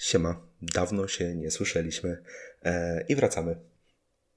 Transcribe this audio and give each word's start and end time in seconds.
Siema, 0.00 0.46
dawno 0.62 1.08
się 1.08 1.34
nie 1.34 1.50
słyszeliśmy 1.50 2.22
e, 2.64 3.04
i 3.08 3.16
wracamy 3.16 3.56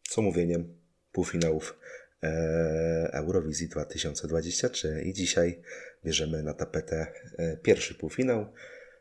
z 0.09 0.17
omówieniem 0.17 0.77
półfinałów 1.11 1.79
e, 2.23 3.09
Eurowizji 3.13 3.69
2023 3.69 5.01
i 5.05 5.13
dzisiaj 5.13 5.61
bierzemy 6.05 6.43
na 6.43 6.53
tapetę 6.53 7.07
e, 7.37 7.57
pierwszy 7.57 7.95
półfinał, 7.95 8.53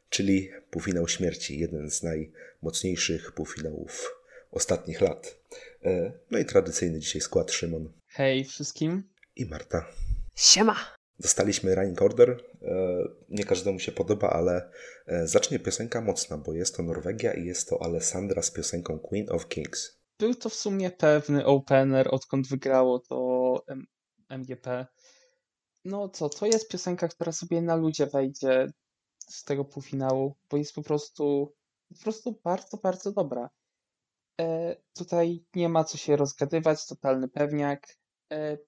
czyli 0.09 0.51
półfinał 0.70 1.09
śmierci, 1.09 1.59
jeden 1.59 1.91
z 1.91 2.02
najmocniejszych 2.02 3.33
półfinałów 3.33 4.15
ostatnich 4.51 5.01
lat. 5.01 5.37
E, 5.84 6.12
no 6.30 6.38
i 6.38 6.45
tradycyjny 6.45 6.98
dzisiaj 6.98 7.20
skład 7.20 7.52
Szymon 7.52 7.92
Hej 8.09 8.45
wszystkim. 8.45 9.02
i 9.37 9.47
Marta. 9.47 9.87
Siema. 10.34 10.95
Dostaliśmy 11.23 11.75
Running 11.75 12.03
Order. 12.03 12.31
E, 12.62 12.75
Nie 13.29 13.45
każdemu 13.45 13.79
się 13.79 13.93
podoba, 13.93 14.31
ale 14.31 14.71
e, 15.07 15.27
zacznie 15.27 15.59
piosenka 15.59 16.01
mocna, 16.01 16.39
bo 16.39 16.53
jest 16.53 16.77
to 16.77 16.83
Norwegia 16.83 17.35
i 17.35 17.45
jest 17.45 17.69
to 17.69 17.83
Alessandra 17.83 18.43
z 18.43 18.51
piosenką 18.51 18.98
Queen 18.98 19.31
of 19.31 19.48
Kings. 19.48 20.03
Był 20.19 20.35
to 20.35 20.48
w 20.48 20.55
sumie 20.55 20.91
pewny 20.91 21.47
opener, 21.47 22.09
odkąd 22.11 22.48
wygrało 22.48 22.98
to 22.98 23.65
M- 23.67 23.87
MGP. 24.29 24.87
No 25.85 26.09
co, 26.09 26.29
to 26.29 26.47
jest 26.47 26.69
piosenka, 26.69 27.09
która 27.09 27.33
sobie 27.33 27.62
na 27.62 27.77
ludzie 27.77 28.07
wejdzie 28.07 28.67
z 29.29 29.45
tego 29.45 29.65
półfinału, 29.65 30.37
bo 30.51 30.57
jest 30.57 30.75
po 30.75 30.83
prostu, 30.83 31.55
po 31.89 32.03
prostu 32.03 32.41
bardzo, 32.45 32.77
bardzo 32.77 33.12
dobra. 33.12 33.51
E, 34.41 34.77
tutaj 34.95 35.45
nie 35.55 35.69
ma 35.69 35.84
co 35.84 35.98
się 35.98 36.17
rozgadywać, 36.17 36.87
totalny 36.87 37.29
pewniak. 37.29 37.87
E, 38.33 38.59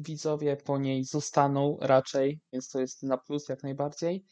widzowie 0.00 0.56
po 0.56 0.78
niej 0.78 1.04
zostaną 1.04 1.78
raczej, 1.80 2.40
więc 2.52 2.68
to 2.68 2.80
jest 2.80 3.02
na 3.02 3.18
plus 3.18 3.48
jak 3.48 3.62
najbardziej. 3.62 4.24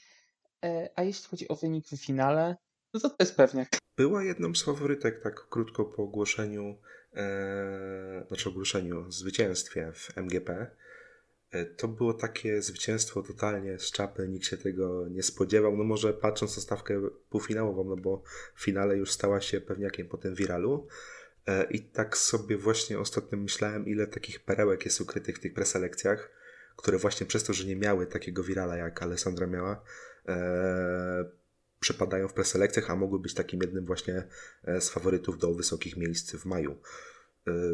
E, 0.64 0.91
a 0.97 1.03
jeśli 1.03 1.28
chodzi 1.28 1.48
o 1.48 1.56
wynik 1.56 1.86
w 1.89 1.97
finale, 1.97 2.56
no 2.94 3.00
to 3.00 3.08
to 3.11 3.16
jest 3.20 3.36
pewniak. 3.36 3.69
Była 3.97 4.25
jedną 4.25 4.55
z 4.55 4.62
faworytek, 4.62 5.22
tak 5.22 5.48
krótko 5.48 5.84
po 5.84 6.03
ogłoszeniu, 6.03 6.78
e, 7.14 8.25
znaczy 8.28 8.48
ogłoszeniu 8.48 9.11
zwycięstwie 9.11 9.92
w 9.94 10.19
MGP. 10.19 10.70
E, 11.50 11.64
To 11.64 11.88
było 11.88 12.14
takie 12.14 12.62
zwycięstwo 12.62 13.22
totalnie 13.22 13.78
z 13.78 13.91
czapy, 13.91 14.28
nikt 14.28 14.47
się 14.47 14.56
tego 14.56 15.08
nie 15.08 15.22
spodziewał. 15.22 15.77
No 15.77 15.84
może 15.84 16.14
patrząc 16.14 16.56
na 16.56 16.62
stawkę 16.62 17.00
półfinałową, 17.28 17.84
no 17.84 17.97
bo 17.97 18.22
w 18.55 18.64
finale 18.64 18.97
już 18.97 19.12
stała 19.12 19.41
się 19.41 19.61
pewniakiem 19.61 20.08
po 20.08 20.19
tym 20.19 20.34
wiralu. 20.34 20.86
E, 21.47 21.65
I 21.65 21.81
tak 21.81 22.17
sobie 22.19 22.57
właśnie 22.57 22.99
ostatnio 22.99 23.39
myślałem, 23.39 23.87
ile 23.87 24.07
takich 24.07 24.41
perełek 24.41 24.85
jest 24.85 25.01
ukrytych 25.01 25.37
w 25.37 25.41
tych 25.41 25.55
preselekcjach, 25.55 26.31
które 26.77 26.99
właśnie 26.99 27.27
przez 27.27 27.45
to, 27.45 27.53
że 27.53 27.65
nie 27.65 27.77
miały 27.77 28.07
takiego 28.07 28.45
wirala 28.45 28.77
jak 28.77 29.03
Alessandra 29.03 29.47
miała, 29.47 29.83
e, 30.29 31.31
przepadają 31.81 32.29
w 32.29 32.33
preselekcjach, 32.33 32.91
a 32.91 32.97
mogły 32.97 33.19
być 33.19 33.35
takim 33.35 33.61
jednym 33.63 33.87
właśnie 33.87 34.23
e, 34.65 34.81
z 34.81 34.91
faworytów 34.91 35.39
do 35.39 35.55
wysokich 35.55 35.97
miejsc 35.97 36.33
w 36.37 36.45
maju. 36.45 36.79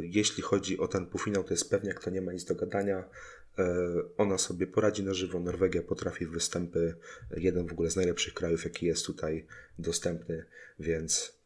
Jeśli 0.01 0.43
chodzi 0.43 0.79
o 0.79 0.89
ten 0.89 1.07
półfinał, 1.07 1.45
to 1.45 1.55
jest 1.55 1.71
pewniak, 1.71 2.05
to 2.05 2.11
nie 2.11 2.21
ma 2.21 2.33
nic 2.33 2.45
do 2.45 2.55
gadania. 2.55 3.09
Ona 4.17 4.39
sobie 4.39 4.67
poradzi 4.67 5.03
na 5.03 5.15
żywo. 5.15 5.41
Norwegia 5.41 5.83
potrafi 5.83 6.27
występy, 6.27 6.95
jeden 7.37 7.67
w 7.67 7.73
ogóle 7.73 7.91
z 7.91 7.97
najlepszych 7.97 8.35
krajów, 8.35 8.65
jaki 8.65 8.87
jest 8.87 9.07
tutaj 9.07 9.47
dostępny, 9.79 10.45
więc 10.79 11.37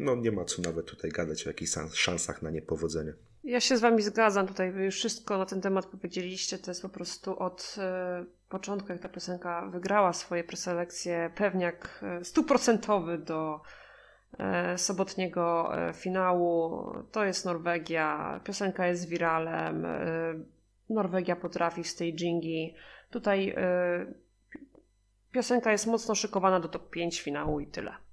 no 0.00 0.16
nie 0.16 0.32
ma 0.32 0.44
co 0.44 0.62
nawet 0.62 0.86
tutaj 0.86 1.10
gadać 1.10 1.46
o 1.46 1.50
jakichś 1.50 1.70
szans- 1.70 1.94
szansach 1.94 2.42
na 2.42 2.50
niepowodzenie. 2.50 3.12
Ja 3.44 3.60
się 3.60 3.76
z 3.76 3.80
wami 3.80 4.02
zgadzam 4.02 4.46
tutaj, 4.46 4.72
wy 4.72 4.84
już 4.84 4.94
wszystko 4.94 5.38
na 5.38 5.46
ten 5.46 5.60
temat 5.60 5.86
powiedzieliście. 5.86 6.58
To 6.58 6.70
jest 6.70 6.82
po 6.82 6.88
prostu 6.88 7.38
od 7.38 7.76
e, 7.78 8.24
początku, 8.48 8.92
jak 8.92 9.00
ta 9.00 9.08
piosenka 9.08 9.66
wygrała 9.66 10.12
swoje 10.12 10.44
preselekcje, 10.44 11.30
pewniak 11.34 12.00
e, 12.02 12.24
stuprocentowy 12.24 13.18
do 13.18 13.60
e, 14.38 14.78
sobotniego 14.78 15.72
finału. 15.94 16.84
To 17.12 17.24
jest 17.24 17.44
Norwegia, 17.44 18.40
piosenka 18.44 18.86
jest 18.86 19.08
wiralem, 19.08 19.86
Norwegia 20.90 21.36
potrafi 21.36 21.84
stagingi. 21.84 22.74
Tutaj 23.10 23.54
piosenka 25.32 25.72
jest 25.72 25.86
mocno 25.86 26.14
szykowana 26.14 26.60
do 26.60 26.68
top 26.68 26.90
5 26.90 27.20
finału 27.20 27.60
i 27.60 27.66
tyle. 27.66 28.09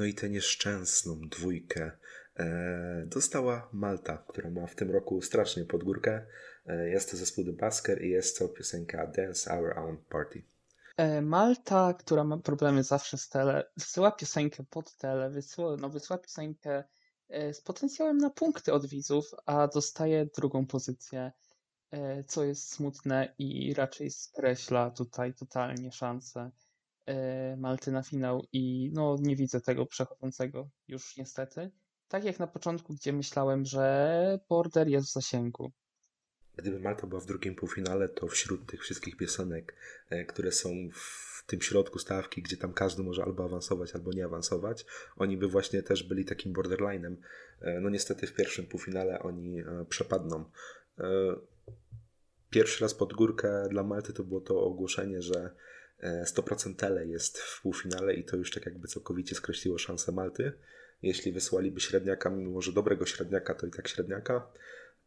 No 0.00 0.06
i 0.06 0.14
tę 0.14 0.30
nieszczęsną 0.30 1.20
dwójkę 1.28 1.90
e, 2.36 3.04
dostała 3.06 3.68
Malta, 3.72 4.24
która 4.28 4.50
ma 4.50 4.66
w 4.66 4.74
tym 4.74 4.90
roku 4.90 5.22
strasznie 5.22 5.64
pod 5.64 5.84
górkę. 5.84 6.26
E, 6.66 6.88
jest 6.88 7.10
to 7.10 7.16
zespół 7.16 7.44
The 7.44 7.52
Basker 7.52 8.04
i 8.04 8.10
jest 8.10 8.38
to 8.38 8.48
piosenka 8.48 9.06
Dance 9.06 9.58
Our 9.58 9.78
Own 9.78 9.96
Party. 10.08 10.42
E, 10.96 11.22
Malta, 11.22 11.94
która 11.94 12.24
ma 12.24 12.38
problemy 12.38 12.84
zawsze 12.84 13.18
z 13.18 13.28
tele, 13.28 13.70
wysyła 13.76 14.12
piosenkę 14.12 14.64
pod 14.70 14.96
tele, 14.96 15.30
wysyła, 15.30 15.76
no, 15.76 15.88
wysyła 15.88 16.18
piosenkę 16.18 16.84
z 17.52 17.60
potencjałem 17.60 18.18
na 18.18 18.30
punkty 18.30 18.72
od 18.72 18.86
widzów, 18.86 19.30
a 19.46 19.68
dostaje 19.68 20.26
drugą 20.26 20.66
pozycję, 20.66 21.32
co 22.26 22.44
jest 22.44 22.72
smutne 22.72 23.34
i 23.38 23.74
raczej 23.74 24.10
skreśla 24.10 24.90
tutaj 24.90 25.34
totalnie 25.34 25.92
szanse 25.92 26.50
Malty 27.56 27.92
na 27.92 28.02
finał 28.02 28.44
i 28.52 28.90
no 28.92 29.16
nie 29.20 29.36
widzę 29.36 29.60
tego 29.60 29.86
przechodzącego 29.86 30.68
już 30.88 31.16
niestety. 31.16 31.70
Tak 32.08 32.24
jak 32.24 32.38
na 32.38 32.46
początku, 32.46 32.94
gdzie 32.94 33.12
myślałem, 33.12 33.64
że 33.64 34.38
Border 34.48 34.88
jest 34.88 35.08
w 35.08 35.12
zasięgu. 35.12 35.72
Gdyby 36.56 36.80
Malta 36.80 37.06
była 37.06 37.20
w 37.20 37.26
drugim 37.26 37.54
półfinale, 37.54 38.08
to 38.08 38.26
wśród 38.26 38.66
tych 38.66 38.82
wszystkich 38.82 39.16
piosenek, 39.16 39.74
e, 40.10 40.24
które 40.24 40.52
są 40.52 40.68
w 40.92 41.44
tym 41.46 41.60
środku 41.60 41.98
stawki, 41.98 42.42
gdzie 42.42 42.56
tam 42.56 42.72
każdy 42.72 43.02
może 43.02 43.24
albo 43.24 43.44
awansować, 43.44 43.94
albo 43.94 44.12
nie 44.12 44.24
awansować, 44.24 44.86
oni 45.16 45.36
by 45.36 45.48
właśnie 45.48 45.82
też 45.82 46.02
byli 46.02 46.24
takim 46.24 46.52
borderlinem. 46.52 47.16
E, 47.60 47.80
No 47.80 47.90
niestety 47.90 48.26
w 48.26 48.34
pierwszym 48.34 48.66
półfinale 48.66 49.22
oni 49.22 49.60
e, 49.60 49.84
przepadną. 49.88 50.44
E, 50.98 51.04
Pierwszy 52.50 52.84
raz 52.84 52.94
pod 52.94 53.12
górkę 53.12 53.68
dla 53.70 53.82
Malty 53.82 54.12
to 54.12 54.24
było 54.24 54.40
to 54.40 54.60
ogłoszenie, 54.60 55.22
że 55.22 55.34
e, 55.34 55.50
100% 56.24 56.76
tele 56.76 57.06
jest 57.06 57.38
w 57.38 57.62
półfinale 57.62 58.14
i 58.14 58.24
to 58.24 58.36
już 58.36 58.50
tak 58.50 58.66
jakby 58.66 58.88
całkowicie 58.88 59.34
skreśliło 59.34 59.78
szanse 59.78 60.12
Malty. 60.12 60.52
Jeśli 61.02 61.32
wysłaliby 61.32 61.80
średniaka, 61.80 62.30
mimo 62.30 62.62
że 62.62 62.72
dobrego 62.72 63.06
średniaka, 63.06 63.54
to 63.54 63.66
i 63.66 63.70
tak 63.70 63.88
średniaka. 63.88 64.46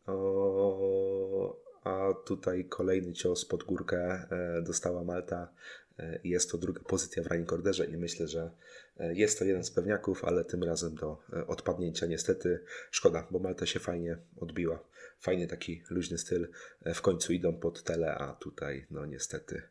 O, 0.05 1.63
a 1.83 2.13
tutaj 2.25 2.65
kolejny 2.65 3.13
cios 3.13 3.45
pod 3.45 3.63
górkę 3.63 3.97
e, 3.97 4.61
dostała 4.61 5.03
Malta 5.03 5.53
e, 5.99 6.19
jest 6.23 6.51
to 6.51 6.57
druga 6.57 6.81
pozycja 6.83 7.23
w 7.23 7.27
running 7.27 7.53
orderze 7.53 7.85
i 7.85 7.97
myślę, 7.97 8.27
że 8.27 8.51
e, 8.97 9.13
jest 9.15 9.39
to 9.39 9.45
jeden 9.45 9.63
z 9.63 9.71
pewniaków, 9.71 10.25
ale 10.25 10.45
tym 10.45 10.63
razem 10.63 10.95
do 10.95 11.17
odpadnięcia 11.47 12.05
niestety 12.05 12.63
szkoda, 12.91 13.27
bo 13.31 13.39
Malta 13.39 13.65
się 13.65 13.79
fajnie 13.79 14.17
odbiła. 14.37 14.83
Fajny 15.19 15.47
taki 15.47 15.83
luźny 15.89 16.17
styl. 16.17 16.47
W 16.95 17.01
końcu 17.01 17.33
idą 17.33 17.53
pod 17.53 17.83
tele, 17.83 18.15
a 18.15 18.33
tutaj 18.33 18.85
no 18.91 19.05
niestety 19.05 19.61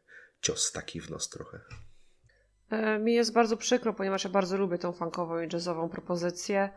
cios 0.43 0.73
taki 0.73 1.01
w 1.01 1.11
nos 1.11 1.29
trochę. 1.29 1.61
E, 2.71 2.99
Mi 2.99 3.15
jest 3.15 3.33
bardzo 3.33 3.57
przykro, 3.57 3.95
ponieważ 3.95 4.25
ja 4.25 4.31
bardzo 4.31 4.57
lubię 4.57 4.79
tą 4.79 4.93
funkową 4.93 5.41
i 5.41 5.49
jazzową 5.53 5.89
propozycję. 5.89 6.71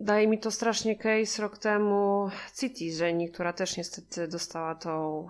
Daje 0.00 0.28
mi 0.28 0.38
to 0.38 0.50
strasznie 0.50 0.98
case 0.98 1.42
rok 1.42 1.58
temu 1.58 2.28
Citizen, 2.60 3.32
która 3.32 3.52
też 3.52 3.76
niestety 3.76 4.28
dostała 4.28 4.74
tą 4.74 5.26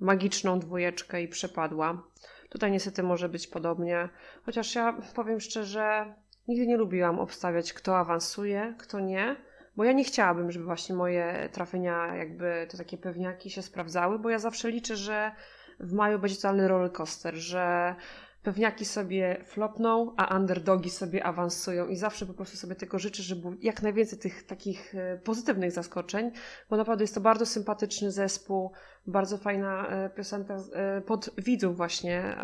magiczną 0.00 0.58
dwójeczkę 0.58 1.22
i 1.22 1.28
przepadła. 1.28 2.02
Tutaj 2.48 2.70
niestety 2.70 3.02
może 3.02 3.28
być 3.28 3.46
podobnie, 3.46 4.08
chociaż 4.44 4.74
ja 4.74 5.00
powiem 5.14 5.40
szczerze, 5.40 6.14
nigdy 6.48 6.66
nie 6.66 6.76
lubiłam 6.76 7.18
obstawiać, 7.18 7.72
kto 7.72 7.98
awansuje, 7.98 8.74
kto 8.78 9.00
nie, 9.00 9.36
bo 9.76 9.84
ja 9.84 9.92
nie 9.92 10.04
chciałabym, 10.04 10.52
żeby 10.52 10.64
właśnie 10.64 10.94
moje 10.94 11.48
trafienia, 11.52 12.16
jakby 12.16 12.66
te 12.70 12.78
takie 12.78 12.98
pewniaki 12.98 13.50
się 13.50 13.62
sprawdzały, 13.62 14.18
bo 14.18 14.30
ja 14.30 14.38
zawsze 14.38 14.70
liczę, 14.70 14.96
że 14.96 15.32
w 15.80 15.92
maju 15.92 16.18
będzie 16.18 16.36
totalny 16.36 16.68
rollercoaster, 16.68 17.34
że 17.34 17.94
pewniaki 18.42 18.84
sobie 18.84 19.44
flopną, 19.44 20.14
a 20.16 20.36
underdogi 20.36 20.90
sobie 20.90 21.24
awansują 21.24 21.86
i 21.86 21.96
zawsze 21.96 22.26
po 22.26 22.34
prostu 22.34 22.56
sobie 22.56 22.74
tego 22.74 22.98
życzę, 22.98 23.22
żeby 23.22 23.40
było 23.40 23.54
jak 23.62 23.82
najwięcej 23.82 24.18
tych 24.18 24.46
takich 24.46 24.94
e, 24.94 25.20
pozytywnych 25.24 25.72
zaskoczeń, 25.72 26.30
bo 26.70 26.76
naprawdę 26.76 27.04
jest 27.04 27.14
to 27.14 27.20
bardzo 27.20 27.46
sympatyczny 27.46 28.12
zespół, 28.12 28.72
bardzo 29.06 29.38
fajna 29.38 29.88
e, 29.88 30.10
piosenka 30.10 30.56
e, 30.72 31.00
pod 31.00 31.30
widzów 31.38 31.76
właśnie 31.76 32.36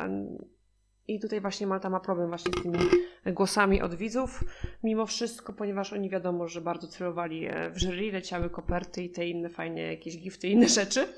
i 1.09 1.21
tutaj 1.21 1.41
właśnie 1.41 1.67
Malta 1.67 1.91
ma 1.91 2.01
problem 2.01 2.29
właśnie 2.29 2.53
z 2.59 2.63
tymi 2.63 2.79
głosami 3.27 3.83
od 3.83 3.95
widzów, 3.95 4.45
mimo 4.83 5.07
wszystko, 5.07 5.53
ponieważ 5.53 5.93
oni 5.93 6.11
wiadomo, 6.11 6.49
że 6.49 6.61
bardzo 6.61 6.89
celowali 6.89 7.47
e, 7.47 7.71
w 7.71 7.79
jury, 7.79 8.13
leciały 8.13 8.51
koperty 8.51 9.03
i 9.03 9.11
te 9.11 9.27
inne 9.27 9.49
fajne 9.49 9.81
jakieś 9.81 10.19
gifty, 10.19 10.49
inne 10.49 10.69
rzeczy. 10.69 11.09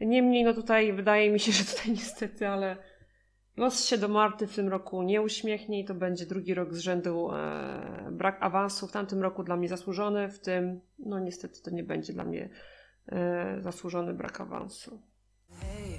Niemniej, 0.00 0.44
no 0.44 0.54
tutaj 0.54 0.92
wydaje 0.92 1.30
mi 1.30 1.40
się, 1.40 1.52
że 1.52 1.64
tutaj 1.64 1.92
niestety, 1.92 2.48
ale 2.48 2.76
Los 3.56 3.84
się 3.84 3.98
do 3.98 4.08
Marty 4.08 4.46
w 4.46 4.54
tym 4.54 4.68
roku 4.68 5.02
nie 5.02 5.22
uśmiechnie 5.22 5.80
i 5.80 5.84
to 5.84 5.94
będzie 5.94 6.26
drugi 6.26 6.54
rok 6.54 6.74
z 6.74 6.78
rzędu 6.78 7.30
e, 7.32 8.08
brak 8.12 8.42
awansu. 8.42 8.86
W 8.86 8.92
tamtym 8.92 9.22
roku 9.22 9.44
dla 9.44 9.56
mnie 9.56 9.68
zasłużony, 9.68 10.28
w 10.28 10.40
tym, 10.40 10.80
no 10.98 11.18
niestety 11.18 11.62
to 11.62 11.70
nie 11.70 11.84
będzie 11.84 12.12
dla 12.12 12.24
mnie 12.24 12.48
e, 13.08 13.56
zasłużony 13.60 14.14
brak 14.14 14.40
awansu. 14.40 15.02
Hey, 15.60 15.98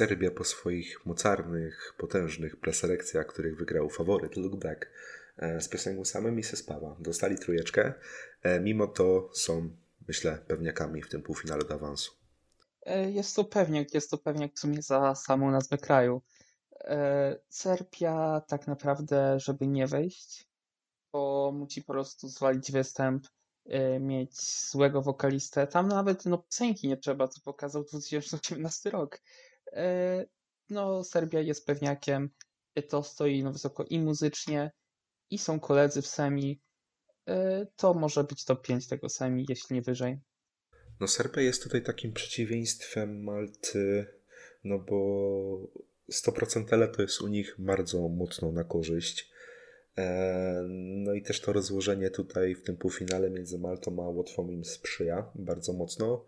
Serbia 0.00 0.30
po 0.30 0.44
swoich 0.44 1.06
mocarnych, 1.06 1.94
potężnych 1.98 2.56
preselekcjach, 2.56 3.26
których 3.26 3.56
wygrał 3.56 3.90
faworyt 3.90 4.36
Look 4.36 4.56
Back 4.56 4.90
e, 5.36 5.60
z 5.60 5.68
piosenką 5.68 6.04
samym 6.04 6.38
i 6.38 6.42
se 6.42 6.56
spała. 6.56 6.96
Dostali 7.00 7.38
trójeczkę, 7.38 7.94
e, 8.42 8.60
mimo 8.60 8.86
to 8.86 9.30
są, 9.32 9.70
myślę, 10.08 10.38
pewniakami 10.48 11.02
w 11.02 11.08
tym 11.08 11.22
półfinale 11.22 11.64
do 11.64 11.74
awansu. 11.74 12.12
E, 12.82 13.10
Jest 13.10 13.36
to 13.36 13.44
pewniak, 13.44 13.94
jest 13.94 14.10
to 14.10 14.18
pewniak 14.18 14.54
w 14.54 14.58
sumie 14.58 14.82
za 14.82 15.14
samą 15.14 15.50
nazwę 15.50 15.78
kraju. 15.78 16.22
Serbia 17.48 18.42
tak 18.48 18.66
naprawdę, 18.66 19.40
żeby 19.40 19.66
nie 19.66 19.86
wejść, 19.86 20.46
to 21.12 21.52
musi 21.54 21.82
po 21.82 21.92
prostu 21.92 22.28
zwalić 22.28 22.72
występ, 22.72 23.26
mieć 24.00 24.40
złego 24.70 25.02
wokalistę. 25.02 25.66
Tam 25.66 25.88
nawet 25.88 26.26
no, 26.26 26.38
piosenki 26.38 26.88
nie 26.88 26.96
trzeba, 26.96 27.28
co 27.28 27.40
pokazał 27.40 27.84
2018 27.84 28.90
rok. 28.90 29.20
No, 30.70 31.04
Serbia 31.04 31.40
jest 31.40 31.66
pewniakiem, 31.66 32.30
to 32.88 33.02
stoi 33.02 33.42
no, 33.42 33.52
wysoko 33.52 33.84
i 33.84 33.98
muzycznie, 33.98 34.70
i 35.30 35.38
są 35.38 35.60
koledzy 35.60 36.02
w 36.02 36.06
semi. 36.06 36.60
E, 37.28 37.66
To 37.76 37.94
może 37.94 38.24
być 38.24 38.44
top 38.44 38.66
5 38.66 38.88
tego 38.88 39.08
semi, 39.08 39.46
jeśli 39.48 39.74
nie 39.74 39.82
wyżej. 39.82 40.18
No 41.00 41.08
Serbia 41.08 41.42
jest 41.42 41.62
tutaj 41.62 41.82
takim 41.82 42.12
przeciwieństwem 42.12 43.24
Malty, 43.24 44.06
no 44.64 44.78
bo 44.78 44.96
100% 46.12 46.72
L 46.72 46.92
to 46.96 47.02
jest 47.02 47.20
u 47.20 47.28
nich 47.28 47.56
bardzo 47.58 48.08
mocno 48.08 48.52
na 48.52 48.64
korzyść. 48.64 49.30
E, 49.98 50.62
No 51.04 51.14
i 51.14 51.22
też 51.22 51.40
to 51.40 51.52
rozłożenie 51.52 52.10
tutaj 52.10 52.54
w 52.54 52.62
tym 52.62 52.76
półfinale 52.76 53.30
między 53.30 53.58
Maltą 53.58 54.04
a 54.04 54.08
Łotwą 54.08 54.48
im 54.50 54.64
sprzyja 54.64 55.30
bardzo 55.34 55.72
mocno. 55.72 56.24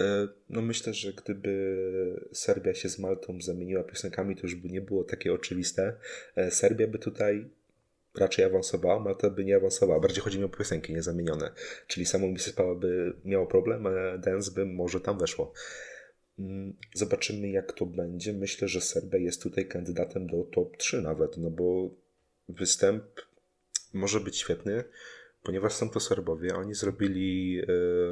E, 0.00 0.28
No 0.50 0.62
myślę, 0.62 0.94
że 0.94 1.12
gdyby 1.12 2.28
Serbia 2.32 2.74
się 2.74 2.88
z 2.88 2.98
Maltą 2.98 3.40
zamieniła 3.40 3.84
piosenkami, 3.84 4.36
to 4.36 4.42
już 4.42 4.54
by 4.54 4.68
nie 4.68 4.80
było 4.80 5.04
takie 5.04 5.32
oczywiste. 5.32 5.92
E, 6.36 6.50
Serbia 6.50 6.86
by 6.86 6.98
tutaj 6.98 7.50
raczej 8.18 8.44
awansowała, 8.44 9.00
Malta 9.00 9.30
by 9.30 9.44
nie 9.44 9.56
awansowała. 9.56 10.00
Bardziej 10.00 10.22
chodzi 10.22 10.38
mi 10.38 10.44
o 10.44 10.48
piosenki 10.48 10.94
niezamienione. 10.94 11.50
Czyli 11.86 12.06
Missy 12.32 12.52
Pała 12.52 12.74
by 12.74 13.12
miało 13.24 13.46
problem, 13.46 13.86
a 13.86 14.18
Dance 14.18 14.50
by 14.50 14.66
może 14.66 15.00
tam 15.00 15.18
weszło. 15.18 15.52
Mm, 16.38 16.76
Zobaczymy 16.94 17.50
jak 17.50 17.72
to 17.72 17.86
będzie. 17.86 18.32
Myślę, 18.32 18.68
że 18.68 18.80
Serbia 18.80 19.18
jest 19.18 19.42
tutaj 19.42 19.66
kandydatem 19.68 20.26
do 20.26 20.44
top 20.44 20.76
3 20.76 21.02
nawet, 21.02 21.36
no 21.36 21.50
bo 21.50 21.90
występ 22.48 23.04
może 23.92 24.20
być 24.20 24.36
świetny, 24.36 24.84
ponieważ 25.42 25.72
są 25.72 25.90
to 25.90 26.00
Serbowie. 26.00 26.54
Oni 26.54 26.74
zrobili 26.74 27.60
e, 27.60 27.64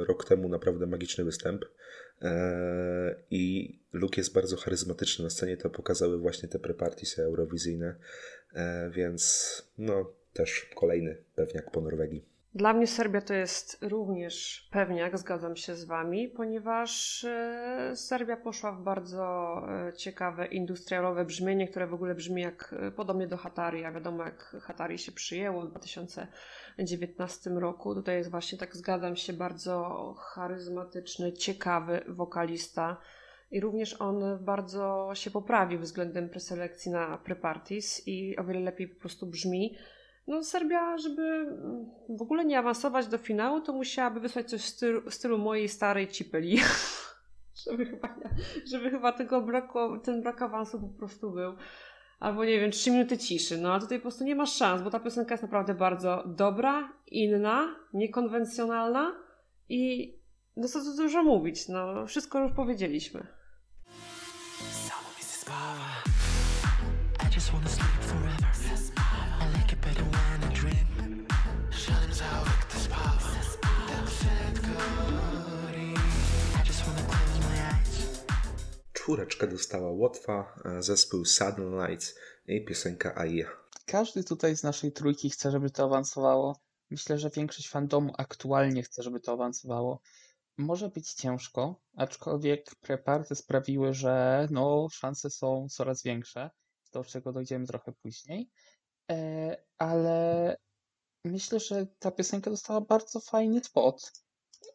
rok 0.05 0.25
temu 0.25 0.49
naprawdę 0.49 0.87
magiczny 0.87 1.23
występ 1.23 1.65
e, 2.21 3.23
i 3.31 3.73
Luke 3.93 4.21
jest 4.21 4.33
bardzo 4.33 4.57
charyzmatyczny 4.57 5.23
na 5.23 5.29
scenie. 5.29 5.57
To 5.57 5.69
pokazały 5.69 6.17
właśnie 6.17 6.49
te 6.49 6.59
prepartisy 6.59 7.23
eurowizyjne, 7.23 7.95
e, 8.53 8.89
więc 8.89 9.61
no 9.77 10.13
też 10.33 10.69
kolejny 10.75 11.23
pewniak 11.35 11.71
po 11.71 11.81
Norwegii. 11.81 12.36
Dla 12.57 12.73
mnie 12.73 12.87
Serbia 12.87 13.21
to 13.21 13.33
jest 13.33 13.77
również 13.81 14.67
pewniak, 14.71 15.17
zgadzam 15.17 15.55
się 15.55 15.75
z 15.75 15.85
Wami, 15.85 16.27
ponieważ 16.27 17.23
e, 17.23 17.91
Serbia 17.95 18.37
poszła 18.37 18.71
w 18.71 18.81
bardzo 18.81 19.61
e, 19.87 19.93
ciekawe 19.93 20.45
industrialowe 20.45 21.25
brzmienie, 21.25 21.67
które 21.67 21.87
w 21.87 21.93
ogóle 21.93 22.15
brzmi 22.15 22.41
jak 22.41 22.75
e, 22.79 22.91
podobnie 22.91 23.27
do 23.27 23.37
Hatari, 23.37 23.85
a 23.85 23.91
wiadomo 23.91 24.23
jak 24.23 24.55
Hatari 24.61 24.97
się 24.97 25.11
przyjęło 25.11 25.61
w 25.61 25.69
2019 25.69 27.49
roku. 27.49 27.95
Tutaj 27.95 28.15
jest 28.15 28.31
właśnie, 28.31 28.57
tak 28.57 28.75
zgadzam 28.75 29.15
się, 29.15 29.33
bardzo 29.33 30.15
charyzmatyczny, 30.19 31.33
ciekawy 31.33 32.01
wokalista. 32.07 32.97
I 33.51 33.59
również 33.59 34.01
on 34.01 34.23
bardzo 34.41 35.11
się 35.13 35.31
poprawił 35.31 35.79
względem 35.79 36.29
preselekcji 36.29 36.91
na 36.91 37.17
prepartis 37.17 38.07
i 38.07 38.37
o 38.37 38.43
wiele 38.43 38.59
lepiej 38.59 38.87
po 38.87 38.99
prostu 38.99 39.25
brzmi. 39.25 39.77
No, 40.27 40.43
Serbia, 40.43 40.97
żeby 40.97 41.21
mm, 41.21 41.85
w 42.09 42.21
ogóle 42.21 42.45
nie 42.45 42.59
awansować 42.59 43.07
do 43.07 43.17
finału, 43.17 43.61
to 43.61 43.73
musiałaby 43.73 44.19
wysłać 44.19 44.49
coś 44.49 44.61
w 44.61 44.65
stylu, 44.65 45.01
w 45.01 45.13
stylu 45.13 45.37
mojej 45.37 45.69
starej 45.69 46.07
cipeli. 46.07 46.59
żeby, 47.65 47.85
chyba, 47.85 48.15
żeby 48.71 48.89
chyba 48.89 49.11
tego 49.11 49.41
braku, 49.41 49.79
ten 50.03 50.21
brak 50.21 50.41
awansu 50.41 50.79
po 50.79 50.87
prostu 50.87 51.31
był. 51.31 51.55
Albo 52.19 52.45
nie 52.45 52.59
wiem, 52.59 52.71
trzy 52.71 52.91
minuty 52.91 53.17
ciszy. 53.17 53.57
No 53.57 53.73
a 53.73 53.79
tutaj 53.79 53.97
po 53.97 54.01
prostu 54.01 54.23
nie 54.23 54.35
masz 54.35 54.53
szans, 54.53 54.81
bo 54.81 54.89
ta 54.89 54.99
piosenka 54.99 55.33
jest 55.33 55.43
naprawdę 55.43 55.73
bardzo 55.73 56.23
dobra, 56.25 56.93
inna, 57.07 57.75
niekonwencjonalna 57.93 59.15
i 59.69 60.13
no 60.57 60.67
co 60.67 60.83
tu 60.83 60.95
dużo 60.95 61.23
mówić, 61.23 61.67
no 61.67 62.07
wszystko 62.07 62.39
już 62.39 62.51
powiedzieliśmy. 62.51 63.27
I 67.31 67.35
just 67.35 67.51
wanna 67.51 67.69
sleep 67.69 67.96
Czwóreczkę 79.07 79.47
dostała 79.47 79.91
Łotwa, 79.91 80.59
e, 80.65 80.83
zespół 80.83 81.25
Sudden 81.25 81.79
Lights 81.79 82.15
i 82.47 82.65
piosenka 82.65 83.15
Aja. 83.15 83.47
Każdy 83.85 84.23
tutaj 84.23 84.57
z 84.57 84.63
naszej 84.63 84.91
trójki 84.91 85.29
chce, 85.29 85.51
żeby 85.51 85.69
to 85.69 85.83
awansowało. 85.83 86.59
Myślę, 86.89 87.17
że 87.17 87.29
większość 87.29 87.69
fandomu 87.69 88.13
aktualnie 88.17 88.83
chce, 88.83 89.03
żeby 89.03 89.19
to 89.19 89.31
awansowało. 89.31 90.01
Może 90.57 90.89
być 90.89 91.13
ciężko, 91.13 91.81
aczkolwiek 91.95 92.75
preparty 92.81 93.35
sprawiły, 93.35 93.93
że 93.93 94.47
no, 94.51 94.87
szanse 94.91 95.29
są 95.29 95.67
coraz 95.69 96.03
większe, 96.03 96.49
do 96.93 97.03
czego 97.03 97.33
dojdziemy 97.33 97.67
trochę 97.67 97.91
później. 97.91 98.49
E, 99.11 99.57
ale 99.77 100.57
myślę, 101.25 101.59
że 101.59 101.87
ta 101.99 102.11
piosenka 102.11 102.49
dostała 102.49 102.81
bardzo 102.81 103.19
fajny 103.19 103.63
spot 103.63 104.11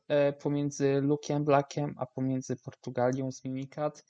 e, 0.08 0.32
pomiędzy 0.32 1.00
Lukiem 1.00 1.44
Blackiem, 1.44 1.94
a 1.98 2.06
pomiędzy 2.06 2.56
Portugalią 2.56 3.32
z 3.32 3.44
Mimikat. 3.44 4.04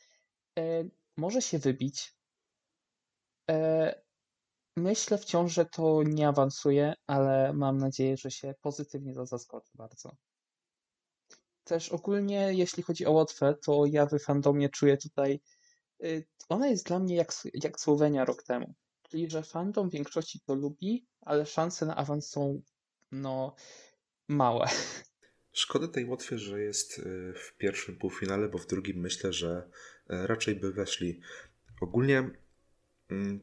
E, 0.59 0.85
może 1.17 1.43
się 1.43 1.59
wybić. 1.59 2.15
E, 3.51 4.03
Myślę 4.77 5.19
wciąż, 5.19 5.53
że 5.53 5.67
to 5.67 6.03
nie 6.03 6.29
awansuje, 6.29 6.95
ale 7.07 7.53
mam 7.53 7.79
nadzieję, 7.79 8.17
że 8.17 8.31
się 8.31 8.55
pozytywnie 8.61 9.15
to 9.15 9.27
zaskoczy 9.27 9.71
bardzo. 9.75 10.17
Też 11.65 11.89
ogólnie, 11.89 12.53
jeśli 12.55 12.83
chodzi 12.83 13.07
o 13.07 13.13
Łotwę, 13.13 13.55
to 13.67 13.87
ja 13.87 14.07
w 14.07 14.19
fandomie 14.19 14.69
czuję 14.69 14.97
tutaj. 14.97 15.41
y, 16.05 16.27
Ona 16.49 16.69
jest 16.69 16.87
dla 16.87 16.99
mnie 16.99 17.17
jak, 17.17 17.33
jak 17.55 17.81
Słowenia 17.81 18.25
rok 18.25 18.43
temu. 18.43 18.75
Czyli, 19.03 19.31
że 19.31 19.43
fandom 19.43 19.89
w 19.89 19.93
większości 19.93 20.41
to 20.41 20.55
lubi, 20.55 21.07
ale 21.21 21.47
szanse 21.47 21.87
na 21.87 21.97
awans 21.97 22.29
są 22.31 22.63
no 23.13 23.55
małe. 24.29 24.67
Szkoda 25.53 25.89
tej 25.89 26.05
Łotwie, 26.05 26.39
że 26.39 26.63
jest 26.63 26.99
y, 26.99 27.03
w 27.37 27.57
pierwszym 27.59 27.97
półfinale, 27.97 28.49
bo 28.49 28.59
w 28.59 28.67
drugim 28.67 28.97
myślę, 28.97 29.33
że 29.33 29.71
e, 30.09 30.27
raczej 30.27 30.57
by 30.57 30.73
weszli. 30.73 31.21
Ogólnie 31.81 32.31
mm, 33.11 33.41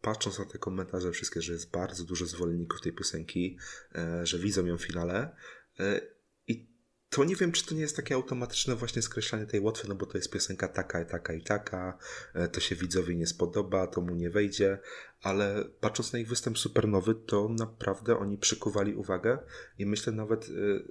patrząc 0.00 0.38
na 0.38 0.44
te 0.44 0.58
komentarze 0.58 1.12
wszystkie, 1.12 1.42
że 1.42 1.52
jest 1.52 1.70
bardzo 1.70 2.04
dużo 2.04 2.26
zwolenników 2.26 2.80
tej 2.80 2.92
piosenki, 2.92 3.58
e, 3.94 4.26
że 4.26 4.38
widzą 4.38 4.66
ją 4.66 4.78
w 4.78 4.82
finale 4.82 5.36
e, 5.80 6.00
i 6.46 6.68
to 7.10 7.24
nie 7.24 7.36
wiem, 7.36 7.52
czy 7.52 7.66
to 7.66 7.74
nie 7.74 7.80
jest 7.80 7.96
takie 7.96 8.14
automatyczne 8.14 8.76
właśnie 8.76 9.02
skreślanie 9.02 9.46
tej 9.46 9.60
Łotwy, 9.60 9.88
no 9.88 9.94
bo 9.94 10.06
to 10.06 10.18
jest 10.18 10.32
piosenka 10.32 10.68
taka, 10.68 11.04
taka 11.04 11.32
i 11.32 11.42
taka, 11.42 11.98
e, 12.34 12.48
to 12.48 12.60
się 12.60 12.76
widzowi 12.76 13.16
nie 13.16 13.26
spodoba, 13.26 13.86
to 13.86 14.00
mu 14.00 14.14
nie 14.14 14.30
wejdzie, 14.30 14.78
ale 15.22 15.64
patrząc 15.80 16.12
na 16.12 16.18
ich 16.18 16.28
występ 16.28 16.58
supernowy, 16.58 17.14
to 17.14 17.48
naprawdę 17.48 18.18
oni 18.18 18.38
przykuwali 18.38 18.94
uwagę 18.94 19.38
i 19.78 19.86
myślę 19.86 20.12
nawet 20.12 20.48
y, 20.48 20.84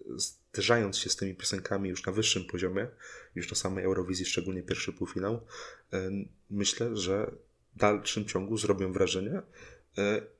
zderzając 0.57 0.97
się 0.97 1.09
z 1.09 1.15
tymi 1.15 1.35
piosenkami 1.35 1.89
już 1.89 2.05
na 2.05 2.11
wyższym 2.11 2.45
poziomie, 2.45 2.87
już 3.35 3.49
na 3.49 3.55
samej 3.55 3.85
Eurowizji, 3.85 4.25
szczególnie 4.25 4.63
pierwszy 4.63 4.93
półfinał, 4.93 5.35
y, 5.93 5.97
myślę, 6.49 6.97
że 6.97 7.31
w 7.75 7.79
dalszym 7.79 8.25
ciągu 8.25 8.57
zrobią 8.57 8.93
wrażenie 8.93 9.37
y, 9.37 9.41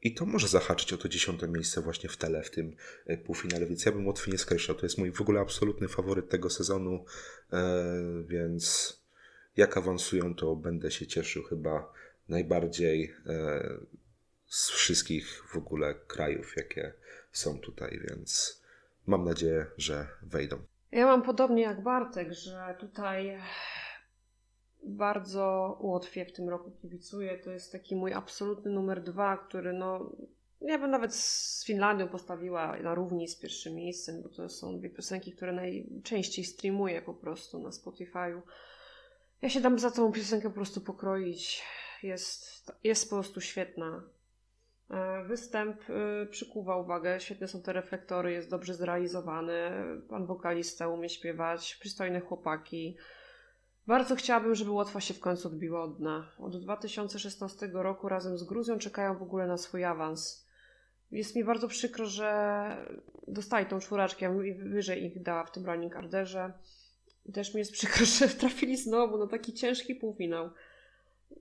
i 0.02 0.14
to 0.14 0.26
może 0.26 0.48
zahaczyć 0.48 0.94
o 0.94 0.98
to 0.98 1.10
dziesiąte 1.10 1.48
miejsce 1.48 1.82
właśnie 1.82 2.10
w 2.10 2.18
tele 2.18 2.44
w 2.44 2.52
tym 2.52 2.76
y, 3.10 3.18
półfinale, 3.18 3.66
więc 3.66 3.86
ja 3.86 3.92
bym 3.92 4.08
łatwiej 4.08 4.32
nie 4.32 4.38
skreślał. 4.38 4.78
To 4.78 4.86
jest 4.86 4.98
mój 4.98 5.12
w 5.12 5.22
ogóle 5.22 5.40
absolutny 5.40 5.88
faworyt 5.88 6.30
tego 6.30 6.50
sezonu, 6.50 7.06
więc 8.28 8.94
jak 9.58 9.78
awansują, 9.78 10.36
to 10.36 10.56
będę 10.56 10.92
się 10.92 11.08
cieszył 11.08 11.44
chyba 11.44 11.94
najbardziej 12.30 13.14
e, 13.26 13.80
z 14.46 14.70
wszystkich 14.70 15.44
w 15.54 15.58
ogóle 15.58 15.96
krajów, 16.08 16.54
jakie 16.58 16.94
są 17.32 17.60
tutaj, 17.60 18.02
więc 18.10 18.62
mam 19.08 19.24
nadzieję, 19.24 19.66
że 19.78 20.08
wejdą. 20.22 20.58
Ja 20.92 21.06
mam 21.06 21.22
podobnie 21.22 21.64
jak 21.64 21.84
Bartek, 21.84 22.34
że 22.34 22.76
tutaj 22.80 23.38
bardzo 24.84 25.78
Łotwie 25.82 26.26
w 26.26 26.34
tym 26.34 26.50
roku 26.50 26.72
kibicuję. 26.72 27.38
To 27.38 27.52
jest 27.52 27.72
taki 27.72 27.96
mój 27.96 28.14
absolutny 28.14 28.72
numer 28.72 29.04
dwa, 29.04 29.38
który 29.38 29.74
no. 29.74 30.12
Ja 30.62 30.80
bym 30.80 30.92
nawet 30.92 31.16
z 31.16 31.66
Finlandią 31.66 32.08
postawiła 32.08 32.78
na 32.78 32.96
równi 32.96 33.28
z 33.28 33.36
pierwszym 33.36 33.76
miejscem, 33.76 34.22
bo 34.22 34.30
to 34.30 34.50
są 34.50 34.80
dwie 34.80 34.90
piosenki, 34.90 35.32
które 35.32 35.54
najczęściej 35.54 36.46
streamuję 36.46 37.02
po 37.02 37.14
prostu 37.14 37.60
na 37.60 37.70
Spotify'u. 37.70 38.42
Ja 39.42 39.50
się 39.50 39.62
dam 39.62 39.80
za 39.80 39.92
tą 39.92 40.12
piosenkę 40.12 40.50
po 40.50 40.56
prostu 40.56 40.82
pokroić. 40.82 41.64
Jest, 42.04 42.72
jest 42.84 43.10
po 43.10 43.16
prostu 43.16 43.42
świetna. 43.42 44.04
E, 44.92 45.24
Występ 45.24 45.82
e, 45.90 46.26
przykuwa 46.26 46.78
uwagę, 46.78 47.20
świetne 47.20 47.48
są 47.48 47.62
te 47.62 47.74
reflektory, 47.74 48.32
jest 48.32 48.50
dobrze 48.50 48.74
zrealizowany. 48.74 49.72
Pan 50.10 50.26
wokalista 50.26 50.88
umie 50.88 51.10
śpiewać, 51.10 51.76
przystojne 51.76 52.20
chłopaki. 52.20 52.98
Bardzo 53.88 54.16
chciałabym, 54.16 54.56
żeby 54.56 54.72
Łotwa 54.72 55.02
się 55.02 55.14
w 55.14 55.20
końcu 55.20 55.48
odbiła 55.48 55.84
od 55.84 55.98
dna. 55.98 56.32
Od 56.40 56.62
2016 56.62 57.70
roku 57.74 58.10
razem 58.10 58.38
z 58.38 58.44
Gruzją 58.44 58.78
czekają 58.78 59.18
w 59.18 59.22
ogóle 59.22 59.48
na 59.48 59.58
swój 59.58 59.84
awans. 59.84 60.48
Jest 61.12 61.36
mi 61.36 61.44
bardzo 61.44 61.68
przykro, 61.68 62.06
że 62.06 62.88
dostali 63.28 63.66
tą 63.66 63.80
czwóreczkę, 63.80 64.26
ja 64.26 64.32
bym 64.32 64.72
wyżej 64.72 65.04
ich 65.04 65.24
dała 65.24 65.44
w 65.44 65.52
tym 65.52 65.66
running 65.66 65.96
orderze. 65.96 66.54
Też 67.34 67.54
mi 67.54 67.60
jest 67.60 67.72
przykro, 67.72 68.06
że 68.20 68.28
trafili 68.28 68.78
znowu 68.78 69.18
na 69.18 69.28
taki 69.28 69.54
ciężki 69.54 69.96
półfinał 69.96 70.50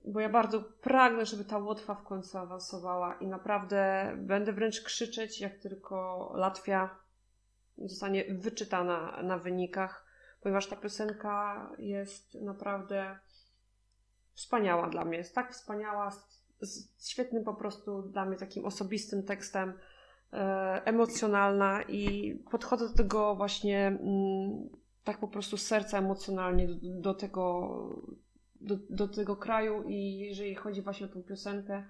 bo 0.05 0.19
ja 0.19 0.29
bardzo 0.29 0.61
pragnę, 0.61 1.25
żeby 1.25 1.45
ta 1.45 1.57
Łotwa 1.57 1.95
w 1.95 2.03
końcu 2.03 2.37
awansowała 2.37 3.15
i 3.15 3.27
naprawdę 3.27 4.13
będę 4.17 4.53
wręcz 4.53 4.81
krzyczeć, 4.81 5.41
jak 5.41 5.57
tylko 5.57 6.31
Latwia 6.35 6.95
zostanie 7.77 8.25
wyczytana 8.33 9.23
na 9.23 9.37
wynikach, 9.37 10.05
ponieważ 10.41 10.67
ta 10.67 10.75
piosenka 10.75 11.69
jest 11.77 12.35
naprawdę 12.41 13.19
wspaniała 14.33 14.89
dla 14.89 15.05
mnie. 15.05 15.17
Jest 15.17 15.35
tak 15.35 15.53
wspaniała, 15.53 16.11
z, 16.61 17.07
świetnym 17.07 17.43
po 17.43 17.53
prostu 17.53 18.01
dla 18.01 18.25
mnie 18.25 18.37
takim 18.37 18.65
osobistym 18.65 19.23
tekstem, 19.23 19.73
e, 20.33 20.81
emocjonalna 20.85 21.83
i 21.83 22.35
podchodzę 22.51 22.87
do 22.87 22.93
tego 22.93 23.35
właśnie 23.35 23.87
mm, 23.87 24.69
tak 25.03 25.19
po 25.19 25.27
prostu 25.27 25.57
serca 25.57 25.97
emocjonalnie 25.97 26.67
do, 26.67 26.75
do 27.01 27.13
tego 27.13 27.69
do, 28.67 28.77
do 28.89 29.07
tego 29.07 29.35
kraju 29.35 29.83
i 29.87 30.17
jeżeli 30.17 30.55
chodzi 30.55 30.81
właśnie 30.81 31.05
o 31.05 31.09
tą 31.09 31.23
piosenkę, 31.23 31.83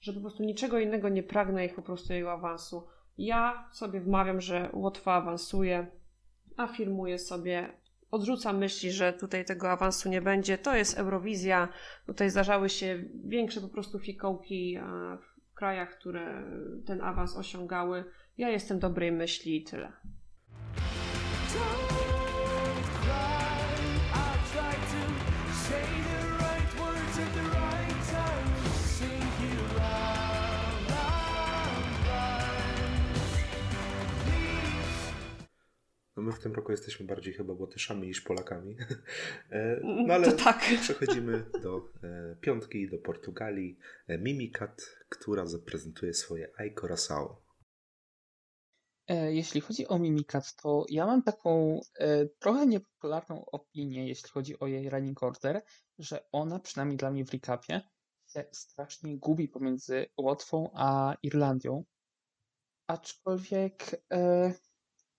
że 0.00 0.12
po 0.12 0.20
prostu 0.20 0.42
niczego 0.42 0.78
innego 0.78 1.08
nie 1.08 1.22
pragnę 1.22 1.66
ich 1.66 1.74
po 1.74 1.82
prostu 1.82 2.12
jego 2.12 2.32
awansu. 2.32 2.86
Ja 3.18 3.68
sobie 3.72 4.00
wmawiam, 4.00 4.40
że 4.40 4.70
Łotwa 4.72 5.14
awansuje, 5.14 5.86
afirmuję 6.56 7.18
sobie, 7.18 7.72
odrzucam 8.10 8.58
myśli, 8.58 8.92
że 8.92 9.12
tutaj 9.12 9.44
tego 9.44 9.70
awansu 9.70 10.08
nie 10.08 10.22
będzie. 10.22 10.58
To 10.58 10.76
jest 10.76 10.98
Eurowizja, 10.98 11.68
tutaj 12.06 12.30
zdarzały 12.30 12.68
się 12.68 13.04
większe 13.24 13.60
po 13.60 13.68
prostu 13.68 13.98
fikołki 13.98 14.76
e, 14.76 14.82
w 15.50 15.54
krajach, 15.54 15.98
które 15.98 16.42
ten 16.86 17.00
awans 17.00 17.36
osiągały. 17.36 18.04
Ja 18.38 18.48
jestem 18.48 18.78
dobrej 18.78 19.12
myśli 19.12 19.56
i 19.56 19.64
tyle. 19.64 19.92
No 36.20 36.26
my 36.26 36.32
w 36.32 36.38
tym 36.38 36.52
roku 36.54 36.70
jesteśmy 36.70 37.06
bardziej 37.06 37.34
chyba 37.34 37.52
Łotyszami 37.52 38.06
niż 38.06 38.20
Polakami. 38.20 38.76
E, 39.50 39.80
No 39.82 40.14
ale 40.14 40.32
To 40.32 40.44
tak. 40.44 40.58
przechodzimy 40.82 41.50
do 41.62 41.92
e, 42.02 42.36
piątki, 42.40 42.90
do 42.90 42.98
Portugalii. 42.98 43.78
E, 44.08 44.18
Mimikat, 44.18 44.96
która 45.08 45.46
zaprezentuje 45.46 46.14
swoje 46.14 46.50
Ai 46.58 46.74
Coração. 46.74 47.36
Jeśli 49.28 49.60
chodzi 49.60 49.88
o 49.88 49.98
Mimikat, 49.98 50.54
to 50.62 50.84
ja 50.88 51.06
mam 51.06 51.22
taką 51.22 51.80
trochę 52.38 52.66
niepopularną 52.66 53.44
opinię, 53.44 54.08
jeśli 54.08 54.30
chodzi 54.30 54.58
o 54.58 54.66
jej 54.66 54.90
running 54.90 55.22
order, 55.22 55.62
że 55.98 56.30
ona, 56.32 56.58
przynajmniej 56.58 56.96
dla 56.98 57.10
mnie 57.10 57.24
w 57.24 57.32
recapie, 57.32 57.80
się 58.26 58.44
strasznie 58.52 59.18
gubi 59.18 59.48
pomiędzy 59.48 60.06
Łotwą 60.16 60.70
a 60.74 61.14
Irlandią. 61.22 61.84
Aczkolwiek 62.86 64.02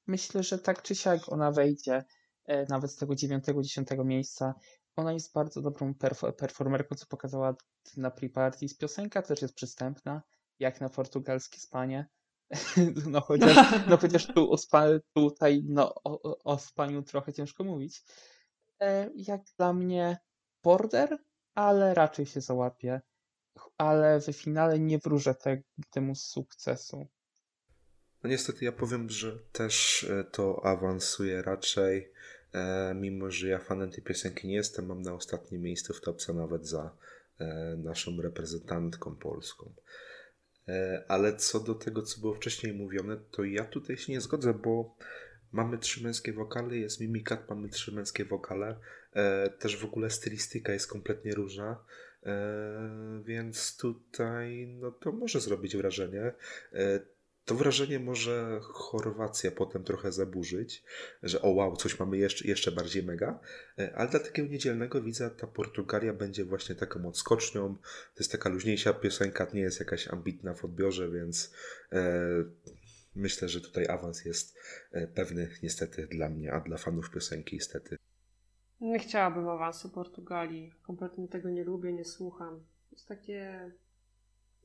myślę, 0.08 0.44
że 0.44 0.60
tak 0.60 0.82
czy 0.82 0.96
siak 0.96 1.32
ona 1.32 1.52
wejdzie 1.52 2.04
e, 2.46 2.66
nawet 2.70 2.92
z 2.92 2.96
tego 2.96 3.16
9-10 3.16 4.06
miejsca. 4.06 4.54
Ona 4.96 5.14
jest 5.14 5.34
bardzo 5.34 5.62
dobrą 5.62 5.92
perf- 5.94 6.34
performerką, 6.34 6.96
co 6.96 7.06
pokazała 7.06 7.56
na 7.98 8.10
pre-parties. 8.12 8.78
Piosenka 8.78 9.22
też 9.22 9.42
jest 9.42 9.54
przystępna, 9.56 10.22
jak 10.60 10.82
na 10.82 10.90
portugalskie 10.90 11.60
spanie. 11.60 12.08
No 13.12 13.22
chociaż, 13.22 13.58
no 13.90 13.98
chociaż 13.98 14.28
tu 14.28 14.52
o 14.52 14.58
spa, 14.58 14.84
tutaj 15.14 15.64
no, 15.68 15.94
o, 15.96 16.22
o- 16.22 16.38
o 16.44 16.58
spaniu 16.58 17.04
trochę 17.04 17.34
ciężko 17.34 17.64
mówić. 17.64 18.04
E, 18.82 19.10
jak 19.16 19.42
dla 19.58 19.74
mnie 19.74 20.18
border, 20.64 21.18
ale 21.56 21.94
raczej 21.94 22.26
się 22.26 22.42
załapie. 22.42 23.02
Ale 23.78 24.20
w 24.22 24.26
finale 24.34 24.80
nie 24.80 25.00
wróżę 25.00 25.36
te, 25.36 25.58
temu 25.90 26.16
sukcesu. 26.16 27.08
No 28.24 28.30
niestety 28.30 28.66
ja 28.66 28.72
powiem, 28.72 29.10
że 29.10 29.40
też 29.52 30.04
e, 30.04 30.24
to 30.24 30.66
awansuje 30.66 31.42
raczej, 31.42 32.12
e, 32.54 32.94
mimo 32.96 33.32
że 33.32 33.48
ja 33.48 33.60
fanem 33.60 33.92
tej 33.92 34.04
piosenki 34.04 34.48
nie 34.48 34.56
jestem, 34.56 34.86
mam 34.86 35.02
na 35.02 35.14
ostatnie 35.14 35.60
miejsce 35.60 35.94
w 35.94 36.02
topce 36.02 36.34
nawet 36.34 36.68
za 36.68 36.96
e, 37.40 37.76
naszą 37.78 38.22
reprezentantką 38.22 39.16
polską. 39.16 39.74
E, 40.68 41.04
ale 41.08 41.36
co 41.36 41.60
do 41.60 41.76
tego, 41.76 42.02
co 42.02 42.22
było 42.22 42.34
wcześniej 42.34 42.74
mówione, 42.74 43.18
to 43.32 43.44
ja 43.44 43.66
tutaj 43.66 43.98
się 43.98 44.14
nie 44.14 44.22
zgodzę, 44.22 44.54
bo 44.54 44.96
mamy 45.52 45.78
trzy 45.78 46.04
męskie 46.04 46.34
wokale, 46.34 46.78
jest 46.78 47.00
mimikat, 47.00 47.50
mamy 47.50 47.70
trzy 47.70 47.92
męskie 47.92 48.26
wokale, 48.26 48.80
e, 49.14 49.50
też 49.50 49.78
w 49.78 49.86
ogóle 49.86 50.10
stylistyka 50.10 50.74
jest 50.74 50.88
kompletnie 50.88 51.34
różna, 51.34 51.84
e, 52.24 53.22
więc 53.26 53.78
tutaj 53.78 54.68
no 54.68 54.92
to 54.92 55.12
może 55.12 55.40
zrobić 55.40 55.78
wrażenie. 55.78 56.32
To 57.52 57.56
wrażenie 57.56 58.00
może 58.00 58.60
Chorwacja 58.64 59.52
potem 59.52 59.84
trochę 59.84 60.12
zaburzyć, 60.12 60.84
że 61.24 61.42
o 61.42 61.50
wow, 61.50 61.76
coś 61.76 62.00
mamy 62.00 62.18
jeszcze, 62.18 62.48
jeszcze 62.48 62.72
bardziej 62.72 63.04
mega, 63.04 63.40
E, 63.80 63.96
ale 63.96 64.10
dla 64.10 64.20
takiego 64.20 64.50
niedzielnego 64.50 65.02
widza 65.02 65.30
ta 65.30 65.48
Portugalia 65.48 66.14
będzie 66.14 66.46
właśnie 66.46 66.76
taką 66.76 67.08
odskocznią. 67.08 67.76
To 68.16 68.20
jest 68.20 68.32
taka 68.32 68.50
luźniejsza 68.50 68.94
piosenka, 68.94 69.48
nie 69.54 69.62
jest 69.62 69.80
jakaś 69.80 70.08
ambitna 70.08 70.54
w 70.54 70.66
odbiorze, 70.66 71.10
więc 71.10 71.54
e, 71.92 72.22
myślę, 73.16 73.50
że 73.50 73.62
tutaj 73.62 73.88
awans 73.88 74.26
jest 74.26 74.58
e, 74.92 75.08
pewny 75.08 75.50
niestety 75.64 76.08
dla 76.08 76.30
mnie, 76.30 76.54
a 76.54 76.60
dla 76.60 76.78
fanów 76.78 77.10
piosenki 77.10 77.56
niestety. 77.56 77.98
Nie 78.82 79.00
chciałabym 79.00 79.50
awansu 79.50 79.90
Portugalii. 79.90 80.74
Kompletnie 80.84 81.28
tego 81.28 81.50
nie 81.50 81.64
lubię, 81.64 81.94
nie 81.94 82.06
słucham. 82.06 82.64
Jest 82.92 83.08
takie. 83.08 83.72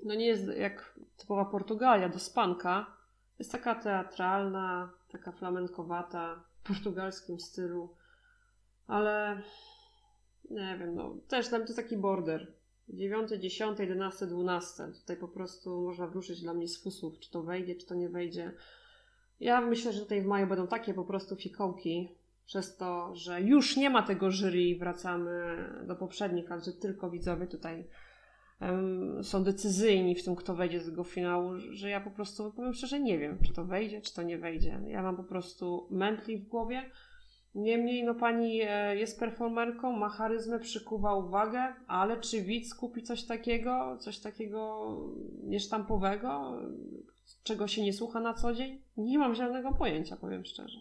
No 0.03 0.15
nie 0.15 0.27
jest 0.27 0.47
jak 0.57 0.99
typowa 1.17 1.45
Portugalia, 1.45 2.09
do 2.09 2.19
spanka. 2.19 2.97
Jest 3.39 3.53
taka 3.53 3.75
teatralna, 3.75 4.93
taka 5.13 5.33
flamenkowata, 5.33 6.45
w 6.63 6.69
portugalskim 6.69 7.41
stylu. 7.41 7.95
Ale 8.87 9.43
nie 10.51 10.77
wiem, 10.79 10.95
no 10.95 11.17
też 11.29 11.49
dla 11.49 11.59
mnie 11.59 11.67
to 11.67 11.73
jest 11.73 11.83
taki 11.83 11.97
border. 11.97 12.53
9, 12.89 13.31
10, 13.31 13.79
11, 13.79 14.27
12. 14.27 14.93
Tutaj 15.01 15.17
po 15.17 15.29
prostu 15.29 15.83
można 15.83 16.07
wruszyć 16.07 16.41
dla 16.41 16.55
mnie 16.55 16.69
z 16.69 16.83
fusów, 16.83 17.19
czy 17.19 17.31
to 17.31 17.43
wejdzie, 17.43 17.75
czy 17.75 17.87
to 17.87 17.95
nie 17.95 18.09
wejdzie. 18.09 18.53
Ja 19.41 19.61
myślę, 19.61 19.93
że 19.93 20.01
tutaj 20.01 20.23
w 20.23 20.27
maju 20.27 20.47
będą 20.47 20.67
takie 20.67 20.95
po 20.95 21.05
prostu 21.05 21.37
fikołki, 21.37 22.09
przez 22.47 22.77
to, 22.77 23.15
że 23.15 23.41
już 23.41 23.77
nie 23.77 23.91
ma 23.91 24.03
tego 24.03 24.31
jury 24.31 24.63
i 24.63 24.79
wracamy 24.79 25.57
do 25.87 25.97
poprzednich 25.97 26.51
lat, 26.51 26.65
że 26.65 26.73
tylko 26.73 27.11
widzowie 27.11 27.47
tutaj 27.47 27.89
są 29.23 29.45
decyzyjni 29.45 30.15
w 30.15 30.25
tym, 30.25 30.37
kto 30.37 30.55
wejdzie 30.55 30.81
z 30.81 30.91
tego 30.91 31.05
finału, 31.05 31.51
że 31.71 31.91
ja 31.91 32.01
po 32.01 32.11
prostu 32.11 32.53
powiem 32.53 32.75
szczerze, 32.75 33.01
nie 33.01 33.19
wiem, 33.19 33.39
czy 33.47 33.53
to 33.53 33.65
wejdzie, 33.65 34.01
czy 34.01 34.15
to 34.15 34.23
nie 34.23 34.39
wejdzie. 34.39 34.81
Ja 34.87 35.03
mam 35.03 35.17
po 35.17 35.25
prostu 35.25 35.89
mętli 35.91 36.39
w 36.39 36.49
głowie. 36.49 36.91
Niemniej, 37.55 38.05
no 38.05 38.15
pani 38.15 38.61
e, 38.63 38.97
jest 38.97 39.21
performerką, 39.21 39.93
ma 39.93 40.09
charyzmę, 40.09 40.59
przykuwa 40.59 41.15
uwagę, 41.15 41.75
ale 41.87 42.21
czy 42.21 42.43
widz 42.43 42.75
kupi 42.75 43.03
coś 43.03 43.25
takiego, 43.25 43.97
coś 44.01 44.19
takiego 44.19 44.91
niesztampowego, 45.43 46.61
czego 47.43 47.69
się 47.69 47.83
nie 47.83 47.93
słucha 47.93 48.21
na 48.21 48.35
co 48.35 48.55
dzień? 48.55 48.83
Nie 48.97 49.19
mam 49.19 49.35
żadnego 49.35 49.73
pojęcia, 49.73 50.17
powiem 50.17 50.45
szczerze. 50.45 50.81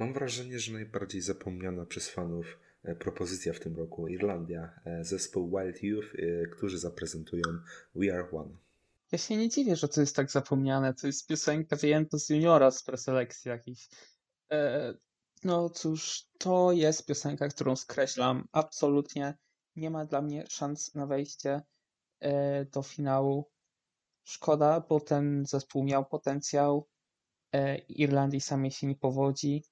Mam 0.00 0.12
wrażenie, 0.12 0.58
że 0.58 0.72
najbardziej 0.72 1.20
zapomniana 1.20 1.86
przez 1.86 2.10
fanów 2.10 2.58
e, 2.82 2.94
propozycja 2.94 3.52
w 3.52 3.60
tym 3.60 3.76
roku 3.76 4.08
Irlandia, 4.08 4.80
e, 4.84 5.04
zespół 5.04 5.50
Wild 5.50 5.82
Youth, 5.82 6.14
e, 6.14 6.46
którzy 6.46 6.78
zaprezentują 6.78 7.42
We 7.94 8.14
Are 8.14 8.30
One. 8.30 8.56
Ja 9.12 9.18
się 9.18 9.36
nie 9.36 9.48
dziwię, 9.48 9.76
że 9.76 9.88
to 9.88 10.00
jest 10.00 10.16
tak 10.16 10.30
zapomniane. 10.30 10.94
To 10.94 11.06
jest 11.06 11.26
piosenka 11.26 11.76
wyjęta 11.76 12.18
z 12.18 12.28
juniora 12.28 12.70
z 12.70 12.82
preselekcji 12.82 13.48
jakiejś. 13.48 13.88
No 15.44 15.70
cóż, 15.70 16.26
to 16.38 16.72
jest 16.72 17.06
piosenka, 17.06 17.48
którą 17.48 17.76
skreślam. 17.76 18.48
Absolutnie 18.52 19.38
nie 19.76 19.90
ma 19.90 20.04
dla 20.04 20.22
mnie 20.22 20.44
szans 20.48 20.94
na 20.94 21.06
wejście 21.06 21.62
do 22.72 22.82
finału. 22.82 23.50
Szkoda, 24.24 24.80
bo 24.88 25.00
ten 25.00 25.46
zespół 25.46 25.84
miał 25.84 26.06
potencjał. 26.06 26.88
Irlandii 27.88 28.40
samej 28.40 28.70
się 28.70 28.86
nie 28.86 28.96
powodzi. 28.96 29.64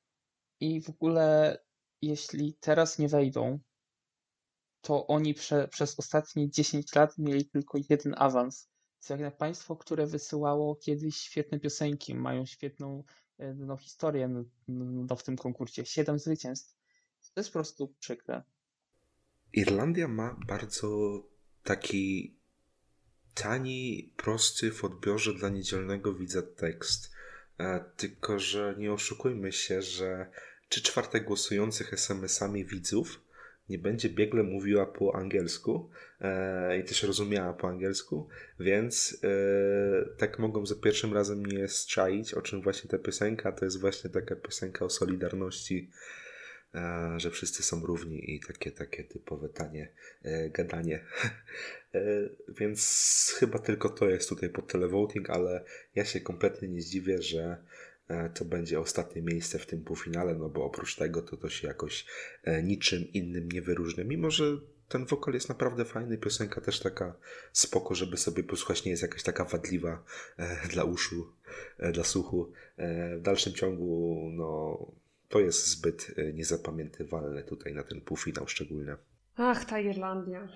I 0.61 0.81
w 0.81 0.89
ogóle, 0.89 1.59
jeśli 2.03 2.55
teraz 2.61 2.99
nie 2.99 3.09
wejdą, 3.09 3.59
to 4.81 5.07
oni 5.07 5.35
prze, 5.35 5.69
przez 5.69 5.99
ostatnie 5.99 6.51
10 6.51 6.95
lat 6.95 7.19
mieli 7.19 7.49
tylko 7.49 7.79
jeden 7.91 8.15
awans. 8.17 8.69
Co 8.99 9.15
jak 9.15 9.21
na 9.21 9.31
państwo, 9.31 9.77
które 9.77 10.07
wysyłało 10.07 10.77
kiedyś 10.77 11.17
świetne 11.17 11.61
piosenki, 11.61 12.15
mają 12.15 12.47
świetną 12.47 13.05
e, 13.39 13.55
no, 13.55 13.77
historię 13.77 14.29
no, 14.29 14.45
no, 14.69 15.17
w 15.17 15.23
tym 15.23 15.37
konkursie. 15.37 15.87
Siedem 15.87 16.19
zwycięstw. 16.19 16.77
To 17.35 17.41
jest 17.41 17.51
po 17.51 17.53
prostu 17.53 17.95
przykre. 18.01 18.43
Irlandia 19.53 20.09
ma 20.09 20.37
bardzo 20.47 20.89
taki 21.63 22.37
tani, 23.35 24.13
prosty 24.17 24.73
w 24.73 24.85
odbiorze 24.85 25.35
dla 25.35 25.49
niedzielnego 25.49 26.15
widza 26.15 26.43
tekst. 26.43 27.11
E, 27.61 27.85
tylko, 27.97 28.39
że 28.39 28.75
nie 28.79 28.93
oszukujmy 28.93 29.53
się, 29.53 29.83
że 29.83 30.27
czy 30.69 30.83
czwarte 30.83 31.21
głosujących 31.21 31.93
SMS-ami 31.93 32.65
widzów 32.65 33.21
nie 33.69 33.79
będzie 33.79 34.09
biegle 34.11 34.43
mówiła 34.43 34.87
po 34.87 35.15
angielsku 35.15 35.91
e, 36.21 36.79
i 36.79 36.85
też 36.85 37.03
rozumiała 37.03 37.53
po 37.53 37.69
angielsku, 37.69 38.29
więc 38.61 39.21
e, 39.25 39.29
tak 40.17 40.39
mogą 40.39 40.67
za 40.67 40.75
pierwszym 40.75 41.15
razem 41.15 41.47
nie 41.47 41.69
strzaić, 41.69 42.35
o 42.35 42.43
czym 42.43 42.63
właśnie 42.63 42.91
ta 42.91 42.99
piosenka, 42.99 43.53
to 43.53 43.65
jest 43.65 43.81
właśnie 43.81 44.11
taka 44.11 44.37
piosenka 44.37 44.85
o 44.85 44.91
solidarności, 44.91 45.91
że 47.17 47.31
wszyscy 47.31 47.63
są 47.63 47.87
równi 47.87 48.35
i 48.35 48.41
takie, 48.41 48.71
takie 48.73 49.05
typowe 49.05 49.49
tanie 49.49 49.93
e, 50.23 50.51
gadanie. 50.51 51.01
E, 51.95 52.01
więc 52.49 53.35
chyba 53.39 53.59
tylko 53.59 53.89
to 53.89 54.09
jest 54.09 54.29
tutaj 54.29 54.49
pod 54.49 54.73
televoting, 54.73 55.31
ale 55.31 55.65
ja 55.95 56.05
się 56.05 56.21
kompletnie 56.21 56.69
nie 56.69 56.83
zdziwię, 56.83 57.23
że 57.23 57.57
e, 58.09 58.31
to 58.31 58.45
będzie 58.45 58.81
ostatnie 58.81 59.23
miejsce 59.23 59.59
w 59.59 59.67
tym 59.67 59.85
półfinale, 59.85 60.35
no 60.35 60.49
bo 60.49 60.65
oprócz 60.65 60.97
tego 60.97 61.23
to 61.23 61.37
to 61.37 61.49
się 61.49 61.69
jakoś 61.69 62.07
e, 62.45 62.63
niczym 62.63 63.13
innym 63.13 63.53
nie 63.53 63.63
wyróżnia, 63.63 64.05
mimo 64.05 64.31
że 64.31 64.59
ten 64.89 65.05
wokal 65.05 65.35
jest 65.35 65.49
naprawdę 65.49 65.85
fajny, 65.85 66.19
piosenka 66.19 66.61
też 66.61 66.81
taka 66.81 67.15
spoko, 67.53 67.95
żeby 67.95 68.17
sobie 68.17 68.45
posłuchać, 68.45 68.85
nie 68.85 68.91
jest 68.91 69.03
jakaś 69.03 69.23
taka 69.23 69.45
wadliwa 69.45 70.05
e, 70.37 70.69
dla 70.69 70.85
uszu, 70.85 71.33
e, 71.79 71.93
dla 71.93 72.05
słuchu. 72.05 72.53
E, 72.77 73.17
w 73.17 73.23
dalszym 73.23 73.53
ciągu, 73.53 74.21
no, 74.33 74.79
to 75.29 75.41
jest 75.41 75.67
zbyt 75.67 76.15
e, 76.17 76.33
niezapamiętywalne 76.33 77.43
tutaj 77.43 77.75
na 77.75 77.83
ten 77.83 78.01
półfinał 78.01 78.49
szczególnie. 78.49 78.97
Ach, 79.37 79.65
ta 79.65 79.81
Irlandia. 79.81 80.49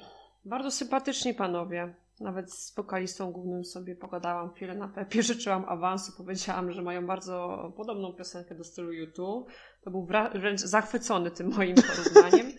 Bardzo 0.44 0.70
sympatyczni 0.70 1.34
panowie. 1.34 1.94
Nawet 2.20 2.52
z 2.52 2.74
wokalistą 2.74 3.32
głównym 3.32 3.64
sobie 3.64 3.96
pogadałam 3.96 4.54
chwilę 4.54 4.74
na 4.74 4.88
pepie, 4.88 5.22
życzyłam 5.32 5.64
awansu, 5.68 6.12
powiedziałam, 6.16 6.72
że 6.72 6.82
mają 6.82 7.06
bardzo 7.06 7.72
podobną 7.76 8.12
piosenkę 8.12 8.54
do 8.54 8.64
stylu 8.64 8.92
YouTube. 8.92 9.50
To 9.82 9.90
był 9.90 10.06
wręcz 10.34 10.60
zachwycony 10.60 11.30
tym 11.30 11.48
moim 11.48 11.74
porównaniem. 11.74 12.52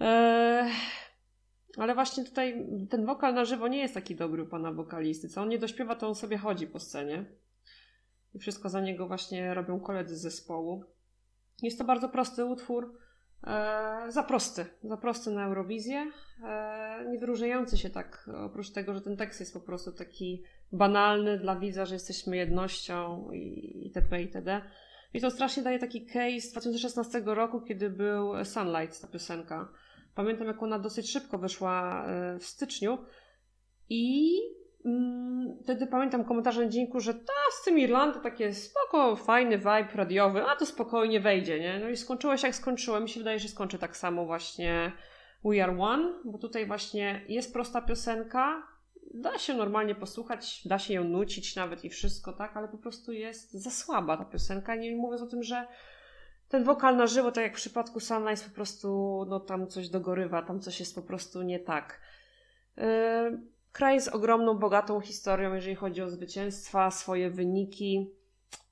Eee, 0.00 0.70
ale 1.82 1.94
właśnie 1.94 2.24
tutaj 2.24 2.66
ten 2.90 3.06
wokal 3.06 3.34
na 3.34 3.44
żywo 3.44 3.68
nie 3.68 3.78
jest 3.78 3.94
taki 3.94 4.16
dobry 4.16 4.42
u 4.42 4.46
pana 4.46 4.72
wokalisty. 4.72 5.28
Co 5.28 5.42
on 5.42 5.48
nie 5.48 5.58
dośpiewa, 5.58 5.94
to 5.94 6.08
on 6.08 6.14
sobie 6.14 6.38
chodzi 6.38 6.66
po 6.66 6.80
scenie. 6.80 7.24
I 8.34 8.38
wszystko 8.38 8.68
za 8.68 8.80
niego 8.80 9.06
właśnie 9.06 9.54
robią 9.54 9.80
koledzy 9.80 10.16
z 10.16 10.20
zespołu. 10.20 10.84
Jest 11.62 11.78
to 11.78 11.84
bardzo 11.84 12.08
prosty 12.08 12.44
utwór. 12.44 12.94
E, 13.46 14.04
za 14.08 14.22
prosty, 14.22 14.66
za 14.84 14.96
prosty 14.96 15.30
na 15.30 15.46
Eurowizję, 15.46 16.10
e, 16.44 17.06
nie 17.10 17.18
wyróżniający 17.18 17.78
się 17.78 17.90
tak, 17.90 18.30
oprócz 18.44 18.70
tego, 18.70 18.94
że 18.94 19.00
ten 19.00 19.16
tekst 19.16 19.40
jest 19.40 19.54
po 19.54 19.60
prostu 19.60 19.92
taki 19.92 20.42
banalny 20.72 21.38
dla 21.38 21.56
widza, 21.56 21.86
że 21.86 21.94
jesteśmy 21.94 22.36
jednością 22.36 23.28
itp. 23.74 24.22
itd. 24.22 24.62
I 25.14 25.20
to 25.20 25.30
strasznie 25.30 25.62
daje 25.62 25.78
taki 25.78 26.06
case 26.06 26.40
z 26.40 26.52
2016 26.52 27.22
roku, 27.24 27.60
kiedy 27.60 27.90
był 27.90 28.44
Sunlight, 28.44 29.00
ta 29.00 29.08
piosenka. 29.08 29.68
Pamiętam, 30.14 30.46
jak 30.46 30.62
ona 30.62 30.78
dosyć 30.78 31.10
szybko 31.10 31.38
wyszła 31.38 32.06
e, 32.06 32.38
w 32.38 32.44
styczniu 32.44 32.98
i 33.88 34.34
wtedy 35.62 35.86
pamiętam 35.86 36.24
komentarze 36.24 36.64
na 36.64 36.68
dzienniku, 36.68 37.00
że 37.00 37.14
ta 37.14 37.32
z 37.60 37.64
tym 37.64 37.78
Irlandą 37.78 38.20
takie 38.20 38.52
spoko, 38.52 39.16
fajny 39.16 39.58
vibe 39.58 39.88
radiowy, 39.94 40.44
a 40.44 40.56
to 40.56 40.66
spokojnie 40.66 41.20
wejdzie, 41.20 41.60
nie? 41.60 41.78
No 41.78 41.88
i 41.88 41.96
skończyło 41.96 42.36
się 42.36 42.46
jak 42.46 42.56
skończyło. 42.56 43.00
Mi 43.00 43.08
się 43.08 43.20
wydaje, 43.20 43.38
że 43.38 43.48
skończy 43.48 43.78
tak 43.78 43.96
samo 43.96 44.26
właśnie 44.26 44.92
We 45.44 45.64
Are 45.64 45.78
One, 45.78 46.12
bo 46.24 46.38
tutaj 46.38 46.66
właśnie 46.66 47.24
jest 47.28 47.52
prosta 47.52 47.82
piosenka, 47.82 48.62
da 49.14 49.38
się 49.38 49.54
normalnie 49.54 49.94
posłuchać, 49.94 50.68
da 50.68 50.78
się 50.78 50.94
ją 50.94 51.04
nucić 51.04 51.56
nawet 51.56 51.84
i 51.84 51.90
wszystko, 51.90 52.32
tak? 52.32 52.56
Ale 52.56 52.68
po 52.68 52.78
prostu 52.78 53.12
jest 53.12 53.52
za 53.52 53.70
słaba 53.70 54.16
ta 54.16 54.24
piosenka, 54.24 54.74
nie 54.74 54.96
mówiąc 54.96 55.22
o 55.22 55.26
tym, 55.26 55.42
że 55.42 55.66
ten 56.48 56.64
wokal 56.64 56.96
na 56.96 57.06
żywo, 57.06 57.32
tak 57.32 57.44
jak 57.44 57.52
w 57.52 57.56
przypadku 57.56 58.00
Sunrise, 58.00 58.48
po 58.48 58.54
prostu 58.54 59.20
no 59.28 59.40
tam 59.40 59.66
coś 59.66 59.88
dogorywa, 59.88 60.42
tam 60.42 60.60
coś 60.60 60.80
jest 60.80 60.94
po 60.94 61.02
prostu 61.02 61.42
nie 61.42 61.58
tak. 61.58 62.00
Yy, 62.76 62.82
Kraj 63.72 64.00
z 64.00 64.08
ogromną, 64.08 64.58
bogatą 64.58 65.00
historią, 65.00 65.54
jeżeli 65.54 65.74
chodzi 65.74 66.02
o 66.02 66.10
zwycięstwa, 66.10 66.90
swoje 66.90 67.30
wyniki, 67.30 68.10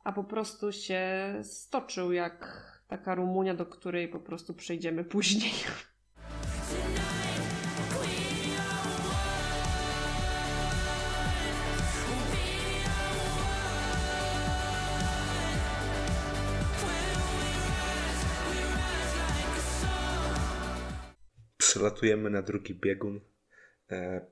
a 0.04 0.12
po 0.12 0.24
prostu 0.24 0.72
się 0.72 1.34
stoczył 1.42 2.12
jak 2.12 2.68
taka 2.88 3.14
Rumunia, 3.14 3.54
do 3.54 3.66
której 3.66 4.08
po 4.08 4.20
prostu 4.20 4.54
przejdziemy 4.54 5.04
później. 5.14 5.52
Przelatujemy 21.58 22.30
na 22.30 22.42
drugi 22.42 22.74
biegun, 22.74 23.20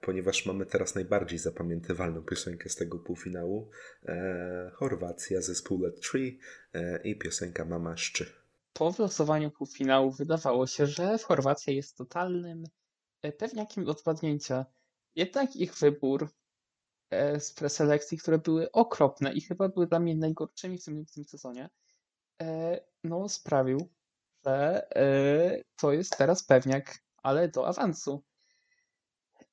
ponieważ 0.00 0.46
mamy 0.46 0.66
teraz 0.66 0.94
najbardziej 0.94 1.38
zapamiętywalną 1.38 2.22
piosenkę 2.22 2.68
z 2.68 2.76
tego 2.76 2.98
półfinału. 2.98 3.70
E, 4.04 4.70
Chorwacja, 4.74 5.40
zespół 5.40 5.80
Let 5.80 6.10
Tree 6.10 6.38
e, 6.74 7.02
i 7.02 7.18
piosenka 7.18 7.64
Mama 7.64 7.96
Szczy. 7.96 8.32
Po 8.72 8.92
wylosowaniu 8.92 9.50
półfinału 9.50 10.10
wydawało 10.10 10.66
się, 10.66 10.86
że 10.86 11.18
Chorwacja 11.18 11.72
jest 11.72 11.96
totalnym 11.96 12.64
e, 13.22 13.32
pewniakiem 13.32 13.88
odpadnięcia. 13.88 14.66
Jednak 15.14 15.56
ich 15.56 15.74
wybór 15.74 16.28
e, 17.10 17.40
z 17.40 17.52
preselekcji, 17.52 18.18
które 18.18 18.38
były 18.38 18.72
okropne 18.72 19.32
i 19.32 19.40
chyba 19.40 19.68
były 19.68 19.86
dla 19.86 20.00
mnie 20.00 20.16
najgorszymi 20.16 20.78
w 20.78 20.84
tym, 20.84 21.06
w 21.06 21.12
tym 21.12 21.24
sezonie, 21.24 21.70
e, 22.42 22.80
no 23.04 23.28
sprawił, 23.28 23.88
że 24.46 24.86
e, 24.96 25.62
to 25.76 25.92
jest 25.92 26.16
teraz 26.18 26.42
pewniak, 26.42 26.98
ale 27.22 27.48
do 27.48 27.68
awansu. 27.68 28.22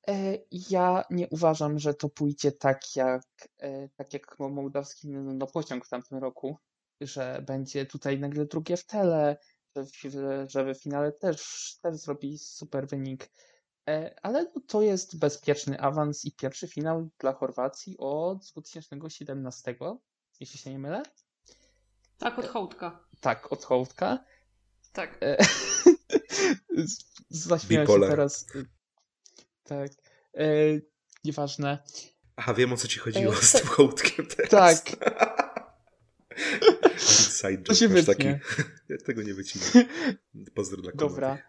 E, 0.08 0.38
Ja 0.50 1.04
nie 1.10 1.28
uważam, 1.28 1.78
że 1.78 1.94
to 1.94 2.08
pójdzie 2.08 2.52
tak 2.52 2.96
jak, 2.96 3.22
e, 3.58 3.88
tak 3.88 4.12
jak 4.12 4.38
mo- 4.38 4.48
mołdawski 4.48 5.08
no, 5.08 5.34
no, 5.34 5.46
pociąg 5.46 5.84
w 5.84 5.88
tamtym 5.88 6.18
roku, 6.18 6.58
że 7.00 7.42
będzie 7.46 7.86
tutaj 7.86 8.18
nagle 8.20 8.46
drugie 8.46 8.76
w 8.76 8.86
tele, 8.86 9.36
że 9.76 9.84
w, 9.84 9.90
że 10.50 10.64
we 10.64 10.74
finale 10.74 11.12
też, 11.12 11.70
też 11.82 11.96
zrobi 11.96 12.38
super 12.38 12.86
wynik. 12.88 13.30
E, 13.88 14.14
Ale 14.22 14.42
no, 14.54 14.60
to 14.66 14.82
jest 14.82 15.18
bezpieczny 15.18 15.80
awans 15.80 16.24
i 16.24 16.32
pierwszy 16.32 16.68
finał 16.68 17.08
dla 17.18 17.32
Chorwacji 17.32 17.96
od 17.98 18.44
2017, 18.52 19.74
jeśli 20.40 20.58
się 20.58 20.70
nie 20.70 20.78
mylę. 20.78 21.02
Tak, 22.18 22.38
od 22.38 22.46
hołdka. 22.46 23.04
Tak, 23.20 23.52
od 23.52 23.64
Hołdka. 23.64 24.24
Tak. 24.92 25.18
Z- 26.84 27.04
Zaśmiałem 27.28 27.86
się 27.86 27.92
teraz. 28.10 28.46
Tak. 29.64 29.92
E, 30.34 30.44
Nieważne. 31.24 31.78
Aha, 32.36 32.54
wiem 32.54 32.72
o 32.72 32.76
co 32.76 32.88
ci 32.88 32.98
chodziło 32.98 33.32
E, 33.32 33.36
z 33.36 33.52
tak. 33.52 33.60
tym 33.62 33.70
hołdkiem 33.70 34.26
teraz. 34.26 34.50
Tak. 34.50 34.96
Inside 36.92 37.62
To 37.62 37.74
się 37.74 38.02
taki. 38.04 38.26
Ja 38.88 38.96
tego 39.06 39.22
nie 39.22 39.34
wycinam. 39.34 39.86
Pozdro 40.54 40.82
dla 40.82 40.92
Dobra. 40.92 41.28
kumatych. 41.28 41.44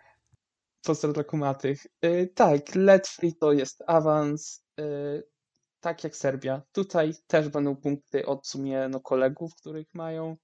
Pozdro 0.84 1.14
dla 1.14 1.24
kumatych. 1.24 1.86
Y, 2.06 2.32
tak, 2.36 2.76
Let 2.76 3.08
Free 3.08 3.34
to 3.36 3.54
jest 3.54 3.84
awans. 3.88 4.64
tak 5.80 6.04
jak 6.04 6.16
Serbia. 6.16 6.62
Tutaj 6.72 7.14
też 7.28 7.50
będą 7.50 7.76
punkty 7.76 8.26
od 8.26 8.44
w 8.44 8.48
sumie 8.48 8.88
no, 8.90 9.00
kolegów, 9.00 9.56
których 9.56 9.88
mają. 9.94 10.38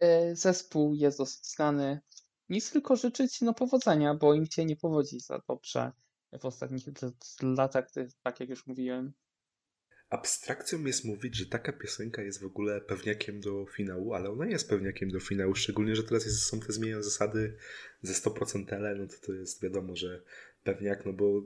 E, 0.00 0.36
Zespół 0.36 0.94
jest 0.94 1.18
dosyć 1.18 1.46
znany. 1.46 2.00
Nic 2.48 2.70
tylko 2.70 2.96
życzyć 2.96 3.40
no 3.40 3.54
powodzenia, 3.54 4.14
bo 4.14 4.34
im 4.34 4.46
się 4.46 4.64
nie 4.64 4.76
powodzi 4.76 5.20
za 5.20 5.40
dobrze 5.48 5.92
w 6.40 6.44
ostatnich 6.44 6.84
latach, 7.42 7.86
tak 8.22 8.40
jak 8.40 8.48
już 8.48 8.66
mówiłem. 8.66 9.12
Abstrakcją 10.10 10.84
jest 10.84 11.04
mówić, 11.04 11.36
że 11.36 11.46
taka 11.46 11.72
piosenka 11.72 12.22
jest 12.22 12.40
w 12.40 12.44
ogóle 12.44 12.80
pewniakiem 12.80 13.40
do 13.40 13.66
finału, 13.66 14.14
ale 14.14 14.30
ona 14.30 14.46
jest 14.46 14.68
pewniakiem 14.68 15.10
do 15.10 15.20
finału, 15.20 15.54
szczególnie, 15.54 15.96
że 15.96 16.02
teraz 16.02 16.24
jest, 16.24 16.42
są 16.42 16.60
te 16.60 16.72
zmienione 16.72 17.02
zasady 17.02 17.56
ze 18.02 18.12
100% 18.12 18.66
tele, 18.66 18.94
no 18.94 19.06
to 19.06 19.26
to 19.26 19.32
jest 19.32 19.62
wiadomo, 19.62 19.96
że 19.96 20.22
pewniak, 20.64 21.06
no 21.06 21.12
bo 21.12 21.42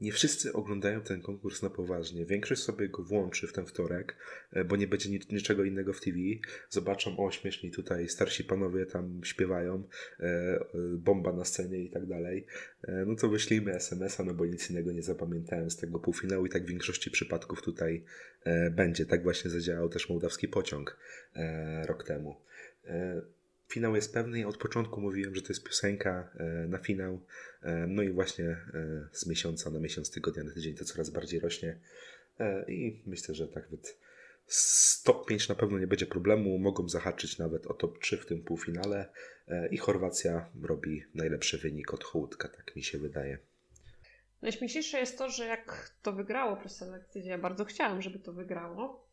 nie 0.00 0.12
wszyscy 0.12 0.52
oglądają 0.52 1.00
ten 1.00 1.22
konkurs 1.22 1.62
na 1.62 1.70
poważnie. 1.70 2.26
Większość 2.26 2.62
sobie 2.62 2.88
go 2.88 3.02
włączy 3.02 3.46
w 3.46 3.52
ten 3.52 3.66
wtorek, 3.66 4.16
e, 4.52 4.64
bo 4.64 4.76
nie 4.76 4.86
będzie 4.86 5.10
nic, 5.10 5.28
niczego 5.28 5.64
innego 5.64 5.92
w 5.92 6.00
TV. 6.00 6.18
Zobaczą, 6.70 7.16
o 7.18 7.30
śmieszni 7.30 7.70
tutaj 7.70 8.08
starsi 8.08 8.44
panowie 8.44 8.86
tam 8.86 9.20
śpiewają, 9.24 9.84
e, 10.20 10.24
e, 10.24 10.64
bomba 10.96 11.32
na 11.32 11.44
scenie 11.44 11.78
i 11.78 11.90
tak 11.90 12.06
dalej. 12.06 12.46
No 13.06 13.16
to 13.16 13.28
wyślijmy 13.28 13.74
SMS-a, 13.74 14.24
no 14.24 14.34
bo 14.34 14.46
nic 14.46 14.70
innego 14.70 14.92
nie 14.92 15.02
zapamiętałem 15.02 15.70
z 15.70 15.76
tego 15.76 15.98
półfinału 15.98 16.46
i 16.46 16.50
tak 16.50 16.64
w 16.64 16.68
większości 16.68 17.10
przypadków 17.10 17.62
tutaj 17.62 18.04
będzie. 18.70 19.06
Tak 19.06 19.22
właśnie 19.22 19.50
zadziałał 19.50 19.88
też 19.88 20.08
mołdawski 20.08 20.48
pociąg 20.48 20.96
rok 21.86 22.04
temu. 22.04 22.36
Finał 23.68 23.94
jest 23.94 24.14
pewny. 24.14 24.38
Ja 24.38 24.48
od 24.48 24.56
początku 24.56 25.00
mówiłem, 25.00 25.34
że 25.34 25.42
to 25.42 25.48
jest 25.48 25.64
piosenka 25.64 26.30
e, 26.36 26.44
na 26.68 26.78
finał. 26.78 27.20
E, 27.62 27.86
No 27.86 28.02
i 28.02 28.10
właśnie 28.10 28.44
e, 28.44 29.08
z 29.12 29.26
miesiąca 29.26 29.70
na 29.70 29.80
miesiąc, 29.80 30.10
tygodnia 30.10 30.44
na 30.44 30.52
tydzień 30.52 30.74
to 30.74 30.84
coraz 30.84 31.10
bardziej 31.10 31.40
rośnie. 31.40 31.80
I 32.68 33.02
myślę, 33.06 33.34
że 33.34 33.48
tak 33.48 33.68
z 34.46 35.02
top 35.02 35.28
5 35.28 35.48
na 35.48 35.54
pewno 35.54 35.78
nie 35.78 35.86
będzie 35.86 36.06
problemu. 36.06 36.58
Mogą 36.58 36.88
zahaczyć 36.88 37.38
nawet 37.38 37.66
o 37.66 37.74
top 37.74 37.98
3 37.98 38.16
w 38.16 38.26
tym 38.26 38.42
półfinale. 38.42 39.08
I 39.70 39.78
Chorwacja 39.78 40.50
robi 40.62 41.04
najlepszy 41.14 41.58
wynik 41.58 41.94
od 41.94 42.04
Hołdka, 42.04 42.48
tak 42.48 42.76
mi 42.76 42.82
się 42.82 42.98
wydaje. 42.98 43.38
Najśmieszniejsze 44.42 44.98
jest 44.98 45.18
to, 45.18 45.30
że 45.30 45.46
jak 45.46 45.90
to 46.02 46.12
wygrało 46.12 46.56
preselekcję, 46.56 47.22
ja 47.26 47.38
bardzo 47.38 47.64
chciałam, 47.64 48.02
żeby 48.02 48.18
to 48.18 48.32
wygrało, 48.32 49.03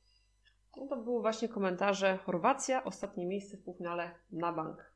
no 0.78 0.88
to 0.88 0.98
były 0.98 1.22
właśnie 1.22 1.50
komentarze 1.50 2.18
Chorwacja, 2.18 2.84
ostatnie 2.84 3.26
miejsce 3.26 3.58
w 3.58 3.64
półfinale 3.64 4.12
na 4.32 4.54
bank. 4.54 4.92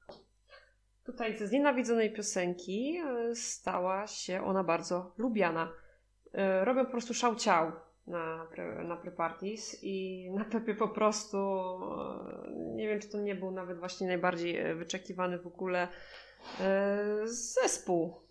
Tutaj 1.06 1.38
ze 1.38 1.48
znienawidzonej 1.48 2.14
piosenki 2.14 2.98
e, 2.98 3.36
stała 3.36 4.08
się 4.08 4.46
ona 4.46 4.64
bardzo 4.64 5.14
lubiana. 5.18 5.72
E, 6.34 6.66
Robią 6.66 6.86
po 6.86 6.92
prostu 6.92 7.14
szałciał 7.14 7.72
na, 8.08 8.48
pre- 8.56 8.84
na 8.88 8.98
pre-parties 8.98 9.80
i 9.82 10.28
na 10.32 10.46
Pepie 10.46 10.76
po 10.76 10.88
prostu 10.88 11.38
e, 11.38 12.52
nie 12.76 12.88
wiem, 12.88 13.00
czy 13.00 13.10
to 13.10 13.22
nie 13.22 13.36
był 13.36 13.52
nawet 13.52 13.80
właśnie 13.80 14.08
najbardziej 14.08 14.76
wyczekiwany 14.76 15.40
w 15.40 15.48
ogóle 15.48 15.88
zespół 17.24 18.25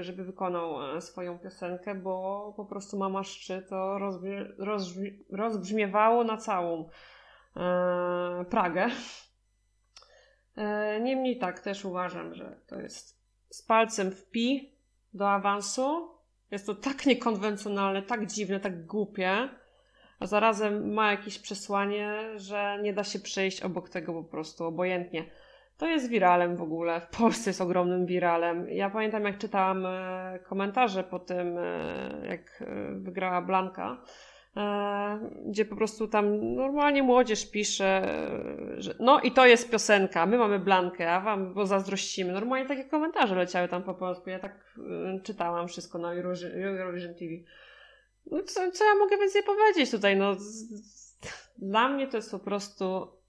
żeby 0.00 0.24
wykonał 0.24 0.96
e, 0.96 1.00
swoją 1.00 1.38
piosenkę, 1.38 1.94
bo 1.94 2.54
po 2.56 2.64
prostu 2.64 2.98
Mama 2.98 3.24
Szczy 3.24 3.66
to 3.68 3.98
rozbrzmi, 3.98 4.36
rozbrzmi, 4.58 5.24
rozbrzmiewało 5.30 6.24
na 6.24 6.36
całą 6.36 6.88
e, 7.56 8.44
Pragę. 8.50 8.86
E, 10.56 11.00
niemniej 11.00 11.38
tak, 11.38 11.60
też 11.60 11.84
uważam, 11.84 12.34
że 12.34 12.56
to 12.66 12.80
jest 12.80 13.20
z 13.50 13.62
palcem 13.62 14.10
w 14.10 14.30
pi 14.30 14.72
do 15.14 15.30
awansu. 15.30 16.08
Jest 16.50 16.66
to 16.66 16.74
tak 16.74 17.06
niekonwencjonalne, 17.06 18.02
tak 18.02 18.26
dziwne, 18.26 18.60
tak 18.60 18.86
głupie, 18.86 19.48
a 20.20 20.26
zarazem 20.26 20.92
ma 20.92 21.10
jakieś 21.10 21.38
przesłanie, 21.38 22.30
że 22.36 22.78
nie 22.82 22.92
da 22.92 23.04
się 23.04 23.18
przejść 23.18 23.62
obok 23.62 23.88
tego 23.88 24.12
po 24.12 24.24
prostu 24.24 24.64
obojętnie. 24.64 25.24
To 25.80 25.86
jest 25.86 26.08
wiralem 26.08 26.56
w 26.56 26.62
ogóle. 26.62 27.00
W 27.00 27.18
Polsce 27.18 27.50
jest 27.50 27.60
ogromnym 27.60 28.06
wiralem. 28.06 28.68
Ja 28.70 28.90
pamiętam, 28.90 29.24
jak 29.24 29.38
czytałam 29.38 29.86
e, 29.86 30.38
komentarze 30.48 31.04
po 31.04 31.18
tym, 31.18 31.58
e, 31.58 32.26
jak 32.28 32.62
e, 32.62 32.94
wygrała 32.94 33.42
Blanka, 33.42 34.02
gdzie 35.46 35.64
po 35.64 35.76
prostu 35.76 36.08
tam 36.08 36.54
normalnie 36.54 37.02
młodzież 37.02 37.50
pisze, 37.50 38.02
że 38.76 38.94
no 39.00 39.20
i 39.20 39.32
to 39.32 39.46
jest 39.46 39.70
piosenka, 39.70 40.26
my 40.26 40.38
mamy 40.38 40.58
Blankę, 40.58 41.12
a 41.12 41.20
wam 41.20 41.54
bo 41.54 41.66
zazdrościmy. 41.66 42.32
Normalnie 42.32 42.68
takie 42.68 42.84
komentarze 42.84 43.34
leciały 43.34 43.68
tam 43.68 43.82
po 43.82 43.94
polsku. 43.94 44.30
Ja 44.30 44.38
tak 44.38 44.78
czytałam 45.22 45.68
wszystko 45.68 45.98
na 45.98 46.12
Eurovision 46.14 47.14
TV. 47.14 47.32
No 48.26 48.42
co, 48.42 48.70
co 48.70 48.84
ja 48.84 48.94
mogę 48.94 49.18
więcej 49.18 49.42
powiedzieć 49.42 49.90
tutaj? 49.90 50.16
No, 50.16 50.36
dla 51.58 51.88
mnie 51.88 52.08
to 52.08 52.16
jest 52.16 52.30
po 52.30 52.38
prostu 52.38 53.19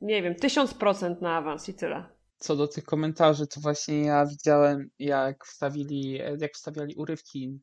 nie 0.00 0.22
wiem, 0.22 0.34
tysiąc 0.34 0.74
procent 0.74 1.22
na 1.22 1.36
awans 1.36 1.68
i 1.68 1.74
tyle. 1.74 2.04
Co 2.38 2.56
do 2.56 2.68
tych 2.68 2.84
komentarzy, 2.84 3.46
to 3.46 3.60
właśnie 3.60 4.00
ja 4.00 4.26
widziałem, 4.26 4.90
jak 4.98 5.44
wstawili, 5.44 6.20
jak 6.38 6.54
wstawiali 6.54 6.94
urywki 6.94 7.60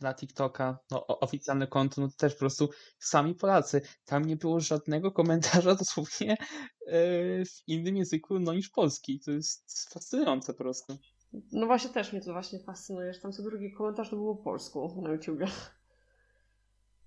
na 0.00 0.14
TikToka, 0.14 0.78
no 0.90 1.06
oficjalne 1.06 1.66
konto, 1.66 2.00
no 2.00 2.08
to 2.08 2.14
też 2.16 2.32
po 2.32 2.38
prostu 2.38 2.68
sami 2.98 3.34
Polacy. 3.34 3.80
Tam 4.04 4.24
nie 4.24 4.36
było 4.36 4.60
żadnego 4.60 5.12
komentarza 5.12 5.74
dosłownie 5.84 6.32
e, 6.32 6.36
w 7.44 7.68
innym 7.68 7.96
języku, 7.96 8.38
no 8.38 8.54
niż 8.54 8.68
polski. 8.68 9.20
To 9.20 9.30
jest 9.30 9.92
fascynujące 9.92 10.52
po 10.52 10.58
prostu. 10.58 10.98
No 11.52 11.66
właśnie 11.66 11.90
też 11.90 12.12
mnie 12.12 12.22
to 12.22 12.32
właśnie 12.32 12.58
fascynuje, 12.58 13.12
że 13.12 13.20
tam 13.20 13.32
co 13.32 13.42
drugi 13.42 13.72
komentarz 13.72 14.10
to 14.10 14.16
było 14.16 14.36
po 14.36 14.44
polsku 14.44 15.02
na 15.02 15.12
YouTubie. 15.12 15.46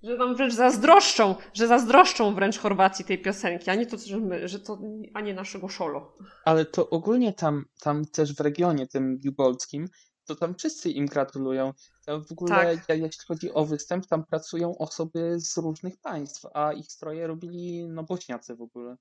Że 0.04 0.18
tam 0.18 0.36
wręcz 0.36 0.54
zazdroszczą, 0.54 1.36
że 1.54 1.68
zazdroszczą 1.68 2.36
wręcz 2.36 2.58
Chorwacji 2.60 3.06
tej 3.06 3.22
piosenki, 3.22 3.70
a 3.70 3.76
nie 3.76 3.86
to, 3.86 3.98
że 3.98 4.18
my, 4.20 4.48
że 4.48 4.60
to, 4.60 4.80
a 5.14 5.22
nie 5.22 5.34
naszego 5.34 5.70
szolo. 5.70 6.14
Ale 6.46 6.66
to 6.66 6.90
ogólnie 6.90 7.34
tam, 7.34 7.66
tam 7.82 8.06
też 8.06 8.36
w 8.36 8.40
regionie 8.40 8.88
tym 8.88 9.20
lubelskim, 9.26 9.88
to 10.26 10.36
tam 10.36 10.56
wszyscy 10.56 10.90
im 10.90 11.06
gratulują. 11.06 11.74
Tam 12.06 12.26
w 12.26 12.32
ogóle, 12.32 12.52
Tak. 12.76 12.90
ja- 12.90 12.96
jeśli 12.96 13.26
chodzi 13.28 13.54
o 13.54 13.66
występ, 13.66 14.08
tam 14.08 14.26
pracują 14.26 14.78
osoby 14.78 15.36
z 15.40 15.58
różnych 15.58 15.98
państw, 15.98 16.46
a 16.54 16.74
ich 16.74 16.92
stroje 16.92 17.28
robili 17.28 17.88
no 17.90 18.04
Bośniacy 18.04 18.56
w 18.56 18.62
ogóle. 18.62 18.98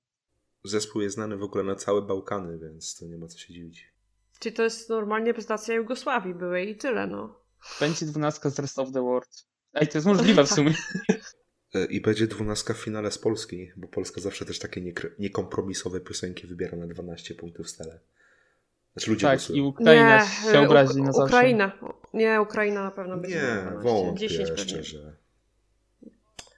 Zespół 0.63 1.01
jest 1.01 1.15
znany 1.15 1.37
w 1.37 1.43
ogóle 1.43 1.63
na 1.63 1.75
całe 1.75 2.01
Bałkany, 2.01 2.57
więc 2.57 2.95
to 2.95 3.05
nie 3.05 3.17
ma 3.17 3.27
co 3.27 3.37
się 3.37 3.53
dziwić. 3.53 3.93
Czyli 4.39 4.55
to 4.55 4.63
jest 4.63 4.89
normalnie 4.89 5.27
reprezentacja 5.27 5.75
Jugosławii 5.75 6.33
byłej 6.33 6.69
i 6.69 6.75
tyle, 6.77 7.07
no. 7.07 7.39
Będzie 7.79 8.05
dwunastka 8.05 8.49
z 8.49 8.59
Rest 8.59 8.79
of 8.79 8.91
the 8.91 9.01
World. 9.01 9.48
Ej, 9.73 9.87
to 9.87 9.97
jest 9.97 10.07
możliwe 10.07 10.43
w 10.43 10.49
sumie. 10.51 10.73
E, 11.75 11.85
I 11.85 12.01
będzie 12.01 12.27
dwunastka 12.27 12.73
w 12.73 12.77
finale 12.77 13.11
z 13.11 13.17
Polski, 13.17 13.71
bo 13.77 13.87
Polska 13.87 14.21
zawsze 14.21 14.45
też 14.45 14.59
takie 14.59 14.81
niekr- 14.81 15.09
niekompromisowe 15.19 15.99
piosenki 16.01 16.47
wybiera 16.47 16.77
na 16.77 16.87
12 16.87 17.35
punktów 17.35 17.69
stale. 17.69 17.99
Znaczy 18.93 19.11
ludzie 19.11 19.21
Tak, 19.27 19.33
i 19.35 19.37
głosują. 19.37 19.65
Ukraina 19.65 20.27
się 20.27 20.49
e, 20.49 20.59
obrazi 20.59 20.93
Uk- 20.93 21.03
na 21.05 21.11
zawsze. 21.11 21.25
Ukraina. 21.35 21.71
Nie, 22.13 22.41
Ukraina 22.41 22.83
na 22.83 22.91
pewno 22.91 23.17
będzie. 23.17 23.35
Nie, 23.35 23.43
na 23.43 23.71
12. 23.71 23.89
wątpię 23.89 24.27
10 24.27 24.49
jeszcze, 24.49 24.65
pewnie. 24.65 24.83
że... 24.83 25.15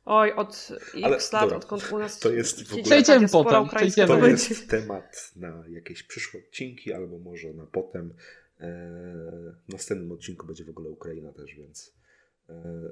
Oj, 0.06 0.34
od 0.34 0.68
X 1.04 1.32
lat, 1.34 1.44
dobra, 1.44 1.58
odkąd 1.58 1.92
u 1.92 2.00
nas 2.00 2.20
to 2.20 2.32
jest 2.32 2.64
w 2.68 2.72
ogóle- 2.72 2.84
Przejdziemy 2.84 3.28
potem, 3.30 3.70
przejdziemy. 3.70 4.08
To 4.08 4.20
to 4.20 4.28
jest 4.28 4.70
temat 4.70 5.32
na 5.36 5.64
jakieś 5.70 6.04
przyszłe 6.04 6.40
odcinki, 6.40 6.94
albo 6.94 7.20
może 7.20 7.54
na 7.54 7.66
potem. 7.66 8.14
E, 8.60 8.68
w 9.70 9.74
następnym 9.74 10.12
odcinku 10.12 10.48
będzie 10.48 10.66
w 10.66 10.70
ogóle 10.70 10.90
Ukraina 10.90 11.34
też, 11.34 11.56
więc... 11.56 11.94
E, 12.52 12.92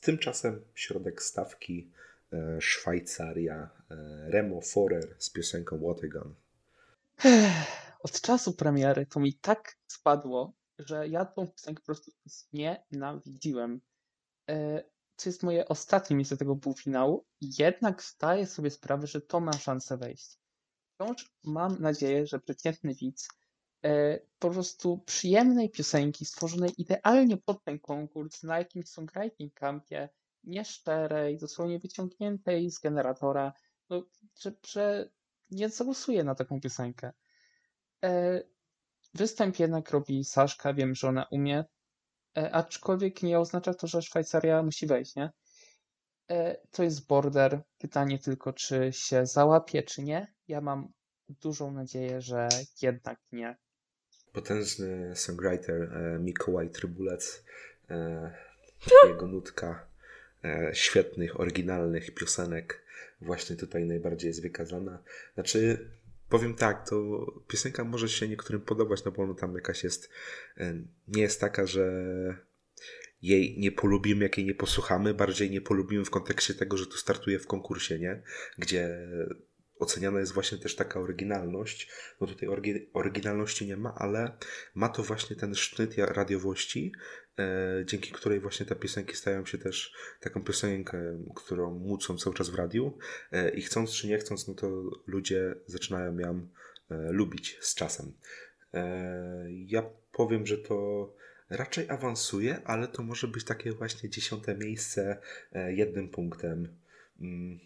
Tymczasem 0.00 0.64
środek 0.74 1.22
stawki 1.22 1.90
e, 2.32 2.60
Szwajcaria, 2.60 3.70
e, 3.90 3.96
Remo 4.30 4.60
Forer 4.60 5.14
z 5.18 5.30
piosenką 5.30 5.78
Watergun. 5.78 6.34
Od 8.02 8.20
czasu 8.20 8.52
premiery 8.52 9.06
to 9.06 9.20
mi 9.20 9.34
tak 9.34 9.76
spadło, 9.86 10.52
że 10.78 11.08
ja 11.08 11.24
tą 11.24 11.46
piosenkę 11.48 11.80
po 11.80 11.86
prostu 11.86 12.10
nienawidziłem. 12.52 13.80
E, 14.50 14.82
To 15.16 15.28
jest 15.28 15.42
moje 15.42 15.68
ostatnie 15.68 16.16
miejsce 16.16 16.36
tego 16.36 16.56
półfinału, 16.56 17.26
jednak 17.40 18.02
zdaję 18.02 18.46
sobie 18.46 18.70
sprawę, 18.70 19.06
że 19.06 19.20
to 19.20 19.40
ma 19.40 19.52
szansę 19.52 19.96
wejść. 19.96 20.38
Wciąż 20.94 21.30
mam 21.44 21.80
nadzieję, 21.80 22.26
że 22.26 22.40
przeciętny 22.40 22.94
widz 22.94 23.28
e, 23.84 24.18
po 24.38 24.50
prostu 24.50 24.98
przyjemnej 24.98 25.70
piosenki, 25.70 26.24
stworzonej 26.24 26.70
idealnie 26.78 27.36
pod 27.36 27.64
ten 27.64 27.78
konkurs, 27.78 28.42
na 28.42 28.58
jakimś 28.58 28.88
songwriting 28.88 29.54
campie, 29.54 30.08
nieszczerej, 30.44 31.38
dosłownie 31.38 31.78
wyciągniętej 31.78 32.70
z 32.70 32.78
generatora, 32.78 33.52
no, 33.90 34.02
że, 34.40 34.52
że 34.66 35.10
nie 35.50 35.68
zagłosuję 35.68 36.24
na 36.24 36.34
taką 36.34 36.60
piosenkę. 36.60 37.12
Występ 39.14 39.58
jednak 39.58 39.90
robi 39.90 40.24
Saszka, 40.24 40.74
wiem, 40.74 40.94
że 40.94 41.08
ona 41.08 41.26
umie, 41.30 41.64
e, 42.38 42.54
aczkolwiek 42.54 43.22
nie 43.22 43.38
oznacza 43.38 43.74
to, 43.74 43.86
że 43.86 44.02
Szwajcaria 44.02 44.62
musi 44.62 44.86
wejść, 44.86 45.16
nie? 45.16 45.30
E, 46.30 46.56
To 46.70 46.82
jest 46.82 47.06
border. 47.06 47.62
Pytanie 47.78 48.18
tylko, 48.18 48.52
czy 48.52 48.92
się 48.92 49.26
załapie, 49.26 49.82
czy 49.82 50.02
nie. 50.02 50.34
Ja 50.48 50.60
mam 50.60 50.92
dużą 51.28 51.70
nadzieję, 51.72 52.20
że 52.20 52.48
jednak 52.82 53.18
nie. 53.32 53.56
Potężny 54.32 55.16
songwriter 55.16 55.82
e, 55.82 56.18
Mikołaj 56.18 56.70
Trybulec, 56.70 57.44
e, 57.90 58.34
jego 59.08 59.26
nutka 59.26 59.86
e, 60.44 60.70
świetnych, 60.74 61.40
oryginalnych 61.40 62.14
piosenek 62.14 62.86
właśnie 63.20 63.56
tutaj 63.56 63.84
najbardziej 63.84 64.28
jest 64.28 64.42
wykazana. 64.42 65.02
Znaczy, 65.34 65.90
powiem 66.28 66.54
tak, 66.54 66.88
to 66.88 67.26
piosenka 67.48 67.84
może 67.84 68.08
się 68.08 68.28
niektórym 68.28 68.60
podobać, 68.60 69.04
no 69.04 69.12
bo 69.12 69.22
ona 69.22 69.34
tam 69.34 69.54
jakaś 69.54 69.84
jest, 69.84 70.10
e, 70.56 70.74
nie 71.08 71.22
jest 71.22 71.40
taka, 71.40 71.66
że 71.66 71.92
jej 73.22 73.58
nie 73.58 73.72
polubimy, 73.72 74.24
jak 74.24 74.38
jej 74.38 74.46
nie 74.46 74.54
posłuchamy, 74.54 75.14
bardziej 75.14 75.50
nie 75.50 75.60
polubimy 75.60 76.04
w 76.04 76.10
kontekście 76.10 76.54
tego, 76.54 76.76
że 76.76 76.86
tu 76.86 76.96
startuje 76.96 77.38
w 77.38 77.46
konkursie, 77.46 77.98
nie? 77.98 78.22
Gdzie 78.58 79.08
oceniana 79.78 80.20
jest 80.20 80.32
właśnie 80.32 80.58
też 80.58 80.76
taka 80.76 81.00
oryginalność. 81.00 81.90
No 82.20 82.26
tutaj 82.26 82.48
orygi- 82.48 82.86
oryginalności 82.92 83.66
nie 83.66 83.76
ma, 83.76 83.94
ale 83.94 84.36
ma 84.74 84.88
to 84.88 85.02
właśnie 85.02 85.36
ten 85.36 85.54
sznyt 85.54 85.98
radiowości, 85.98 86.92
e, 87.38 87.84
dzięki 87.84 88.12
której 88.12 88.40
właśnie 88.40 88.66
te 88.66 88.76
piosenki 88.76 89.16
stają 89.16 89.46
się 89.46 89.58
też 89.58 89.94
taką 90.20 90.44
piosenkę, 90.44 91.24
którą 91.34 91.78
mucą 91.78 92.18
cały 92.18 92.36
czas 92.36 92.48
w 92.48 92.54
radiu 92.54 92.98
e, 93.32 93.50
i 93.50 93.62
chcąc 93.62 93.92
czy 93.92 94.08
nie 94.08 94.18
chcąc, 94.18 94.48
no 94.48 94.54
to 94.54 94.82
ludzie 95.06 95.54
zaczynają 95.66 96.18
ją 96.18 96.48
e, 96.90 97.12
lubić 97.12 97.58
z 97.60 97.74
czasem. 97.74 98.12
E, 98.74 99.46
ja 99.50 99.90
powiem, 100.12 100.46
że 100.46 100.58
to 100.58 101.12
raczej 101.50 101.90
awansuje, 101.90 102.62
ale 102.64 102.88
to 102.88 103.02
może 103.02 103.28
być 103.28 103.44
takie 103.44 103.72
właśnie 103.72 104.10
dziesiąte 104.10 104.56
miejsce 104.56 105.20
e, 105.52 105.74
jednym 105.74 106.08
punktem. 106.08 106.76
Mm. 107.20 107.58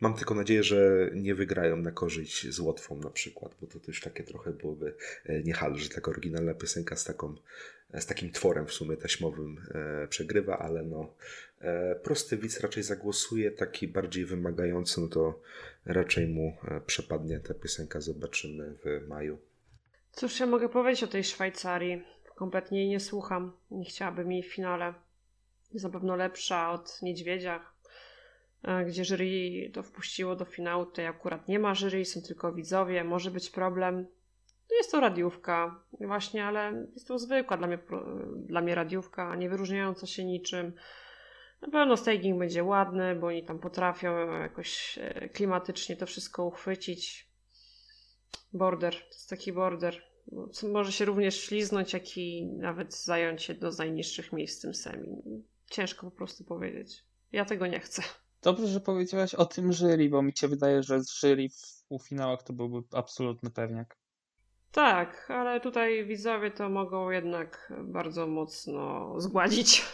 Mam 0.00 0.14
tylko 0.14 0.34
nadzieję, 0.34 0.62
że 0.62 1.10
nie 1.14 1.34
wygrają 1.34 1.76
na 1.76 1.90
korzyść 1.92 2.48
z 2.48 2.60
Łotwą 2.60 2.96
na 2.96 3.10
przykład, 3.10 3.54
bo 3.60 3.66
to 3.66 3.80
też 3.80 4.00
takie 4.00 4.24
trochę 4.24 4.52
byłoby 4.52 4.94
e, 5.24 5.42
niehal, 5.42 5.76
że 5.76 5.88
taka 5.88 6.10
oryginalna 6.10 6.54
piosenka 6.54 6.96
z, 6.96 7.04
taką, 7.04 7.34
e, 7.92 8.00
z 8.00 8.06
takim 8.06 8.30
tworem 8.30 8.66
w 8.66 8.72
sumie 8.72 8.96
taśmowym 8.96 9.66
e, 9.74 10.08
przegrywa, 10.08 10.58
ale 10.58 10.82
no 10.82 11.14
e, 11.60 11.94
prosty 11.94 12.36
widz 12.36 12.60
raczej 12.60 12.82
zagłosuje, 12.82 13.50
taki 13.50 13.88
bardziej 13.88 14.24
wymagający, 14.24 15.00
no 15.00 15.08
to 15.08 15.40
raczej 15.84 16.26
mu 16.26 16.56
e, 16.64 16.80
przepadnie 16.80 17.40
ta 17.40 17.54
piosenka, 17.54 18.00
zobaczymy 18.00 18.74
w 18.84 19.08
maju. 19.08 19.38
Cóż 20.12 20.40
ja 20.40 20.46
mogę 20.46 20.68
powiedzieć 20.68 21.02
o 21.02 21.06
tej 21.06 21.24
Szwajcarii? 21.24 22.02
Kompletnie 22.34 22.78
jej 22.78 22.88
nie 22.88 23.00
słucham. 23.00 23.52
Nie 23.70 23.84
chciałabym 23.84 24.32
jej 24.32 24.42
w 24.42 24.54
finale. 24.54 24.94
Jest 25.72 25.84
na 25.84 25.90
pewno 25.90 26.16
lepsza 26.16 26.72
od 26.72 27.02
Niedźwiedziach, 27.02 27.75
gdzie 28.86 29.04
jury 29.04 29.70
to 29.72 29.82
wpuściło 29.82 30.36
do 30.36 30.44
finału. 30.44 30.86
Tutaj 30.86 31.06
akurat 31.06 31.48
nie 31.48 31.58
ma 31.58 31.74
jury, 31.74 32.04
są 32.04 32.22
tylko 32.22 32.52
widzowie. 32.52 33.04
Może 33.04 33.30
być 33.30 33.50
problem. 33.50 34.06
No 34.70 34.76
Jest 34.76 34.92
to 34.92 35.00
radiówka, 35.00 35.84
właśnie, 36.00 36.44
ale 36.44 36.86
jest 36.94 37.08
to 37.08 37.18
zwykła 37.18 37.56
dla 37.56 37.66
mnie, 37.66 37.78
dla 38.36 38.60
mnie 38.60 38.74
radiówka, 38.74 39.36
nie 39.36 39.48
wyróżniająca 39.48 40.06
się 40.06 40.24
niczym. 40.24 40.72
Na 41.62 41.68
pewno 41.68 41.96
staging 41.96 42.38
będzie 42.38 42.64
ładny, 42.64 43.16
bo 43.16 43.26
oni 43.26 43.44
tam 43.44 43.58
potrafią 43.58 44.40
jakoś 44.40 44.98
e, 44.98 45.28
klimatycznie 45.28 45.96
to 45.96 46.06
wszystko 46.06 46.44
uchwycić. 46.44 47.30
Border, 48.52 48.94
to 48.94 49.06
jest 49.06 49.30
taki 49.30 49.52
border. 49.52 50.02
Może 50.72 50.92
się 50.92 51.04
również 51.04 51.40
śliznąć, 51.40 51.92
jak 51.92 52.18
i 52.18 52.46
nawet 52.46 52.94
zająć 52.94 53.42
się 53.42 53.54
do 53.54 53.70
najniższych 53.70 54.32
miejsc 54.32 54.58
w 54.58 54.62
tym 54.62 54.74
semi. 54.74 55.22
Ciężko 55.70 56.10
po 56.10 56.16
prostu 56.16 56.44
powiedzieć. 56.44 57.04
Ja 57.32 57.44
tego 57.44 57.66
nie 57.66 57.80
chcę. 57.80 58.02
Dobrze, 58.46 58.66
że 58.66 58.80
powiedziałaś 58.80 59.34
o 59.34 59.46
tym 59.46 59.72
jury, 59.72 60.08
bo 60.08 60.22
mi 60.22 60.32
się 60.36 60.48
wydaje, 60.48 60.82
że 60.82 61.04
z 61.04 61.20
jury 61.20 61.48
w 61.48 61.82
półfinałach 61.88 62.42
to 62.42 62.52
byłby 62.52 62.82
absolutny 62.92 63.50
pewniak. 63.50 63.96
Tak, 64.72 65.30
ale 65.30 65.60
tutaj 65.60 66.06
widzowie 66.06 66.50
to 66.50 66.68
mogą 66.68 67.10
jednak 67.10 67.72
bardzo 67.84 68.26
mocno 68.26 69.14
zgładzić. 69.20 69.84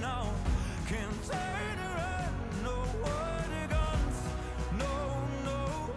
No. 0.00 0.26
No, 4.78 5.26
no. 5.44 5.88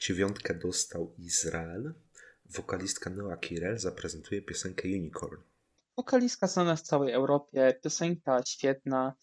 Dziewiątkę 0.00 0.54
dostał 0.54 1.14
Izrael. 1.18 1.94
Wokalistka 2.56 3.10
Noa 3.10 3.36
Kirel 3.36 3.78
zaprezentuje 3.78 4.42
piosenkę 4.42 4.88
Unicorn. 4.88 5.42
Wokalistka 5.96 6.46
znana 6.46 6.76
w 6.76 6.82
całej 6.82 7.12
Europie, 7.12 7.74
piosenka 7.82 8.42
świetna, 8.46 9.14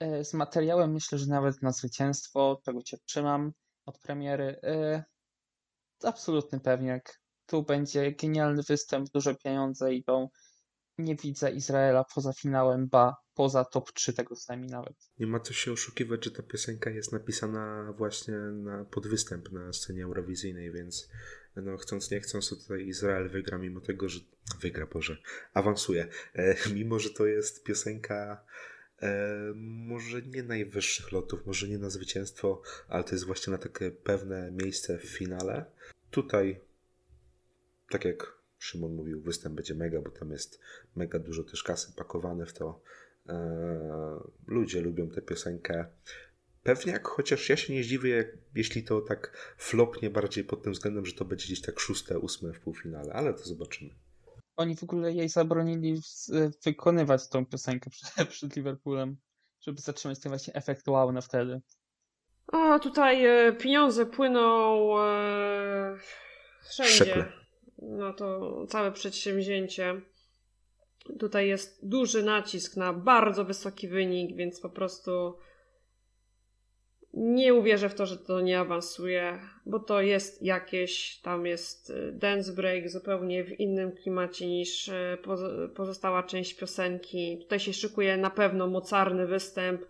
e, 0.00 0.24
z 0.24 0.34
materiałem 0.34 0.92
myślę, 0.92 1.18
że 1.18 1.26
nawet 1.26 1.62
na 1.62 1.72
zwycięstwo, 1.72 2.60
tego 2.64 2.82
cię 2.82 2.98
trzymam 3.06 3.52
od 3.86 3.98
premiery. 3.98 4.60
e, 4.62 5.04
Absolutny 6.02 6.60
pewniak. 6.60 7.20
Tu 7.46 7.62
będzie 7.62 8.12
genialny 8.12 8.62
występ, 8.62 9.08
duże 9.10 9.34
pieniądze 9.34 9.94
idą. 9.94 10.28
Nie 10.98 11.16
widzę 11.16 11.50
Izraela 11.50 12.04
poza 12.14 12.32
finałem, 12.32 12.88
ba, 12.88 13.16
poza 13.34 13.64
top 13.64 13.92
3 13.92 14.12
tego 14.12 14.36
semi 14.36 14.66
nawet. 14.66 14.96
Nie 15.18 15.26
ma 15.26 15.40
co 15.40 15.52
się 15.52 15.72
oszukiwać, 15.72 16.24
że 16.24 16.30
ta 16.30 16.42
piosenka 16.42 16.90
jest 16.90 17.12
napisana 17.12 17.92
właśnie 17.92 18.34
na 18.38 18.84
podwystęp 18.84 19.52
na 19.52 19.72
scenie 19.72 20.04
eurowizyjnej, 20.04 20.72
więc 20.72 21.08
no 21.56 21.76
chcąc 21.76 22.10
nie 22.10 22.20
chcąc 22.20 22.48
to 22.48 22.56
tutaj 22.56 22.86
Izrael 22.86 23.28
wygra, 23.28 23.58
mimo 23.58 23.80
tego, 23.80 24.08
że 24.08 24.20
wygra, 24.60 24.86
Boże, 24.86 25.16
awansuje. 25.54 26.08
E, 26.34 26.56
mimo, 26.74 26.98
że 26.98 27.10
to 27.10 27.26
jest 27.26 27.64
piosenka 27.64 28.44
e, 29.02 29.36
może 29.54 30.22
nie 30.22 30.42
najwyższych 30.42 31.12
lotów, 31.12 31.46
może 31.46 31.68
nie 31.68 31.78
na 31.78 31.90
zwycięstwo, 31.90 32.62
ale 32.88 33.04
to 33.04 33.10
jest 33.14 33.24
właśnie 33.24 33.50
na 33.50 33.58
takie 33.58 33.90
pewne 33.90 34.50
miejsce 34.50 34.98
w 34.98 35.04
finale. 35.04 35.64
Tutaj, 36.10 36.60
tak 37.90 38.04
jak 38.04 38.40
Szymon 38.58 38.94
mówił, 38.94 39.20
występ 39.20 39.54
będzie 39.54 39.74
mega, 39.74 40.00
bo 40.00 40.10
tam 40.10 40.30
jest 40.30 40.60
mega 40.96 41.18
dużo 41.18 41.44
też 41.44 41.62
kasy 41.62 41.92
pakowane 41.96 42.46
w 42.46 42.52
to. 42.52 42.82
E, 43.28 44.20
ludzie 44.46 44.80
lubią 44.80 45.10
tę 45.10 45.22
piosenkę. 45.22 45.86
Pewniak, 46.62 47.08
chociaż 47.08 47.48
ja 47.48 47.56
się 47.56 47.74
nie 47.74 47.84
zdziwię, 47.84 48.10
jak, 48.10 48.26
jeśli 48.54 48.84
to 48.84 49.00
tak 49.00 49.54
flopnie 49.58 50.10
bardziej 50.10 50.44
pod 50.44 50.62
tym 50.62 50.72
względem, 50.72 51.06
że 51.06 51.12
to 51.12 51.24
będzie 51.24 51.46
gdzieś 51.46 51.60
tak 51.60 51.80
szóste, 51.80 52.18
ósme 52.18 52.52
w 52.52 52.60
półfinale, 52.60 53.12
ale 53.12 53.34
to 53.34 53.44
zobaczymy. 53.44 53.90
Oni 54.56 54.76
w 54.76 54.82
ogóle 54.82 55.12
jej 55.12 55.28
zabronili 55.28 56.00
wykonywać 56.64 57.28
tą 57.28 57.46
piosenkę 57.46 57.90
przed, 57.90 58.28
przed 58.30 58.56
Liverpoolem, 58.56 59.16
żeby 59.60 59.80
zatrzymać 59.80 60.20
ten 60.20 60.30
właśnie 60.30 60.54
efekt 60.54 60.88
wow 60.88 61.12
na 61.12 61.20
wtedy. 61.20 61.60
O, 62.52 62.78
tutaj 62.78 63.26
e, 63.26 63.52
pieniądze 63.52 64.06
płyną 64.06 64.98
e, 65.00 65.98
wszędzie. 66.70 66.92
Szekle. 66.94 67.32
No 67.82 68.12
to 68.12 68.66
całe 68.68 68.92
przedsięwzięcie. 68.92 70.00
Tutaj 71.18 71.48
jest 71.48 71.88
duży 71.88 72.22
nacisk 72.22 72.76
na 72.76 72.92
bardzo 72.92 73.44
wysoki 73.44 73.88
wynik, 73.88 74.36
więc 74.36 74.60
po 74.60 74.70
prostu 74.70 75.38
nie 77.14 77.54
uwierzę 77.54 77.88
w 77.88 77.94
to, 77.94 78.06
że 78.06 78.16
to 78.16 78.40
nie 78.40 78.60
awansuje, 78.60 79.38
bo 79.66 79.78
to 79.78 80.00
jest 80.00 80.42
jakieś, 80.42 81.20
tam 81.22 81.46
jest 81.46 81.90
e, 81.90 82.12
dance 82.12 82.52
break 82.52 82.88
zupełnie 82.88 83.44
w 83.44 83.60
innym 83.60 83.92
klimacie 83.92 84.46
niż 84.46 84.90
pozo- 85.22 85.68
pozostała 85.68 86.22
część 86.22 86.54
piosenki. 86.54 87.38
Tutaj 87.38 87.60
się 87.60 87.72
szykuje 87.72 88.16
na 88.16 88.30
pewno 88.30 88.66
mocarny 88.66 89.26
występ. 89.26 89.82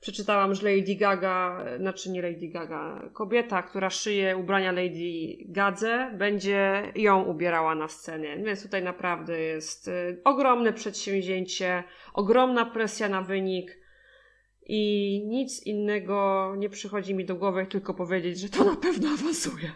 Przeczytałam, 0.00 0.54
że 0.54 0.70
Lady 0.76 0.94
Gaga, 0.94 1.64
znaczy 1.78 2.10
nie 2.10 2.22
Lady 2.22 2.48
Gaga, 2.48 3.10
kobieta, 3.12 3.62
która 3.62 3.90
szyje 3.90 4.36
ubrania 4.36 4.72
Lady 4.72 5.36
Gadze, 5.44 6.10
będzie 6.18 6.82
ją 6.94 7.22
ubierała 7.24 7.74
na 7.74 7.88
scenie. 7.88 8.36
Więc 8.44 8.62
tutaj 8.62 8.82
naprawdę 8.82 9.40
jest 9.40 9.88
e, 9.88 10.16
ogromne 10.24 10.72
przedsięwzięcie, 10.72 11.84
ogromna 12.14 12.66
presja 12.66 13.08
na 13.08 13.22
wynik. 13.22 13.79
I 14.72 15.22
nic 15.26 15.62
innego 15.66 16.54
nie 16.58 16.68
przychodzi 16.68 17.14
mi 17.14 17.24
do 17.24 17.34
głowy, 17.34 17.60
jak 17.60 17.70
tylko 17.70 17.94
powiedzieć, 17.94 18.38
że 18.38 18.48
to 18.48 18.64
na 18.64 18.76
pewno 18.76 19.08
awansuje. 19.08 19.72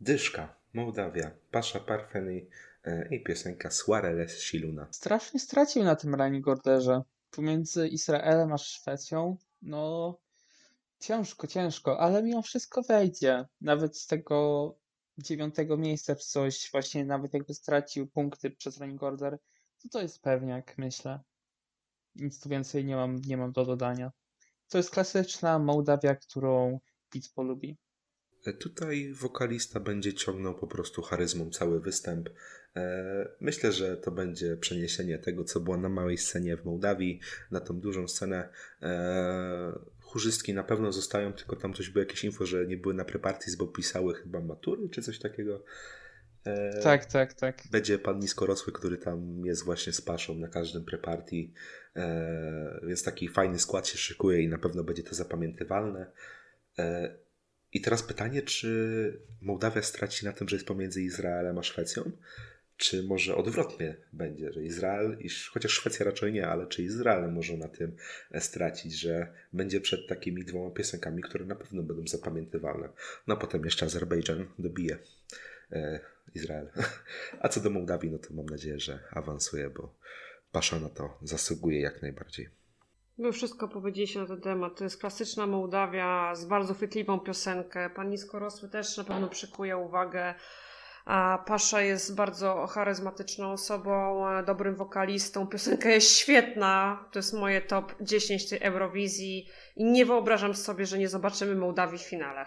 Dyszka, 0.00 0.54
Mołdawia, 0.74 1.30
Pasza 1.50 1.80
Parfeny 1.80 2.46
e, 2.84 3.08
i 3.14 3.22
piosenka 3.22 3.70
Suareles 3.70 4.40
Siluna. 4.40 4.86
Strasznie 4.90 5.40
stracił 5.40 5.84
na 5.84 5.96
tym 5.96 6.14
Rani 6.14 6.40
Gorderze. 6.40 7.02
Pomiędzy 7.30 7.88
Izraelem 7.88 8.52
a 8.52 8.58
Szwecją, 8.58 9.36
no 9.62 10.18
ciężko, 11.00 11.46
ciężko, 11.46 12.00
ale 12.00 12.22
mimo 12.22 12.42
wszystko 12.42 12.82
wejdzie. 12.82 13.44
Nawet 13.60 13.98
z 13.98 14.06
tego 14.06 14.78
dziewiątego 15.18 15.76
miejsca 15.76 16.16
czy 16.16 16.26
coś, 16.26 16.70
właśnie 16.72 17.04
nawet 17.04 17.34
jakby 17.34 17.54
stracił 17.54 18.06
punkty 18.06 18.50
przez 18.50 18.78
running 18.78 19.02
order, 19.02 19.38
to 19.82 19.88
to 19.88 20.02
jest 20.02 20.22
pewniak, 20.22 20.78
myślę. 20.78 21.20
Nic 22.14 22.40
tu 22.40 22.48
więcej 22.48 22.84
nie 22.84 22.96
mam, 22.96 23.16
nie 23.26 23.36
mam 23.36 23.52
do 23.52 23.64
dodania. 23.64 24.12
To 24.68 24.78
jest 24.78 24.90
klasyczna 24.90 25.58
Mołdawia, 25.58 26.14
którą 26.14 26.80
widz 27.12 27.28
polubi. 27.28 27.78
E, 28.46 28.52
Tutaj 28.52 29.12
wokalista 29.12 29.80
będzie 29.80 30.14
ciągnął 30.14 30.54
po 30.54 30.66
prostu 30.66 31.02
charyzmą 31.02 31.50
cały 31.50 31.80
występ. 31.80 32.28
E, 32.76 33.28
Myślę, 33.40 33.72
że 33.72 33.96
to 33.96 34.10
będzie 34.10 34.56
przeniesienie 34.56 35.18
tego, 35.18 35.44
co 35.44 35.60
było 35.60 35.76
na 35.76 35.88
małej 35.88 36.18
scenie 36.18 36.56
w 36.56 36.64
Mołdawii, 36.64 37.20
na 37.50 37.60
tą 37.60 37.80
dużą 37.80 38.08
scenę. 38.08 38.48
E, 38.82 39.78
Chórzystki 40.00 40.54
na 40.54 40.64
pewno 40.64 40.92
zostają, 40.92 41.32
tylko 41.32 41.56
tam 41.56 41.74
coś 41.74 41.90
było 41.90 42.00
jakieś 42.00 42.24
info, 42.24 42.46
że 42.46 42.66
nie 42.66 42.76
były 42.76 42.94
na 42.94 43.04
preparties, 43.04 43.56
bo 43.56 43.66
pisały 43.66 44.14
chyba 44.14 44.40
matury 44.40 44.88
czy 44.88 45.02
coś 45.02 45.18
takiego. 45.18 45.64
Tak, 46.82 47.06
tak, 47.06 47.34
tak. 47.34 47.62
Będzie 47.70 47.98
pan 47.98 48.18
niskorosły, 48.18 48.72
który 48.72 48.96
tam 48.98 49.46
jest 49.46 49.64
właśnie 49.64 49.92
z 49.92 50.00
paszą 50.00 50.34
na 50.34 50.48
każdym 50.48 50.84
preparty, 50.84 51.50
e, 51.96 52.80
więc 52.86 53.02
taki 53.02 53.28
fajny 53.28 53.58
skład 53.58 53.88
się 53.88 53.98
szykuje 53.98 54.42
i 54.42 54.48
na 54.48 54.58
pewno 54.58 54.84
będzie 54.84 55.02
to 55.02 55.14
zapamiętywalne. 55.14 56.12
I 57.72 57.80
teraz 57.80 58.02
pytanie, 58.02 58.42
czy 58.42 59.20
Mołdawia 59.40 59.82
straci 59.82 60.24
na 60.24 60.32
tym, 60.32 60.48
że 60.48 60.56
jest 60.56 60.66
pomiędzy 60.66 61.02
Izraelem 61.02 61.58
a 61.58 61.62
Szwecją? 61.62 62.10
Czy 62.76 63.02
może 63.02 63.36
odwrotnie 63.36 63.96
będzie, 64.12 64.52
że 64.52 64.62
Izrael, 64.64 65.18
iż, 65.20 65.50
chociaż 65.50 65.72
Szwecja 65.72 66.04
raczej 66.04 66.32
nie, 66.32 66.46
ale 66.46 66.66
czy 66.66 66.82
Izrael 66.82 67.32
może 67.32 67.56
na 67.56 67.68
tym 67.68 67.96
e, 68.30 68.40
stracić, 68.40 69.00
że 69.00 69.32
będzie 69.52 69.80
przed 69.80 70.08
takimi 70.08 70.44
dwoma 70.44 70.70
piosenkami, 70.70 71.22
które 71.22 71.44
na 71.44 71.54
pewno 71.54 71.82
będą 71.82 72.06
zapamiętywalne. 72.06 72.88
No 73.26 73.36
potem 73.36 73.64
jeszcze 73.64 73.86
Azerbejdżan 73.86 74.46
dobije 74.58 74.98
e, 75.72 76.00
Izrael. 76.34 76.70
A 77.42 77.48
co 77.48 77.60
do 77.60 77.70
Mołdawii, 77.70 78.10
no 78.10 78.18
to 78.18 78.34
mam 78.34 78.46
nadzieję, 78.46 78.80
że 78.80 78.98
awansuje, 79.10 79.70
bo 79.70 79.94
Pasza 80.52 80.80
na 80.80 80.88
to 80.88 81.18
zasługuje 81.22 81.80
jak 81.80 82.02
najbardziej. 82.02 82.48
Wy 83.18 83.32
wszystko 83.32 83.68
powiedzieliście 83.68 84.20
na 84.20 84.26
ten 84.26 84.40
temat. 84.40 84.76
To 84.76 84.84
jest 84.84 85.00
klasyczna 85.00 85.46
Mołdawia 85.46 86.34
z 86.34 86.44
bardzo 86.44 86.74
chwytliwą 86.74 87.20
piosenkę. 87.20 87.90
Pan 87.90 88.10
Niskorosły 88.10 88.68
też 88.68 88.96
na 88.96 89.04
pewno 89.04 89.28
przykuje 89.28 89.76
uwagę. 89.76 90.34
A 91.04 91.44
Pasza 91.46 91.82
jest 91.82 92.14
bardzo 92.14 92.66
charyzmatyczną 92.66 93.52
osobą, 93.52 94.28
e, 94.28 94.42
dobrym 94.42 94.74
wokalistą. 94.74 95.46
Piosenka 95.46 95.88
jest 95.88 96.16
świetna. 96.16 97.04
To 97.12 97.18
jest 97.18 97.32
moje 97.32 97.60
top 97.60 97.94
10 98.00 98.48
tej 98.48 98.62
Eurowizji. 98.62 99.48
I 99.76 99.84
nie 99.84 100.06
wyobrażam 100.06 100.54
sobie, 100.54 100.86
że 100.86 100.98
nie 100.98 101.08
zobaczymy 101.08 101.54
Mołdawii 101.54 101.98
w 101.98 102.02
finale. 102.02 102.46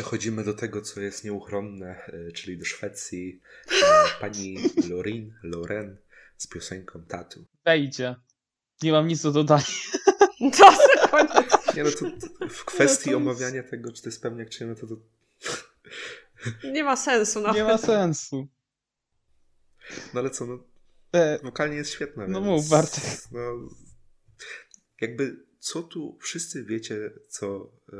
Przechodzimy 0.00 0.44
do 0.44 0.54
tego, 0.54 0.82
co 0.82 1.00
jest 1.00 1.24
nieuchronne, 1.24 2.04
e, 2.06 2.32
czyli 2.32 2.58
do 2.58 2.64
Szwecji. 2.64 3.40
E, 3.84 4.20
Pani 4.20 4.56
Lorin, 4.90 5.34
Loren 5.42 5.96
z 6.36 6.46
piosenką 6.46 7.02
Tatu. 7.02 7.44
Wejdzie. 7.64 8.16
Nie 8.82 8.92
mam 8.92 9.06
nic 9.08 9.22
do 9.22 9.32
dodania. 9.32 9.64
To. 10.58 10.72
Nie 11.76 11.84
no, 11.84 11.90
to, 11.90 12.06
to 12.38 12.48
w 12.48 12.64
kwestii 12.64 13.10
No 13.10 13.16
to 13.16 13.22
omawiania 13.22 13.62
tego, 13.62 13.92
czy 13.92 14.02
to 14.02 14.08
jest 14.08 14.22
pewniak, 14.22 14.48
czy 14.48 14.64
nie, 14.64 14.70
no 14.70 14.76
to, 14.76 14.86
to 14.86 14.96
Nie 16.72 16.84
ma 16.84 16.96
sensu 16.96 17.40
nawet. 17.40 17.56
Nie 17.56 17.64
ma 17.64 17.78
sensu. 17.78 18.48
no 20.14 20.20
ale 20.20 20.30
co, 20.30 20.46
no 20.46 20.58
E, 21.12 21.38
wokalnie 21.42 21.76
jest 21.76 21.90
świetna. 21.90 22.26
No 22.26 22.40
więc, 22.40 22.46
mów, 22.46 22.68
Bartek. 22.68 23.02
No, 23.32 23.40
jakby 25.00 25.46
co 25.60 25.82
tu 25.82 26.18
wszyscy 26.20 26.64
wiecie, 26.64 27.10
co 27.28 27.72
e, 27.92 27.96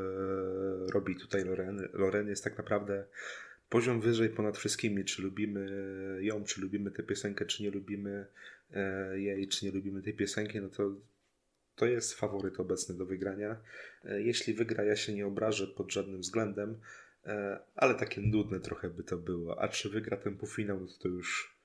robi 0.91 1.15
tutaj 1.15 1.45
Loren. 1.45 1.87
Loren 1.93 2.27
jest 2.27 2.43
tak 2.43 2.57
naprawdę 2.57 3.05
poziom 3.69 4.01
wyżej 4.01 4.29
ponad 4.29 4.57
wszystkimi. 4.57 5.05
Czy 5.05 5.21
lubimy 5.21 5.69
ją, 6.21 6.43
czy 6.43 6.61
lubimy 6.61 6.91
tę 6.91 7.03
piosenkę, 7.03 7.45
czy 7.45 7.63
nie 7.63 7.71
lubimy 7.71 8.25
e, 8.73 9.19
jej, 9.19 9.47
czy 9.47 9.65
nie 9.65 9.71
lubimy 9.71 10.01
tej 10.01 10.13
piosenki, 10.13 10.61
no 10.61 10.69
to 10.69 10.91
to 11.75 11.85
jest 11.85 12.13
faworyt 12.13 12.59
obecny 12.59 12.95
do 12.95 13.05
wygrania. 13.05 13.57
E, 14.05 14.21
Jeśli 14.21 14.53
wygra, 14.53 14.83
ja 14.83 14.95
się 14.95 15.13
nie 15.13 15.27
obrażę 15.27 15.67
pod 15.67 15.91
żadnym 15.91 16.21
względem, 16.21 16.79
e, 17.25 17.59
ale 17.75 17.95
takie 17.95 18.21
nudne 18.21 18.59
trochę 18.59 18.89
by 18.89 19.03
to 19.03 19.17
było. 19.17 19.61
A 19.61 19.67
czy 19.67 19.89
wygra 19.89 20.17
ten 20.17 20.37
półfinał, 20.37 20.79
no 20.79 20.87
to, 21.01 21.07
już 21.07 21.61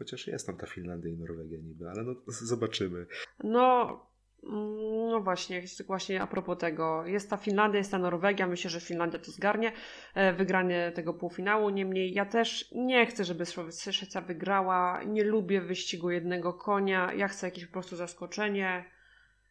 Chociaż 0.00 0.26
jest 0.26 0.46
tam 0.46 0.56
ta 0.56 0.66
Finlandia 0.66 1.10
i 1.10 1.16
Norwegia 1.16 1.58
niby, 1.58 1.90
ale 1.90 2.02
no 2.02 2.14
zobaczymy. 2.26 3.06
No, 3.44 4.09
no 4.42 5.20
właśnie, 5.20 5.62
właśnie 5.86 6.22
a 6.22 6.26
propos 6.26 6.58
tego, 6.58 7.06
jest 7.06 7.30
ta 7.30 7.36
Finlandia, 7.36 7.78
jest 7.78 7.90
ta 7.90 7.98
Norwegia, 7.98 8.46
myślę, 8.46 8.70
że 8.70 8.80
Finlandia 8.80 9.18
to 9.18 9.30
zgarnie, 9.30 9.72
e, 10.14 10.32
wygranie 10.32 10.92
tego 10.94 11.14
półfinału, 11.14 11.70
niemniej 11.70 12.12
ja 12.12 12.26
też 12.26 12.70
nie 12.74 13.06
chcę, 13.06 13.24
żeby 13.24 13.44
Szwe- 13.44 13.92
Szwecja 13.92 14.20
wygrała, 14.20 15.02
nie 15.04 15.24
lubię 15.24 15.60
wyścigu 15.60 16.10
jednego 16.10 16.52
konia, 16.52 17.12
ja 17.12 17.28
chcę 17.28 17.46
jakieś 17.46 17.66
po 17.66 17.72
prostu 17.72 17.96
zaskoczenie, 17.96 18.84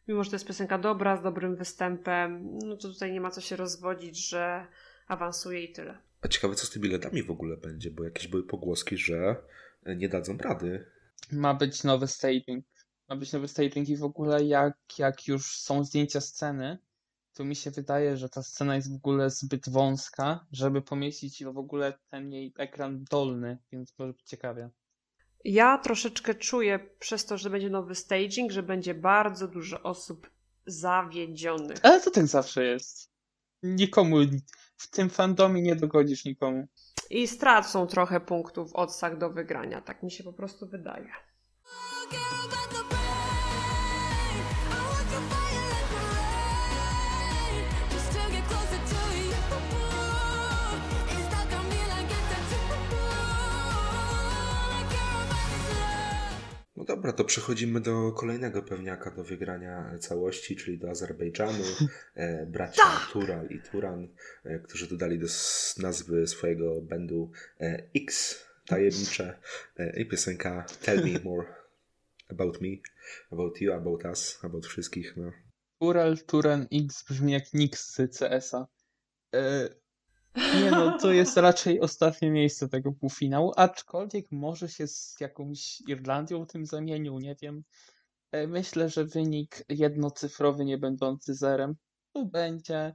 mimo 0.08 0.24
że 0.24 0.30
to 0.30 0.36
jest 0.36 0.46
piosenka 0.46 0.78
dobra, 0.78 1.16
z 1.16 1.22
dobrym 1.22 1.56
występem, 1.56 2.58
no 2.66 2.76
to 2.76 2.88
tutaj 2.88 3.12
nie 3.12 3.20
ma 3.20 3.30
co 3.30 3.40
się 3.40 3.56
rozwodzić, 3.56 4.28
że 4.28 4.66
awansuje 5.08 5.64
i 5.64 5.72
tyle. 5.72 5.98
A 6.22 6.28
ciekawe, 6.28 6.54
co 6.54 6.66
z 6.66 6.70
tymi 6.70 6.88
ledami 6.88 7.22
w 7.22 7.30
ogóle 7.30 7.56
będzie, 7.56 7.90
bo 7.90 8.04
jakieś 8.04 8.26
były 8.26 8.42
pogłoski, 8.42 8.96
że 8.96 9.36
nie 9.86 10.08
dadzą 10.08 10.36
rady. 10.38 10.86
ma 11.32 11.54
być 11.54 11.84
nowy 11.84 12.06
staging. 12.06 12.64
Ma 13.10 13.16
być 13.16 13.32
nowy 13.32 13.48
staging 13.48 13.88
i 13.88 13.96
w 13.96 14.04
ogóle 14.04 14.44
jak, 14.44 14.98
jak 14.98 15.28
już 15.28 15.56
są 15.56 15.84
zdjęcia 15.84 16.20
sceny, 16.20 16.78
to 17.34 17.44
mi 17.44 17.56
się 17.56 17.70
wydaje, 17.70 18.16
że 18.16 18.28
ta 18.28 18.42
scena 18.42 18.76
jest 18.76 18.92
w 18.92 18.96
ogóle 18.96 19.30
zbyt 19.30 19.68
wąska, 19.68 20.46
żeby 20.52 20.82
pomieścić 20.82 21.44
w 21.44 21.58
ogóle 21.58 21.98
ten 22.10 22.32
jej 22.32 22.54
ekran 22.58 23.04
dolny, 23.10 23.58
więc 23.72 23.98
może 23.98 24.12
być 24.12 24.22
ciekawie. 24.22 24.70
Ja 25.44 25.78
troszeczkę 25.78 26.34
czuję 26.34 26.78
przez 26.98 27.26
to, 27.26 27.38
że 27.38 27.50
będzie 27.50 27.70
nowy 27.70 27.94
staging, 27.94 28.52
że 28.52 28.62
będzie 28.62 28.94
bardzo 28.94 29.48
dużo 29.48 29.82
osób 29.82 30.30
zawiedzionych. 30.66 31.78
Ale 31.82 32.00
to 32.00 32.10
tak 32.10 32.26
zawsze 32.26 32.64
jest. 32.64 33.10
Nikomu, 33.62 34.16
w 34.76 34.90
tym 34.90 35.10
fandomie 35.10 35.62
nie 35.62 35.76
dogodzisz 35.76 36.24
nikomu. 36.24 36.68
I 37.10 37.28
stracą 37.28 37.86
trochę 37.86 38.20
punktów 38.20 38.72
w 38.72 38.74
odsach 38.74 39.18
do 39.18 39.30
wygrania. 39.30 39.80
Tak 39.80 40.02
mi 40.02 40.10
się 40.10 40.24
po 40.24 40.32
prostu 40.32 40.68
wydaje. 40.68 41.12
Dobra, 57.00 57.12
to 57.12 57.24
przechodzimy 57.24 57.80
do 57.80 58.12
kolejnego 58.12 58.62
pewniaka 58.62 59.10
do 59.10 59.24
wygrania 59.24 59.98
całości, 59.98 60.56
czyli 60.56 60.78
do 60.78 60.90
Azerbejdżanu. 60.90 61.64
E, 62.14 62.46
bracia 62.46 62.82
Tural 63.12 63.46
i 63.50 63.60
Turan, 63.60 64.08
e, 64.44 64.58
którzy 64.58 64.88
dodali 64.88 65.18
do 65.18 65.26
nazwy 65.78 66.26
swojego 66.26 66.82
bandu 66.82 67.30
e, 67.60 67.82
X 67.96 68.38
tajemnicze 68.66 69.38
e, 69.76 70.00
i 70.00 70.06
piosenka 70.06 70.66
Tell 70.82 71.04
Me 71.04 71.20
More 71.24 71.46
About 72.28 72.60
Me, 72.60 72.68
About 73.32 73.60
You, 73.60 73.72
About 73.72 74.04
Us, 74.04 74.38
About 74.42 74.66
wszystkich. 74.66 75.16
No. 75.16 75.32
Ural 75.80 76.18
Turen 76.18 76.66
X 76.72 77.04
brzmi 77.08 77.32
jak 77.32 77.54
Nix 77.54 77.94
z 77.94 78.18
CS-a. 78.18 78.66
Nie 80.36 80.70
no, 80.70 80.98
to 80.98 81.12
jest 81.12 81.36
raczej 81.36 81.80
ostatnie 81.80 82.30
miejsce 82.30 82.68
tego 82.68 82.92
półfinału, 82.92 83.52
aczkolwiek 83.56 84.26
może 84.30 84.68
się 84.68 84.86
z 84.86 85.16
jakąś 85.20 85.80
Irlandią 85.80 86.46
tym 86.46 86.66
zamienił, 86.66 87.18
nie 87.18 87.36
wiem. 87.42 87.64
E, 88.32 88.46
myślę, 88.46 88.88
że 88.88 89.04
wynik 89.04 89.64
jednocyfrowy, 89.68 90.64
nie 90.64 90.78
będący 90.78 91.34
zerem, 91.34 91.74
tu 92.12 92.26
będzie 92.26 92.94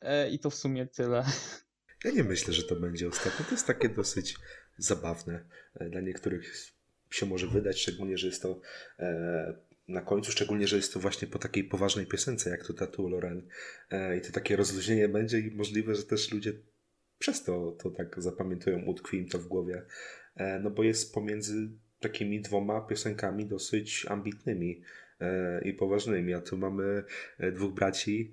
e, 0.00 0.30
i 0.30 0.38
to 0.38 0.50
w 0.50 0.54
sumie 0.54 0.86
tyle. 0.86 1.24
Ja 2.04 2.10
nie 2.10 2.24
myślę, 2.24 2.54
że 2.54 2.62
to 2.62 2.76
będzie 2.76 3.08
ostatnie. 3.08 3.44
To 3.44 3.50
jest 3.50 3.66
takie 3.66 3.88
dosyć 3.88 4.36
zabawne. 4.78 5.44
E, 5.74 5.88
Dla 5.88 6.00
niektórych 6.00 6.54
się 7.10 7.26
może 7.26 7.46
wydać, 7.46 7.80
szczególnie, 7.80 8.18
że 8.18 8.26
jest 8.26 8.42
to 8.42 8.60
na 9.88 10.00
końcu, 10.00 10.32
szczególnie, 10.32 10.68
że 10.68 10.76
jest 10.76 10.92
to 10.92 11.00
właśnie 11.00 11.28
po 11.28 11.38
takiej 11.38 11.64
poważnej 11.64 12.06
piosence, 12.06 12.50
jak 12.50 12.66
to 12.66 12.74
Tattoo 12.74 13.08
Loren. 13.08 13.48
E, 13.90 14.16
I 14.16 14.20
to 14.20 14.32
takie 14.32 14.56
rozluźnienie 14.56 15.08
będzie 15.08 15.38
i 15.38 15.50
możliwe, 15.50 15.94
że 15.94 16.02
też 16.02 16.32
ludzie 16.32 16.52
przez 17.18 17.44
to 17.44 17.76
to 17.82 17.90
tak 17.90 18.22
zapamiętują, 18.22 18.82
utkwi 18.82 19.16
im 19.16 19.28
to 19.28 19.38
w 19.38 19.46
głowie. 19.46 19.82
E, 20.36 20.60
no 20.60 20.70
bo 20.70 20.82
jest 20.82 21.14
pomiędzy 21.14 21.68
takimi 22.00 22.40
dwoma 22.40 22.80
piosenkami 22.80 23.46
dosyć 23.46 24.06
ambitnymi 24.08 24.82
e, 25.20 25.60
i 25.64 25.74
poważnymi. 25.74 26.34
A 26.34 26.40
tu 26.40 26.58
mamy 26.58 27.04
dwóch 27.52 27.74
braci, 27.74 28.32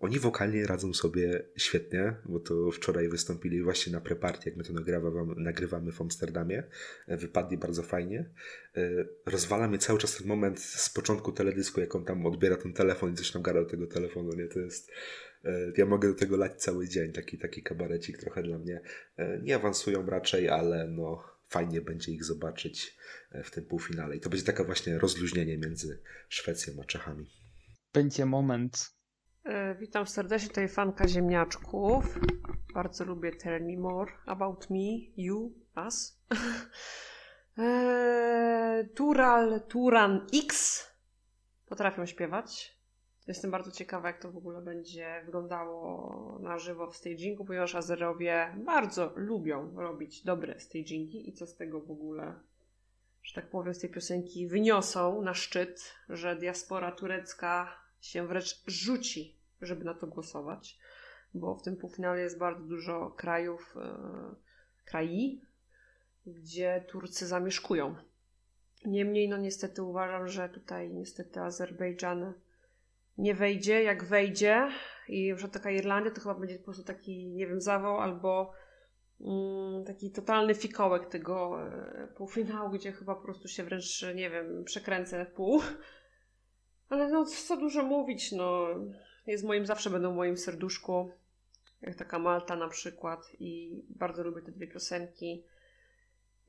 Oni 0.00 0.18
wokalnie 0.18 0.66
radzą 0.66 0.94
sobie 0.94 1.42
świetnie, 1.56 2.14
bo 2.24 2.40
to 2.40 2.70
wczoraj 2.70 3.08
wystąpili 3.08 3.62
właśnie 3.62 3.92
na 3.92 4.00
preparty, 4.00 4.50
jak 4.50 4.56
my 4.56 4.64
to 4.64 4.72
nagrywamy, 4.72 5.34
nagrywamy 5.36 5.92
w 5.92 6.00
Amsterdamie. 6.00 6.62
E, 7.06 7.16
Wypadli 7.16 7.58
bardzo 7.58 7.82
fajnie. 7.82 8.30
E, 8.76 8.90
Rozwala 9.26 9.68
mnie 9.68 9.78
cały 9.78 9.98
czas 9.98 10.16
ten 10.16 10.26
moment 10.26 10.60
z 10.60 10.90
początku 10.90 11.32
teledysku, 11.32 11.80
jak 11.80 11.94
on 11.94 12.04
tam 12.04 12.26
odbiera 12.26 12.56
ten 12.56 12.72
telefon 12.72 13.12
i 13.12 13.16
coś 13.16 13.30
tam 13.30 13.42
gada 13.42 13.60
do 13.60 13.70
tego 13.70 13.86
telefonu, 13.86 14.32
nie? 14.34 14.46
To 14.46 14.60
jest... 14.60 14.90
e, 15.44 15.72
Ja 15.76 15.86
mogę 15.86 16.08
do 16.08 16.14
tego 16.14 16.36
lać 16.36 16.62
cały 16.62 16.88
dzień, 16.88 17.12
taki, 17.12 17.38
taki 17.38 17.62
kabarecik 17.62 18.18
trochę 18.18 18.42
dla 18.42 18.58
mnie. 18.58 18.80
E, 19.16 19.40
Nie 19.42 19.56
awansują 19.56 20.06
raczej, 20.06 20.48
ale 20.48 20.88
no 20.88 21.24
fajnie 21.48 21.80
będzie 21.80 22.12
ich 22.12 22.24
zobaczyć 22.24 22.96
e, 23.32 23.42
w 23.42 23.50
tym 23.50 23.64
półfinale. 23.64 24.16
I 24.16 24.20
to 24.20 24.30
będzie 24.30 24.44
taka 24.46 24.64
właśnie 24.64 24.98
rozluźnienie 24.98 25.58
między 25.58 25.98
Szwecją 26.28 26.74
a 26.82 26.84
Czechami. 26.84 27.30
Będzie 27.94 28.26
moment. 28.26 28.94
E, 29.44 29.74
Witam 29.74 30.06
serdecznie, 30.06 30.48
tutaj 30.48 30.68
fanka 30.68 31.08
ziemniaczków. 31.08 32.18
Bardzo 32.74 33.04
lubię 33.04 33.32
Tell 33.32 33.64
Me 33.64 33.76
More 33.76 34.12
About 34.26 34.70
Me, 34.70 34.98
You, 35.16 35.52
Us. 35.76 36.18
E, 37.58 38.88
Tural, 38.94 39.60
Turan 39.68 40.26
X 40.34 40.82
potrafią 41.66 42.06
śpiewać. 42.06 42.78
Jestem 43.26 43.50
bardzo 43.50 43.70
ciekawa, 43.70 44.08
jak 44.08 44.18
to 44.18 44.32
w 44.32 44.36
ogóle 44.36 44.62
będzie 44.62 45.22
wyglądało 45.24 46.38
na 46.42 46.58
żywo 46.58 46.90
w 46.90 46.96
stagingu, 46.96 47.44
ponieważ 47.44 47.74
Azerowie 47.74 48.54
bardzo 48.56 49.12
lubią 49.16 49.74
robić 49.76 50.24
dobre 50.24 50.60
stagingi 50.60 51.28
i 51.28 51.32
co 51.32 51.46
z 51.46 51.56
tego 51.56 51.80
w 51.80 51.90
ogóle, 51.90 52.34
że 53.22 53.34
tak 53.34 53.50
powiem, 53.50 53.74
z 53.74 53.78
tej 53.78 53.90
piosenki 53.90 54.48
wyniosą 54.48 55.22
na 55.22 55.34
szczyt, 55.34 55.94
że 56.08 56.36
diaspora 56.36 56.92
turecka 56.92 57.83
się 58.06 58.26
wręcz 58.26 58.62
rzuci, 58.66 59.36
żeby 59.60 59.84
na 59.84 59.94
to 59.94 60.06
głosować, 60.06 60.78
bo 61.34 61.54
w 61.54 61.62
tym 61.62 61.76
półfinale 61.76 62.20
jest 62.20 62.38
bardzo 62.38 62.64
dużo 62.64 63.10
krajów, 63.10 63.74
e, 63.76 64.34
krai, 64.84 65.40
gdzie 66.26 66.84
Turcy 66.88 67.26
zamieszkują. 67.26 67.96
Niemniej, 68.84 69.28
no 69.28 69.36
niestety 69.36 69.82
uważam, 69.82 70.28
że 70.28 70.48
tutaj 70.48 70.90
niestety 70.90 71.40
Azerbejdżan 71.40 72.34
nie 73.18 73.34
wejdzie. 73.34 73.82
Jak 73.82 74.04
wejdzie 74.04 74.68
i 75.08 75.34
przykład 75.34 75.52
taka 75.52 75.70
Irlandia, 75.70 76.10
to 76.10 76.20
chyba 76.20 76.34
będzie 76.34 76.58
po 76.58 76.64
prostu 76.64 76.84
taki, 76.84 77.26
nie 77.26 77.46
wiem, 77.46 77.60
zawał 77.60 78.00
albo 78.00 78.52
mm, 79.20 79.84
taki 79.84 80.10
totalny 80.10 80.54
fikołek 80.54 81.06
tego 81.06 81.62
e, 81.62 82.08
półfinału, 82.16 82.70
gdzie 82.70 82.92
chyba 82.92 83.14
po 83.14 83.22
prostu 83.22 83.48
się 83.48 83.64
wręcz, 83.64 84.04
nie 84.14 84.30
wiem, 84.30 84.64
przekręcę 84.64 85.24
w 85.24 85.32
pół. 85.32 85.60
Ale 86.88 87.08
no, 87.08 87.24
co 87.24 87.56
dużo 87.56 87.82
mówić, 87.82 88.32
no. 88.32 88.66
Jest 89.26 89.44
moim, 89.44 89.66
zawsze 89.66 89.90
będą 89.90 90.12
w 90.12 90.16
moim 90.16 90.36
serduszku. 90.36 91.12
Jak 91.82 91.94
taka 91.94 92.18
Malta 92.18 92.56
na 92.56 92.68
przykład. 92.68 93.30
I 93.40 93.82
bardzo 93.88 94.24
lubię 94.24 94.42
te 94.42 94.52
dwie 94.52 94.66
piosenki. 94.66 95.44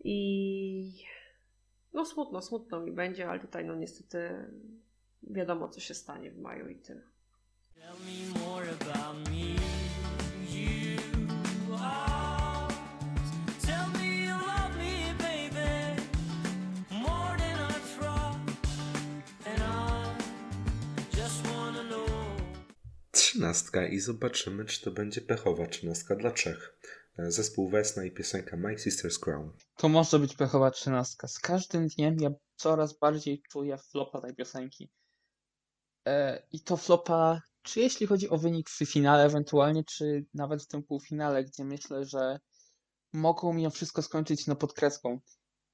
I 0.03 1.05
no 1.93 2.05
smutno, 2.05 2.41
smutno 2.41 2.79
mi 2.79 2.91
będzie, 2.91 3.29
ale 3.29 3.39
tutaj 3.39 3.65
no 3.65 3.75
niestety 3.75 4.29
wiadomo 5.23 5.69
co 5.69 5.79
się 5.79 5.93
stanie 5.93 6.31
w 6.31 6.37
maju 6.37 6.69
i 6.69 6.75
tyle. 6.75 7.01
Tell 7.75 7.95
me 8.05 8.39
more 8.39 8.65
about 8.69 9.29
me, 9.29 9.34
Trzynastka 23.35 23.87
i 23.87 23.99
zobaczymy, 23.99 24.65
czy 24.65 24.81
to 24.81 24.91
będzie 24.91 25.21
pechowa 25.21 25.67
trzynastka 25.67 26.15
dla 26.15 26.31
Czech. 26.31 26.77
E, 27.17 27.31
Zespół 27.31 27.69
Wesna 27.69 28.05
i 28.05 28.11
piosenka 28.11 28.57
My 28.57 28.75
Sister's 28.75 29.19
Crown. 29.19 29.51
To 29.77 29.89
może 29.89 30.19
być 30.19 30.35
pechowa 30.35 30.71
trzynastka. 30.71 31.27
Z 31.27 31.39
każdym 31.39 31.87
dniem 31.87 32.17
ja 32.19 32.29
coraz 32.55 32.99
bardziej 32.99 33.41
czuję 33.49 33.77
flopa 33.77 34.21
tej 34.21 34.35
piosenki. 34.35 34.91
E, 36.07 36.43
I 36.51 36.59
to 36.59 36.77
flopa, 36.77 37.41
czy 37.61 37.79
jeśli 37.79 38.07
chodzi 38.07 38.29
o 38.29 38.37
wynik 38.37 38.69
w 38.69 38.77
finale 38.85 39.23
ewentualnie, 39.23 39.83
czy 39.83 40.25
nawet 40.33 40.63
w 40.63 40.67
tym 40.67 40.83
półfinale, 40.83 41.43
gdzie 41.43 41.65
myślę, 41.65 42.05
że 42.05 42.39
mogą 43.13 43.53
mimo 43.53 43.69
wszystko 43.69 44.01
skończyć 44.01 44.47
no 44.47 44.55
pod 44.55 44.73
kreską. 44.73 45.19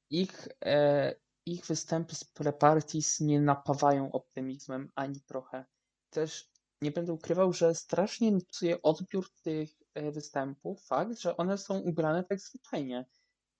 Ich, 0.09 0.47
e, 0.65 1.15
ich 1.45 1.65
występy 1.65 2.15
z 2.15 2.23
pre-parties 2.23 3.21
nie 3.25 3.41
napawają 3.41 4.11
optymizmem 4.11 4.91
ani 4.95 5.21
trochę. 5.21 5.65
Też 6.09 6.50
nie 6.81 6.91
będę 6.91 7.13
ukrywał, 7.13 7.53
że 7.53 7.75
strasznie 7.75 8.31
psuje 8.51 8.81
odbiór 8.81 9.29
tych 9.43 9.69
e, 9.93 10.11
występów 10.11 10.85
fakt, 10.85 11.19
że 11.19 11.37
one 11.37 11.57
są 11.57 11.79
ubrane 11.79 12.23
tak 12.23 12.39
zwyczajnie. 12.39 13.05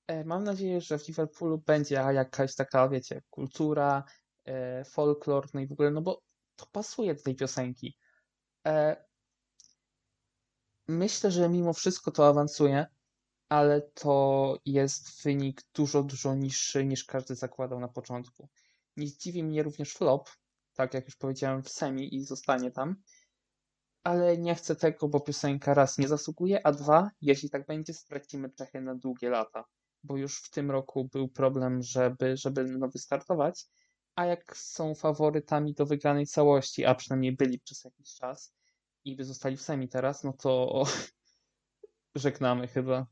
E, 0.08 0.24
Mam 0.24 0.44
nadzieję, 0.44 0.82
że 0.82 0.98
w 0.98 1.08
Liverpoolu 1.08 1.58
będzie 1.58 1.96
jakaś 1.96 2.56
taka, 2.56 2.90
wiecie, 2.90 3.22
kultura, 3.30 4.04
e, 4.46 4.86
folklor, 4.86 5.48
no 5.54 5.60
i 5.60 5.68
w 5.68 5.72
ogóle, 5.72 5.92
no 5.92 6.02
bo 6.02 6.22
to 6.56 6.66
pasuje 6.72 7.16
do 7.16 7.22
tej 7.22 7.36
piosenki. 7.36 7.98
Myślę, 10.88 11.32
że 11.32 11.50
mimo 11.50 11.74
wszystko 11.74 12.12
to 12.12 12.28
awansuje, 12.28 12.86
ale 13.50 13.82
to 13.82 14.58
jest 14.66 15.24
wynik 15.24 15.62
dużo, 15.74 16.04
dużo 16.04 16.36
niższy 16.36 16.86
niż 16.86 17.06
każdy 17.06 17.36
zakładał 17.36 17.80
na 17.80 17.88
początku. 17.88 18.50
Nie 18.98 19.08
zdziwi 19.08 19.44
mnie 19.44 19.64
również 19.64 19.94
flop, 19.94 20.30
tak 20.74 20.94
jak 20.94 21.06
już 21.06 21.16
powiedziałem 21.16 21.64
w 21.64 21.70
semi 21.70 22.16
i 22.16 22.24
zostanie 22.24 22.72
tam, 22.72 22.96
ale 24.04 24.38
nie 24.38 24.56
chcę 24.56 24.76
tego, 24.76 25.08
bo 25.08 25.20
piosenka 25.20 25.74
raz 25.74 25.98
nie 25.98 26.08
zasługuje, 26.08 26.68
a 26.68 26.72
dwa, 26.72 27.12
jeśli 27.22 27.50
tak 27.50 27.66
będzie, 27.66 27.94
stracimy 27.94 28.50
Czechy 28.50 28.82
na 28.82 28.96
długie 28.96 29.30
lata, 29.30 29.66
bo 30.04 30.18
już 30.18 30.44
w 30.44 30.50
tym 30.50 30.72
roku 30.72 31.10
był 31.14 31.28
problem, 31.28 31.82
żeby, 31.82 32.38
żeby 32.38 32.64
no, 32.64 32.88
wystartować, 32.88 33.66
a 34.16 34.26
jak 34.26 34.58
są 34.58 34.96
faworytami 34.96 35.74
do 35.74 35.86
wygranej 35.86 36.28
całości, 36.28 36.86
a 36.86 36.96
przynajmniej 36.96 37.32
byli 37.32 37.60
przez 37.60 37.84
jakiś 37.84 38.14
czas 38.14 38.54
i 39.06 39.16
by 39.16 39.26
zostali 39.26 39.58
w 39.58 39.62
semi 39.62 39.90
teraz, 39.90 40.24
no 40.24 40.34
to 40.34 40.84
żegnamy 42.16 42.68
chyba. 42.68 43.08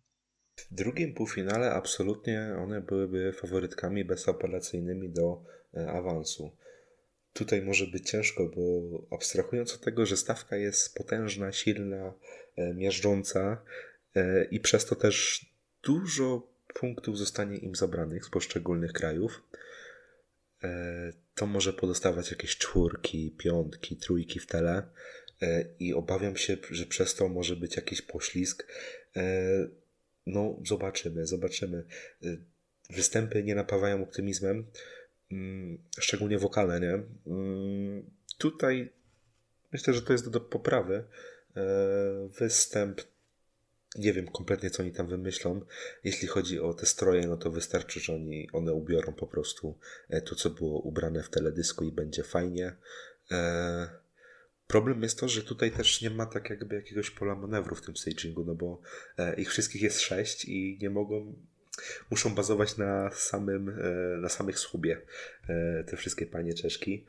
W 0.56 0.74
drugim 0.74 1.14
półfinale 1.14 1.72
absolutnie 1.72 2.56
one 2.64 2.82
byłyby 2.82 3.34
faworytkami 3.34 4.06
bezapelacyjnymi 4.06 5.10
do 5.10 5.44
e, 5.74 5.92
awansu. 5.92 6.52
Tutaj 7.34 7.62
może 7.62 7.88
być 7.88 8.10
ciężko, 8.10 8.52
bo 8.56 9.16
abstrahując 9.16 9.74
od 9.74 9.82
tego, 9.82 10.06
że 10.06 10.18
stawka 10.18 10.58
jest 10.58 10.96
potężna, 10.96 11.52
silna, 11.52 12.14
e, 12.56 12.74
miażdżąca 12.74 13.62
e, 14.16 14.44
i 14.44 14.60
przez 14.60 14.86
to 14.86 14.96
też 14.96 15.46
dużo 15.84 16.48
punktów 16.74 17.18
zostanie 17.18 17.58
im 17.58 17.76
zabranych 17.76 18.26
z 18.26 18.30
poszczególnych 18.30 18.94
krajów, 18.94 19.44
e, 20.64 21.14
to 21.36 21.46
może 21.46 21.74
podostawać 21.74 22.32
jakieś 22.32 22.58
czwórki, 22.58 23.36
piątki, 23.38 23.98
trójki 23.98 24.40
w 24.40 24.48
tele 24.48 24.84
i 25.80 25.94
obawiam 25.94 26.38
się, 26.38 26.58
że 26.72 26.86
przez 26.86 27.16
to 27.16 27.30
może 27.30 27.56
być 27.56 27.76
jakiś 27.76 28.02
poślizg. 28.02 28.68
No, 30.26 30.60
zobaczymy, 30.66 31.28
zobaczymy. 31.28 31.84
Występy 32.90 33.44
nie 33.44 33.56
napawają 33.56 34.04
optymizmem, 34.04 34.66
szczególnie 36.00 36.40
wokalne, 36.40 36.80
nie? 36.80 37.04
Mm, 37.28 38.10
Tutaj 38.38 38.94
myślę, 39.72 39.94
że 39.94 40.02
to 40.02 40.14
jest 40.14 40.30
do 40.30 40.40
poprawy. 40.40 41.04
E, 41.56 41.64
Występ 42.40 43.02
nie 43.96 44.14
wiem 44.14 44.28
kompletnie, 44.28 44.70
co 44.70 44.84
oni 44.84 44.92
tam 44.92 45.08
wymyślą. 45.08 45.62
Jeśli 46.04 46.28
chodzi 46.28 46.60
o 46.60 46.74
te 46.74 46.86
stroje, 46.86 47.28
no 47.28 47.38
to 47.38 47.52
wystarczy, 47.52 48.00
że 48.00 48.16
oni, 48.16 48.50
one 48.54 48.74
ubiorą 48.74 49.14
po 49.14 49.28
prostu 49.28 49.78
e, 50.10 50.22
to, 50.22 50.36
co 50.36 50.50
było 50.50 50.82
ubrane 50.82 51.24
w 51.24 51.30
teledysku 51.30 51.86
i 51.86 51.92
będzie 51.92 52.24
fajnie. 52.24 52.76
E, 53.32 53.90
problem 54.68 55.04
jest 55.04 55.20
to, 55.20 55.28
że 55.30 55.44
tutaj 55.44 55.72
też 55.72 56.02
nie 56.02 56.10
ma 56.10 56.26
tak 56.26 56.50
jakby 56.50 56.76
jakiegoś 56.76 57.12
pola 57.12 57.36
manewru 57.36 57.76
w 57.76 57.82
tym 57.82 57.98
stagingu, 57.98 58.46
no 58.46 58.56
bo 58.56 58.82
ich 59.38 59.50
wszystkich 59.50 59.82
jest 59.82 60.02
sześć 60.02 60.46
i 60.46 60.78
nie 60.82 60.90
mogą, 60.90 61.36
muszą 62.12 62.36
bazować 62.36 62.78
na 62.78 63.12
samym, 63.12 63.70
e, 63.70 64.18
na 64.18 64.30
samych 64.30 64.60
słubie 64.60 65.02
e, 65.50 65.84
te 65.84 65.98
wszystkie 65.98 66.26
panie 66.26 66.54
Czeszki. 66.54 67.06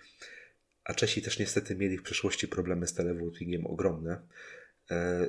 A 0.85 0.95
Czesi 0.95 1.23
też 1.23 1.39
niestety 1.39 1.77
mieli 1.77 1.99
w 1.99 2.03
przeszłości 2.03 2.49
problemy 2.49 2.87
z 2.87 2.95
televotingiem 2.95 3.67
ogromne. 3.67 4.21
E, 4.91 5.29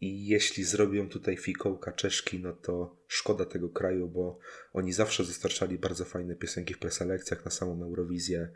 I 0.00 0.26
jeśli 0.26 0.64
zrobią 0.64 1.08
tutaj 1.08 1.36
fikołka 1.36 1.92
Czeszki, 1.92 2.40
no 2.40 2.52
to 2.52 2.96
szkoda 3.08 3.44
tego 3.44 3.68
kraju, 3.68 4.08
bo 4.08 4.38
oni 4.72 4.92
zawsze 4.92 5.24
dostarczali 5.24 5.78
bardzo 5.78 6.04
fajne 6.04 6.36
piosenki 6.36 6.74
w 6.74 6.78
preselekcjach 6.78 7.44
na 7.44 7.50
samą 7.50 7.82
Eurowizję. 7.82 8.48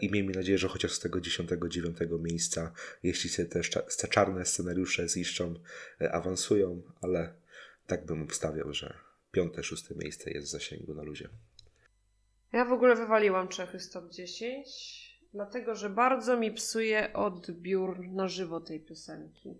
I 0.00 0.10
miejmy 0.10 0.32
nadzieję, 0.32 0.58
że 0.58 0.68
chociaż 0.68 0.92
z 0.92 1.00
tego 1.00 1.18
10-9 1.18 2.20
miejsca, 2.20 2.72
jeśli 3.02 3.30
się 3.30 3.44
te, 3.44 3.60
te 3.98 4.08
czarne 4.08 4.46
scenariusze 4.46 5.08
ziszczą, 5.08 5.54
awansują, 6.10 6.82
ale 7.00 7.34
tak 7.86 8.06
bym 8.06 8.22
obstawiał, 8.22 8.72
że 8.72 8.94
piąte, 9.32 9.62
szóste 9.62 9.94
miejsce 9.94 10.30
jest 10.30 10.46
w 10.46 10.50
zasięgu 10.50 10.94
na 10.94 11.02
luzie. 11.02 11.28
Ja 12.52 12.64
w 12.64 12.72
ogóle 12.72 12.96
wywaliłam 12.96 13.48
Czechy 13.48 13.80
z 13.80 13.90
top 13.90 14.10
10. 14.10 14.66
Dlatego, 15.34 15.74
że 15.74 15.90
bardzo 15.90 16.36
mi 16.36 16.52
psuje 16.52 17.12
odbiór 17.12 18.00
na 18.00 18.28
żywo 18.28 18.60
tej 18.60 18.80
piosenki. 18.80 19.56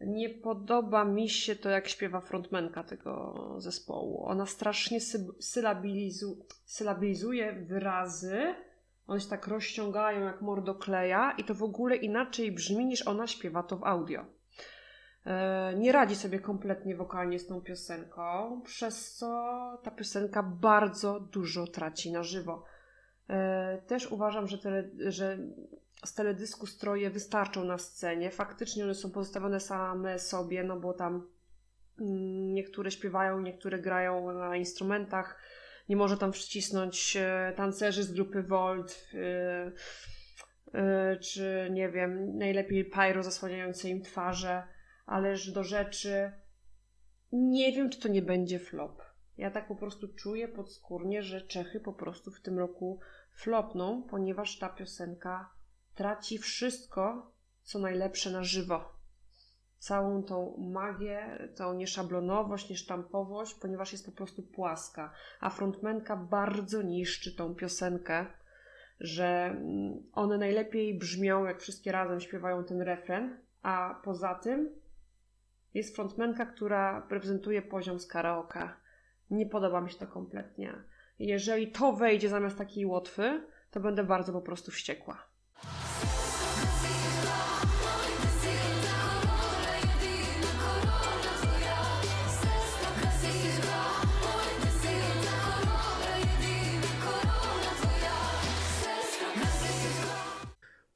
Nie 0.00 0.30
podoba 0.30 1.04
mi 1.04 1.28
się 1.28 1.56
to, 1.56 1.70
jak 1.70 1.88
śpiewa 1.88 2.20
frontmenka 2.20 2.84
tego 2.84 3.34
zespołu. 3.58 4.24
Ona 4.26 4.46
strasznie 4.46 5.00
sy- 5.00 5.32
sylabilizu- 5.40 6.36
sylabilizuje 6.64 7.52
wyrazy. 7.52 8.54
One 9.06 9.20
się 9.20 9.28
tak 9.28 9.46
rozciągają 9.46 10.24
jak 10.24 10.42
mordokleja 10.42 11.34
i 11.38 11.44
to 11.44 11.54
w 11.54 11.62
ogóle 11.62 11.96
inaczej 11.96 12.52
brzmi 12.52 12.86
niż 12.86 13.06
ona 13.06 13.26
śpiewa 13.26 13.62
to 13.62 13.76
w 13.76 13.84
audio. 13.84 14.26
E, 15.26 15.74
Nie 15.76 15.92
radzi 15.92 16.16
sobie 16.16 16.38
kompletnie 16.38 16.96
wokalnie 16.96 17.38
z 17.38 17.46
tą 17.46 17.60
piosenką, 17.60 18.60
przez 18.64 19.14
co 19.14 19.28
ta 19.82 19.90
piosenka 19.90 20.42
bardzo 20.42 21.20
dużo 21.20 21.66
traci 21.66 22.12
na 22.12 22.22
żywo. 22.22 22.64
E, 23.28 23.82
Też 23.86 24.12
uważam, 24.12 24.46
że, 24.46 24.58
tele, 24.58 24.90
że 24.98 25.38
z 26.04 26.14
teledysku 26.14 26.66
stroje 26.66 27.10
wystarczą 27.10 27.64
na 27.64 27.78
scenie. 27.78 28.30
Faktycznie 28.30 28.84
one 28.84 28.94
są 28.94 29.10
pozostawione 29.10 29.60
same 29.60 30.18
sobie, 30.18 30.64
no 30.64 30.80
bo 30.80 30.92
tam 30.92 31.14
mm, 32.00 32.54
niektóre 32.54 32.90
śpiewają, 32.90 33.40
niektóre 33.40 33.78
grają 33.78 34.32
na 34.32 34.56
instrumentach. 34.56 35.38
Nie 35.88 35.96
może 35.96 36.16
tam 36.16 36.32
wcisnąć 36.32 37.16
e, 37.16 37.52
tancerzy 37.56 38.02
z 38.02 38.12
grupy 38.12 38.42
Volt, 38.42 39.10
czy 41.20 41.68
nie 41.70 41.88
wiem, 41.88 42.38
najlepiej 42.38 42.84
pyro 42.84 43.22
zasłaniające 43.22 43.88
im 43.88 44.02
twarze, 44.02 44.62
ależ 45.10 45.52
do 45.52 45.64
rzeczy. 45.64 46.32
Nie 47.32 47.72
wiem, 47.72 47.90
czy 47.90 48.00
to 48.00 48.08
nie 48.08 48.22
będzie 48.22 48.58
flop. 48.58 49.02
Ja 49.36 49.50
tak 49.50 49.68
po 49.68 49.76
prostu 49.76 50.08
czuję 50.14 50.48
podskórnie, 50.48 51.22
że 51.22 51.42
Czechy 51.42 51.80
po 51.80 51.92
prostu 51.92 52.30
w 52.30 52.40
tym 52.40 52.58
roku 52.58 53.00
flopną, 53.34 54.02
ponieważ 54.10 54.58
ta 54.58 54.68
piosenka 54.68 55.50
traci 55.94 56.38
wszystko, 56.38 57.32
co 57.62 57.78
najlepsze 57.78 58.30
na 58.30 58.44
żywo. 58.44 58.92
Całą 59.78 60.22
tą 60.22 60.56
magię, 60.72 61.48
tą 61.56 61.74
nieszablonowość, 61.74 62.70
niesztampowość, 62.70 63.54
ponieważ 63.54 63.92
jest 63.92 64.06
po 64.06 64.12
prostu 64.12 64.42
płaska. 64.42 65.12
A 65.40 65.50
frontmenka 65.50 66.16
bardzo 66.16 66.82
niszczy 66.82 67.36
tą 67.36 67.54
piosenkę, 67.54 68.26
że 69.00 69.26
mm, 69.26 70.02
one 70.12 70.38
najlepiej 70.38 70.98
brzmią, 70.98 71.44
jak 71.44 71.60
wszystkie 71.60 71.92
razem 71.92 72.20
śpiewają 72.20 72.64
ten 72.64 72.80
refren, 72.80 73.40
a 73.62 74.00
poza 74.04 74.34
tym 74.34 74.79
jest 75.74 75.96
frontmenka, 75.96 76.46
która 76.46 77.06
reprezentuje 77.10 77.62
poziom 77.62 78.00
z 78.00 78.06
karaoke. 78.06 78.68
Nie 79.30 79.46
podoba 79.46 79.80
mi 79.80 79.90
się 79.90 79.98
to 79.98 80.06
kompletnie. 80.06 80.74
Jeżeli 81.18 81.72
to 81.72 81.92
wejdzie 81.92 82.28
zamiast 82.28 82.58
takiej 82.58 82.86
łotwy, 82.86 83.46
to 83.70 83.80
będę 83.80 84.04
bardzo 84.04 84.32
po 84.32 84.40
prostu 84.40 84.70
wściekła. 84.70 85.29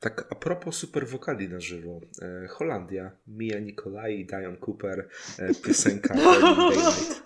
Tak, 0.04 0.26
a 0.30 0.34
propos 0.34 0.76
super 0.76 1.08
wokali 1.08 1.48
na 1.48 1.60
żywo. 1.60 2.00
E, 2.22 2.48
Holandia, 2.48 3.18
Mia 3.26 3.58
Nikolai 3.58 4.20
i 4.20 4.26
Dion 4.26 4.56
Cooper, 4.56 5.08
e, 5.38 5.54
piosenka 5.54 6.14
Burning 6.24 6.74
Daylight. 6.74 7.22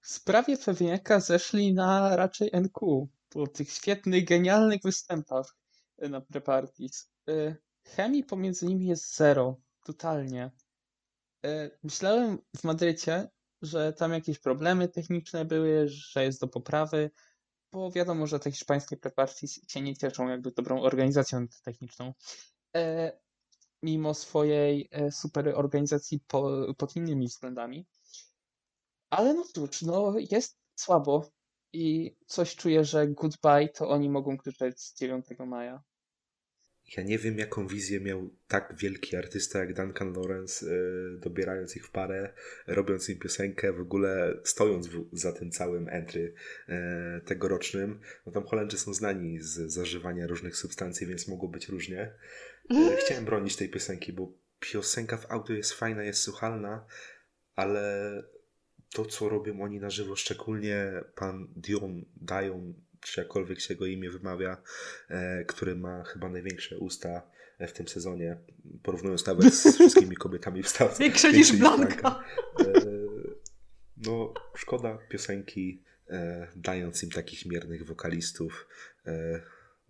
W 0.00 0.08
sprawie 0.08 0.56
pewniaka 0.56 1.20
zeszli 1.20 1.74
na 1.74 2.16
raczej 2.16 2.50
NQ 2.52 3.08
po 3.28 3.46
tych 3.46 3.70
świetnych, 3.70 4.24
genialnych 4.24 4.82
występach 4.82 5.56
na 5.98 6.20
pre-parties. 6.20 7.10
E, 7.28 7.56
Chemii 7.84 8.24
pomiędzy 8.24 8.66
nimi 8.66 8.86
jest 8.86 9.16
zero, 9.16 9.60
totalnie. 9.84 10.50
E, 11.44 11.70
Myślałem 11.82 12.38
w 12.56 12.64
Madrycie, 12.64 13.28
że 13.62 13.92
tam 13.92 14.12
jakieś 14.12 14.38
problemy 14.38 14.88
techniczne 14.88 15.44
były, 15.44 15.88
że 15.88 16.24
jest 16.24 16.40
do 16.40 16.48
poprawy, 16.48 17.10
bo 17.72 17.90
wiadomo, 17.90 18.26
że 18.26 18.40
te 18.40 18.50
hiszpańskie 18.50 18.96
pre-parties 18.96 19.60
się 19.68 19.80
nie 19.80 19.96
cieszą 19.96 20.28
jakby 20.28 20.50
dobrą 20.50 20.82
organizacją 20.82 21.46
techniczną. 21.64 22.14
E, 22.76 23.12
Mimo 23.82 24.14
swojej 24.14 24.88
e, 24.90 25.10
super 25.12 25.52
organizacji 25.56 26.20
po, 26.26 26.50
pod 26.78 26.96
innymi 26.96 27.26
względami. 27.26 27.86
Ale 29.10 29.34
no 29.34 29.44
cóż, 29.44 29.82
no 29.82 30.14
jest 30.30 30.58
słabo 30.76 31.30
i 31.72 32.16
coś 32.26 32.56
czuję, 32.56 32.84
że 32.84 33.08
goodbye 33.08 33.68
to 33.68 33.88
oni 33.88 34.10
mogą 34.10 34.36
krzyczeć 34.36 34.80
z 34.80 34.94
9 34.94 35.26
maja. 35.46 35.82
Ja 36.96 37.02
nie 37.02 37.18
wiem, 37.18 37.38
jaką 37.38 37.66
wizję 37.66 38.00
miał 38.00 38.30
tak 38.48 38.74
wielki 38.78 39.16
artysta 39.16 39.58
jak 39.58 39.74
Duncan 39.74 40.12
Lawrence, 40.12 40.66
e, 40.66 40.70
dobierając 41.18 41.76
ich 41.76 41.86
w 41.86 41.90
parę, 41.90 42.32
robiąc 42.66 43.08
im 43.08 43.18
piosenkę, 43.18 43.72
w 43.72 43.80
ogóle 43.80 44.40
stojąc 44.44 44.86
w, 44.86 45.04
za 45.12 45.32
tym 45.32 45.50
całym 45.50 45.88
entry 45.88 46.34
e, 46.68 47.20
tegorocznym. 47.24 48.00
No 48.26 48.32
tam 48.32 48.46
Holendrzy 48.46 48.78
są 48.78 48.94
znani 48.94 49.40
z 49.40 49.72
zażywania 49.72 50.26
różnych 50.26 50.56
substancji, 50.56 51.06
więc 51.06 51.28
mogło 51.28 51.48
być 51.48 51.68
różnie. 51.68 52.12
E, 52.70 52.96
chciałem 53.04 53.24
bronić 53.24 53.56
tej 53.56 53.68
piosenki, 53.68 54.12
bo 54.12 54.32
piosenka 54.60 55.16
w 55.16 55.30
audio 55.30 55.56
jest 55.56 55.72
fajna, 55.72 56.02
jest 56.02 56.22
słuchalna, 56.22 56.86
ale 57.54 58.22
to, 58.92 59.04
co 59.04 59.28
robią 59.28 59.62
oni 59.62 59.80
na 59.80 59.90
żywo, 59.90 60.16
szczególnie 60.16 61.04
pan 61.14 61.48
Dion, 61.56 62.04
Dion, 62.16 62.74
czy 63.00 63.20
jakkolwiek 63.20 63.60
się 63.60 63.74
go 63.74 63.86
imię 63.86 64.10
wymawia, 64.10 64.62
e, 65.08 65.44
który 65.44 65.74
ma 65.74 66.04
chyba 66.04 66.28
największe 66.28 66.78
usta 66.78 67.22
w 67.60 67.72
tym 67.72 67.88
sezonie, 67.88 68.36
porównując 68.82 69.26
nawet 69.26 69.54
z 69.54 69.62
wszystkimi 69.74 70.16
kobietami 70.16 70.62
w 70.62 70.68
Stanach. 70.68 70.98
Większe 70.98 71.32
niż 71.32 71.52
Blanka. 71.52 72.24
E, 72.60 72.64
no, 73.96 74.34
szkoda 74.54 74.98
piosenki, 75.08 75.82
e, 76.10 76.48
dając 76.56 77.02
im 77.02 77.10
takich 77.10 77.46
miernych 77.46 77.86
wokalistów. 77.86 78.68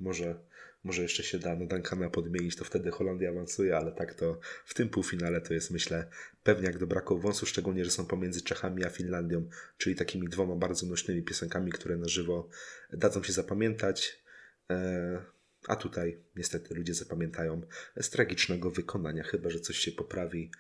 Może, 0.00 0.38
może 0.84 1.02
jeszcze 1.02 1.22
się 1.22 1.38
da 1.38 1.56
na 1.56 1.66
Duncana 1.66 2.10
podmienić, 2.10 2.56
to 2.56 2.64
wtedy 2.64 2.90
Holandia 2.90 3.30
awansuje, 3.30 3.76
ale 3.76 3.92
tak 3.92 4.14
to 4.14 4.40
w 4.64 4.74
tym 4.74 4.88
półfinale 4.88 5.40
to 5.40 5.54
jest 5.54 5.70
myślę 5.70 6.06
pewniak 6.42 6.78
do 6.78 6.86
braku 6.86 7.18
wąsu, 7.18 7.46
szczególnie, 7.46 7.84
że 7.84 7.90
są 7.90 8.06
pomiędzy 8.06 8.42
Czechami 8.42 8.84
a 8.84 8.90
Finlandią, 8.90 9.48
czyli 9.78 9.96
takimi 9.96 10.28
dwoma 10.28 10.56
bardzo 10.56 10.86
nośnymi 10.86 11.22
piosenkami, 11.22 11.72
które 11.72 11.96
na 11.96 12.08
żywo 12.08 12.48
dadzą 12.92 13.22
się 13.22 13.32
zapamiętać. 13.32 14.22
E, 14.70 15.40
a 15.68 15.76
tutaj 15.76 16.22
niestety 16.36 16.74
ludzie 16.74 16.94
zapamiętają 16.94 17.60
z 18.00 18.10
tragicznego 18.10 18.70
wykonania, 18.70 19.22
chyba 19.22 19.50
że 19.50 19.60
coś 19.60 19.76
się 19.76 19.92
poprawi, 19.92 20.50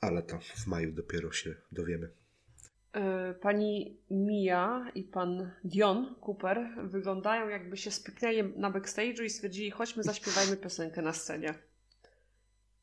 ale 0.00 0.22
to 0.22 0.40
w 0.40 0.66
maju 0.66 0.92
dopiero 0.92 1.32
się 1.32 1.54
dowiemy. 1.72 2.23
E, 2.94 3.34
Pani 3.34 3.96
Mia 4.10 4.90
i 4.94 5.02
pan 5.02 5.50
Dion 5.64 6.14
Cooper 6.20 6.68
wyglądają 6.82 7.48
jakby 7.48 7.76
się 7.76 7.90
spyknęli 7.90 8.42
na 8.56 8.70
backstage'u 8.70 9.24
i 9.24 9.30
stwierdzili, 9.30 9.70
chodźmy 9.70 10.02
zaśpiewajmy 10.02 10.56
piosenkę 10.56 11.02
na 11.02 11.12
scenie. 11.12 11.54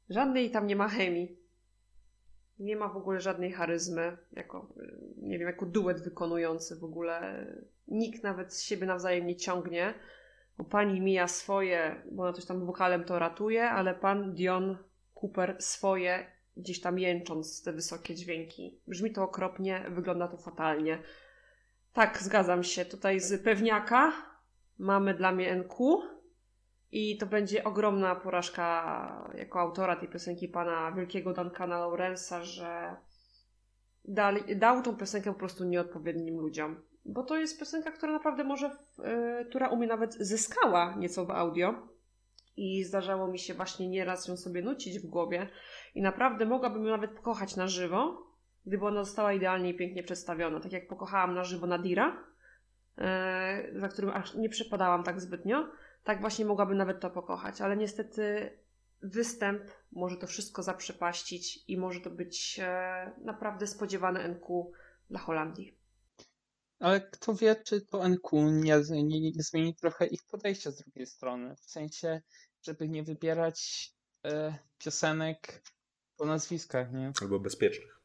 Żadnej 0.10 0.52
tam 0.52 0.68
nie 0.68 0.76
ma 0.76 0.88
chemii. 0.88 1.38
Nie 2.60 2.76
ma 2.76 2.90
w 2.90 2.98
ogóle 2.98 3.22
żadnej 3.22 3.52
charyzmy, 3.52 4.18
jako, 4.34 4.74
y, 4.78 4.98
nie 5.18 5.40
wiem, 5.40 5.48
jako 5.48 5.66
duet 5.66 6.04
wykonujący 6.04 6.76
w 6.76 6.84
ogóle. 6.84 7.46
Nikt 7.88 8.24
nawet 8.24 8.54
z 8.54 8.62
siebie 8.62 8.88
nawzajem 8.88 9.28
nie 9.28 9.36
ciągnie, 9.36 9.94
bo 10.58 10.64
pani 10.64 11.02
Mia 11.02 11.28
swoje, 11.28 12.02
bo 12.12 12.24
ona 12.24 12.34
coś 12.34 12.46
tam 12.46 12.66
wokalem 12.66 13.04
to 13.04 13.20
ratuje, 13.20 13.70
ale 13.70 13.96
pan 13.96 14.34
Dion 14.34 14.78
Cooper 15.22 15.56
swoje 15.60 16.31
gdzieś 16.58 16.82
tam 16.82 17.00
jęcząc 17.00 17.64
te 17.64 17.74
wysokie 17.74 18.16
dźwięki. 18.16 18.80
Brzmi 18.88 19.12
to 19.12 19.24
okropnie, 19.24 19.86
wygląda 19.90 20.28
to 20.28 20.38
fatalnie. 20.38 21.04
Tak, 21.94 22.22
zgadzam 22.22 22.64
się. 22.64 22.86
Tutaj 22.86 23.20
z 23.20 23.44
pewniaka 23.44 24.14
mamy 24.80 25.14
dla 25.14 25.32
mnie 25.32 25.52
NQ 25.52 26.02
i 26.92 27.18
to 27.18 27.26
będzie 27.26 27.64
ogromna 27.64 28.16
porażka 28.16 29.32
jako 29.36 29.60
autora 29.60 29.96
tej 29.96 30.10
piosenki 30.10 30.48
pana 30.48 30.92
wielkiego 30.92 31.34
Duncana 31.34 31.80
Lawrence'a, 31.80 32.44
że 32.44 32.96
dał 34.56 34.82
tą 34.82 34.98
piosenkę 34.98 35.34
po 35.34 35.40
prostu 35.40 35.64
nieodpowiednim 35.64 36.40
ludziom. 36.40 36.82
Bo 37.06 37.24
to 37.24 37.38
jest 37.38 37.60
piosenka, 37.60 37.92
która 37.92 38.14
naprawdę 38.14 38.44
może, 38.44 38.72
yy, 38.98 39.46
która 39.46 39.70
u 39.70 39.78
mnie 39.78 39.88
nawet 39.88 40.14
zyskała 40.14 40.96
nieco 40.96 41.26
w 41.26 41.32
audio 41.32 41.88
i 42.58 42.84
zdarzało 42.84 43.28
mi 43.28 43.40
się 43.40 43.54
właśnie 43.54 43.90
nieraz 43.90 44.28
ją 44.28 44.38
sobie 44.38 44.62
nucić 44.62 45.00
w 45.00 45.08
głowie 45.08 45.50
i 45.96 46.02
naprawdę 46.02 46.46
mogłabym 46.46 46.86
ją 46.86 46.92
nawet 46.92 47.12
pokochać 47.12 47.56
na 47.56 47.68
żywo, 47.68 48.28
gdyby 48.66 48.86
ona 48.86 49.04
została 49.04 49.34
idealnie 49.34 49.70
i 49.70 49.78
pięknie 49.78 50.04
przedstawiona. 50.04 50.60
Tak 50.60 50.72
jak 50.72 50.88
pokochałam 50.88 51.36
na 51.36 51.44
żywo 51.44 51.68
Nadira, 51.68 52.24
e, 52.98 53.64
za 53.76 53.88
którym 53.88 54.10
aż 54.10 54.36
nie 54.36 54.50
przepadałam 54.50 55.04
tak 55.04 55.22
zbytnio, 55.22 55.72
tak 56.04 56.22
właśnie 56.22 56.46
mogłabym 56.46 56.78
nawet 56.78 57.00
to 57.00 57.10
pokochać, 57.10 57.62
ale 57.62 57.78
niestety 57.78 58.52
występ 59.02 59.62
może 59.92 60.18
to 60.18 60.28
wszystko 60.28 60.64
zaprzepaścić 60.64 61.64
i 61.68 61.78
może 61.78 62.02
to 62.02 62.10
być 62.10 62.60
e, 62.64 63.12
naprawdę 63.24 63.68
spodziewane 63.68 64.24
NQ 64.24 64.72
dla 65.10 65.20
Holandii. 65.20 65.78
Ale 66.80 67.02
kto 67.02 67.36
wie, 67.36 67.56
czy 67.56 67.82
to 67.82 68.06
NQ 68.06 68.52
nie, 68.52 68.82
nie, 68.92 69.22
nie 69.22 69.44
zmieni 69.44 69.76
trochę 69.76 70.06
ich 70.08 70.24
podejścia 70.24 70.72
z 70.72 70.78
drugiej 70.78 71.06
strony. 71.06 71.56
W 71.56 71.70
sensie, 71.70 72.22
żeby 72.62 72.90
nie 72.90 73.04
wybierać 73.04 73.92
e, 74.26 74.58
piosenek 74.78 75.64
po 76.22 76.28
nazwiskach, 76.28 76.94
nie? 76.94 77.12
Albo 77.22 77.40
bezpiecznych. 77.40 78.00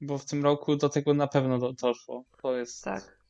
Bo 0.00 0.18
w 0.18 0.24
tym 0.24 0.44
roku 0.44 0.76
do 0.76 0.88
tego 0.88 1.14
na 1.14 1.26
pewno 1.26 1.58
do, 1.58 1.72
doszło. 1.72 2.24
To 2.42 2.56
jest. 2.56 2.84
Tak. 2.84 3.20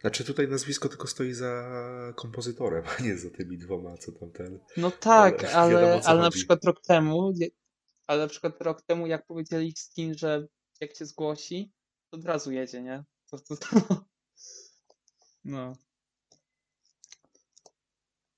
Znaczy 0.00 0.24
tutaj 0.24 0.48
nazwisko 0.48 0.88
tylko 0.88 1.06
stoi 1.06 1.32
za 1.32 1.70
kompozytorem, 2.16 2.84
a 2.98 3.02
nie 3.02 3.18
za 3.18 3.30
tymi 3.30 3.58
dwoma, 3.58 3.96
co 3.96 4.12
tam 4.12 4.30
ten. 4.30 4.60
No 4.76 4.90
tak, 4.90 5.44
Ale 5.44 5.54
ale, 5.54 5.72
wiadomo, 5.72 6.02
ale 6.04 6.22
na 6.22 6.30
przykład 6.30 6.64
rok 6.64 6.80
temu, 6.80 7.32
ale 8.06 8.22
na 8.22 8.28
przykład 8.28 8.60
rok 8.60 8.82
temu, 8.82 9.06
jak 9.06 9.26
powiedzieli 9.26 9.74
Skin, 9.76 10.18
że 10.18 10.46
jak 10.80 10.92
cię 10.92 11.06
zgłosi, 11.06 11.72
to 12.10 12.16
od 12.16 12.24
razu 12.24 12.52
jedzie, 12.52 12.82
nie? 12.82 13.04
To, 13.30 13.38
to, 13.38 13.56
to... 13.56 13.66
No. 15.44 15.72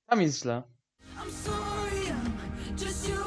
Tam 0.06 0.22
jest 0.22 0.38
źle. 0.42 0.62
I'm 1.16 1.30
sorry, 1.30 2.06
I'm 2.06 2.82
just. 2.82 3.19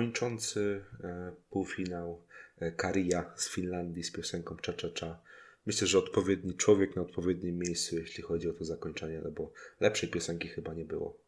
Kończący 0.00 0.84
e, 1.04 1.32
półfinał 1.50 2.26
e, 2.58 2.72
Karia 2.72 3.32
z 3.36 3.48
Finlandii 3.48 4.04
z 4.04 4.12
piosenką 4.12 4.56
Cza 4.56 4.72
Cza 4.72 4.90
Cza. 4.90 5.22
Myślę, 5.66 5.86
że 5.86 5.98
odpowiedni 5.98 6.56
człowiek 6.56 6.96
na 6.96 7.02
odpowiednim 7.02 7.58
miejscu, 7.58 7.96
jeśli 7.96 8.22
chodzi 8.22 8.48
o 8.48 8.52
to 8.52 8.64
zakończenie, 8.64 9.20
no 9.24 9.30
bo 9.30 9.52
lepszej 9.80 10.08
piosenki 10.08 10.48
chyba 10.48 10.74
nie 10.74 10.84
było. 10.84 11.18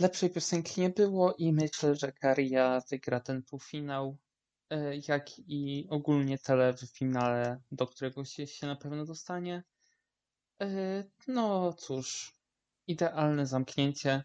Lepszej 0.00 0.30
piosenki 0.30 0.80
nie 0.80 0.90
było 0.90 1.34
i 1.38 1.52
myślę, 1.52 1.94
że 1.94 2.12
Karia 2.12 2.82
wygra 2.90 3.20
ten 3.20 3.42
półfinał, 3.42 4.16
e, 4.70 4.96
jak 5.08 5.38
i 5.38 5.86
ogólnie 5.90 6.38
tele 6.38 6.72
w 6.72 6.80
finale, 6.80 7.60
do 7.72 7.86
którego 7.86 8.24
się, 8.24 8.46
się 8.46 8.66
na 8.66 8.76
pewno 8.76 9.04
dostanie. 9.04 9.62
No 11.28 11.72
cóż, 11.72 12.32
idealne 12.86 13.46
zamknięcie. 13.46 14.24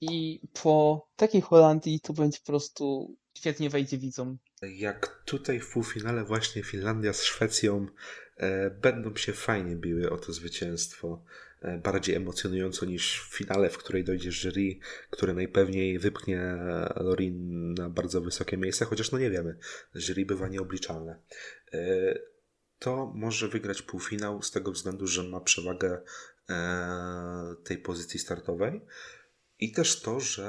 I 0.00 0.40
po 0.62 1.06
takiej 1.16 1.40
Holandii 1.40 2.00
to 2.00 2.12
będzie 2.12 2.38
po 2.38 2.46
prostu 2.46 3.14
świetnie 3.38 3.70
wejdzie 3.70 3.98
widzom. 3.98 4.38
Jak 4.62 5.22
tutaj 5.24 5.60
w 5.60 5.70
półfinale 5.70 6.24
właśnie 6.24 6.62
Finlandia 6.62 7.12
z 7.12 7.22
Szwecją 7.22 7.86
e, 8.36 8.70
będą 8.70 9.16
się 9.16 9.32
fajnie 9.32 9.76
biły 9.76 10.10
o 10.10 10.16
to 10.16 10.32
zwycięstwo. 10.32 11.22
E, 11.62 11.78
bardziej 11.78 12.14
emocjonująco 12.14 12.86
niż 12.86 13.20
w 13.20 13.36
finale, 13.36 13.70
w 13.70 13.78
której 13.78 14.04
dojdzie 14.04 14.30
jury, 14.32 14.78
które 15.10 15.34
najpewniej 15.34 15.98
wypchnie 15.98 16.56
Lorin 16.96 17.74
na 17.74 17.90
bardzo 17.90 18.20
wysokie 18.20 18.56
miejsce, 18.56 18.84
chociaż 18.84 19.12
no 19.12 19.18
nie 19.18 19.30
wiemy. 19.30 19.56
Jury 19.94 20.26
bywa 20.26 20.48
nieobliczalne. 20.48 21.18
E, 21.72 21.78
to 22.78 23.12
może 23.14 23.48
wygrać 23.48 23.82
półfinał 23.82 24.42
z 24.42 24.50
tego 24.50 24.72
względu, 24.72 25.06
że 25.06 25.22
ma 25.22 25.40
przewagę 25.40 26.02
e, 26.50 27.54
tej 27.64 27.78
pozycji 27.78 28.20
startowej. 28.20 28.80
I 29.58 29.72
też 29.72 30.00
to, 30.00 30.20
że 30.20 30.46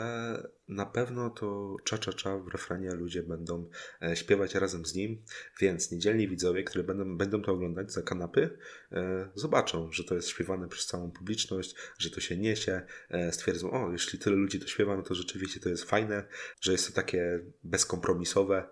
na 0.68 0.86
pewno 0.86 1.30
to 1.30 1.76
cza 1.84 1.98
cza 1.98 2.14
cza 2.14 2.38
w 2.38 2.48
refrenie 2.48 2.92
ludzie 2.92 3.24
będą 3.24 3.70
e, 4.02 4.16
śpiewać 4.16 4.56
razem 4.56 4.86
z 4.86 4.96
nim, 4.96 5.24
więc 5.60 5.92
niedzielni 5.92 6.28
widzowie, 6.28 6.64
którzy 6.64 6.84
będą, 6.84 7.18
będą 7.18 7.42
to 7.42 7.52
oglądać 7.52 7.92
za 7.92 8.02
kanapy, 8.02 8.58
e, 8.92 9.30
zobaczą, 9.36 9.92
że 9.92 10.04
to 10.04 10.16
jest 10.16 10.28
śpiewane 10.28 10.68
przez 10.68 10.86
całą 10.86 11.12
publiczność, 11.12 11.76
że 11.98 12.10
to 12.10 12.20
się 12.20 12.38
niesie, 12.38 12.82
e, 13.10 13.32
stwierdzą, 13.32 13.72
o, 13.72 13.92
jeśli 13.92 14.20
tyle 14.20 14.36
ludzi 14.36 14.60
to 14.60 14.68
śpiewa, 14.68 14.98
no 14.98 15.04
to 15.04 15.16
rzeczywiście 15.16 15.60
to 15.60 15.70
jest 15.70 15.84
fajne, 15.84 16.24
że 16.62 16.72
jest 16.72 16.88
to 16.88 16.94
takie 16.94 17.40
bezkompromisowe. 17.64 18.70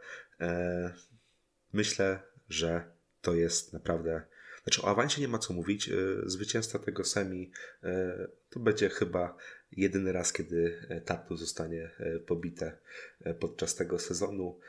Myślę, 1.74 2.20
że 2.50 2.92
to 3.22 3.36
jest 3.36 3.74
naprawdę 3.74 4.22
znaczy 4.64 4.82
o 4.82 4.88
awansie 4.88 5.22
nie 5.22 5.28
ma 5.28 5.38
co 5.38 5.54
mówić. 5.54 5.90
Zwycięzca 6.26 6.80
tego 6.80 7.04
semi 7.04 7.52
to 8.50 8.60
będzie 8.60 8.90
chyba 8.90 9.38
jedyny 9.76 10.12
raz, 10.12 10.34
kiedy 10.34 10.88
e, 10.90 11.02
Tatu 11.02 11.38
zostanie 11.38 11.92
e, 12.00 12.20
pobite 12.20 12.78
e, 13.22 13.34
podczas 13.34 13.76
tego 13.76 14.00
sezonu. 14.00 14.60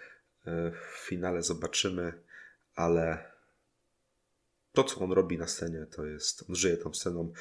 W 0.93 1.07
finale 1.07 1.43
zobaczymy, 1.43 2.13
ale 2.75 3.31
to, 4.73 4.85
co 4.85 5.01
on 5.01 5.13
robi 5.13 5.39
na 5.39 5.47
scenie, 5.47 5.87
to 5.87 6.07
jest. 6.07 6.45
On 6.49 6.57
żyje 6.57 6.77
tą 6.77 6.95
sceną. 6.95 7.33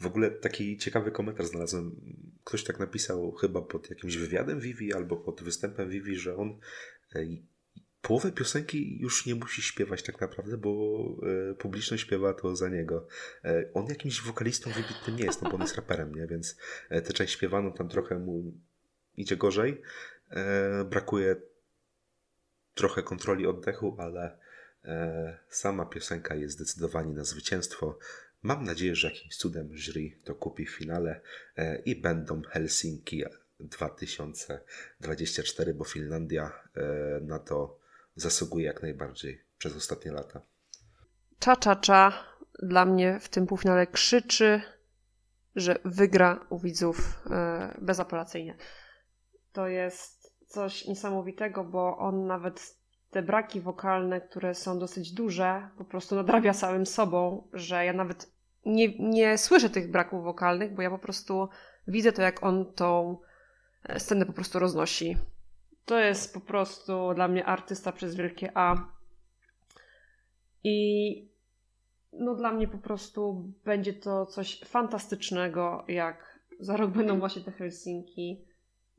W 0.00 0.06
ogóle 0.06 0.30
taki 0.30 0.78
ciekawy 0.78 1.10
komentarz 1.10 1.46
znalazłem. 1.46 2.00
Ktoś 2.44 2.64
tak 2.64 2.78
napisał 2.78 3.32
chyba 3.32 3.62
pod 3.62 3.90
jakimś 3.90 4.16
wywiadem 4.16 4.60
Vivi 4.60 4.94
albo 4.94 5.16
pod 5.16 5.42
występem 5.42 5.90
Vivi, 5.90 6.16
że 6.16 6.36
on 6.36 6.60
połowę 8.04 8.32
piosenki 8.32 8.98
już 9.00 9.26
nie 9.26 9.34
musi 9.34 9.62
śpiewać 9.62 10.02
tak 10.02 10.20
naprawdę, 10.20 10.56
bo 10.56 11.00
e, 11.50 11.54
publiczność 11.54 12.02
śpiewa 12.02 12.34
to 12.34 12.56
za 12.56 12.68
niego. 12.68 13.06
E, 13.44 13.64
on 13.74 13.86
jakimś 13.86 14.20
wokalistą 14.20 14.70
wybitnym 14.70 15.16
nie 15.16 15.24
jest, 15.24 15.42
no 15.42 15.50
bo 15.50 15.56
on 15.56 15.62
jest 15.62 15.76
raperem, 15.76 16.14
nie? 16.14 16.26
Więc 16.26 16.56
e, 16.88 17.02
tę 17.02 17.12
część 17.12 17.34
śpiewaną 17.34 17.72
tam 17.72 17.88
trochę 17.88 18.18
mu 18.18 18.52
idzie 19.16 19.36
gorzej. 19.36 19.82
Brakuje 20.90 21.36
trochę 22.74 23.02
kontroli 23.02 23.46
oddechu, 23.46 23.96
ale 23.98 24.38
sama 25.48 25.86
piosenka 25.86 26.34
jest 26.34 26.54
zdecydowanie 26.54 27.14
na 27.14 27.24
zwycięstwo. 27.24 27.98
Mam 28.42 28.64
nadzieję, 28.64 28.94
że 28.94 29.08
jakimś 29.08 29.36
cudem 29.36 29.68
jury 29.72 30.10
to 30.24 30.34
kupi 30.34 30.66
w 30.66 30.70
finale 30.70 31.20
i 31.84 31.96
będą 31.96 32.42
Helsinki 32.42 33.24
2024, 33.60 35.74
bo 35.74 35.84
Finlandia 35.84 36.52
na 37.20 37.38
to 37.38 37.83
zasługuje 38.16 38.66
jak 38.66 38.82
najbardziej 38.82 39.44
przez 39.58 39.76
ostatnie 39.76 40.12
lata. 40.12 40.40
Cza 41.38 41.56
Cza 41.56 41.76
Cza 41.76 42.12
dla 42.62 42.84
mnie 42.84 43.20
w 43.20 43.28
tym 43.28 43.46
półfinale 43.46 43.86
krzyczy, 43.86 44.60
że 45.56 45.78
wygra 45.84 46.46
u 46.50 46.58
widzów 46.58 47.22
e, 47.30 47.74
bezapelacyjnie. 47.80 48.56
To 49.52 49.68
jest 49.68 50.32
coś 50.46 50.86
niesamowitego, 50.86 51.64
bo 51.64 51.98
on 51.98 52.26
nawet 52.26 52.76
te 53.10 53.22
braki 53.22 53.60
wokalne, 53.60 54.20
które 54.20 54.54
są 54.54 54.78
dosyć 54.78 55.12
duże, 55.12 55.68
po 55.78 55.84
prostu 55.84 56.14
nadrabia 56.14 56.54
całym 56.54 56.86
sobą, 56.86 57.48
że 57.52 57.84
ja 57.84 57.92
nawet 57.92 58.32
nie, 58.66 58.98
nie 58.98 59.38
słyszę 59.38 59.70
tych 59.70 59.90
braków 59.90 60.24
wokalnych, 60.24 60.74
bo 60.74 60.82
ja 60.82 60.90
po 60.90 60.98
prostu 60.98 61.48
widzę 61.88 62.12
to, 62.12 62.22
jak 62.22 62.42
on 62.42 62.72
tą 62.72 63.18
e, 63.84 64.00
scenę 64.00 64.26
po 64.26 64.32
prostu 64.32 64.58
roznosi. 64.58 65.16
To 65.84 65.98
jest 65.98 66.34
po 66.34 66.40
prostu 66.40 67.14
dla 67.14 67.28
mnie 67.28 67.46
artysta 67.46 67.92
przez 67.92 68.14
wielkie 68.14 68.50
A. 68.54 68.74
I 70.64 71.28
no 72.12 72.34
dla 72.34 72.52
mnie 72.52 72.68
po 72.68 72.78
prostu 72.78 73.52
będzie 73.64 73.92
to 73.92 74.26
coś 74.26 74.60
fantastycznego, 74.60 75.84
jak 75.88 76.40
za 76.60 76.76
rok 76.76 76.90
będą 76.90 77.18
właśnie 77.18 77.42
te 77.42 77.52
Helsinki. 77.52 78.44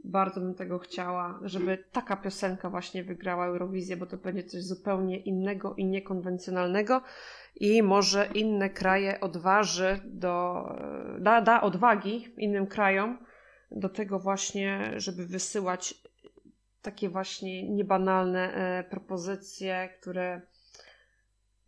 Bardzo 0.03 0.41
bym 0.41 0.55
tego 0.55 0.79
chciała, 0.79 1.39
żeby 1.41 1.83
taka 1.91 2.15
piosenka 2.15 2.69
właśnie 2.69 3.03
wygrała 3.03 3.45
Eurowizję, 3.45 3.97
bo 3.97 4.05
to 4.05 4.17
będzie 4.17 4.43
coś 4.43 4.63
zupełnie 4.63 5.17
innego 5.17 5.75
i 5.75 5.85
niekonwencjonalnego 5.85 7.01
i 7.55 7.83
może 7.83 8.29
inne 8.33 8.69
kraje 8.69 9.19
odważy 9.19 9.99
do, 10.05 10.63
da, 11.19 11.41
da 11.41 11.61
odwagi 11.61 12.33
innym 12.37 12.67
krajom 12.67 13.25
do 13.71 13.89
tego 13.89 14.19
właśnie, 14.19 14.93
żeby 14.97 15.25
wysyłać 15.25 16.04
takie 16.85 17.09
właśnie 17.09 17.69
niebanalne 17.69 18.53
e, 18.53 18.83
propozycje, 18.83 19.89
które 20.01 20.41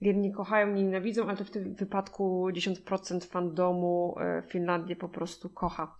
Jedni 0.01 0.31
kochają, 0.31 0.67
inni 0.67 0.83
nienawidzą, 0.83 1.27
ale 1.27 1.37
to 1.37 1.43
w 1.43 1.49
tym 1.49 1.75
wypadku 1.75 2.49
10% 2.51 3.25
fandomu 3.25 4.15
e, 4.19 4.43
Finlandię 4.47 4.95
po 4.95 5.09
prostu 5.09 5.49
kocha. 5.49 5.95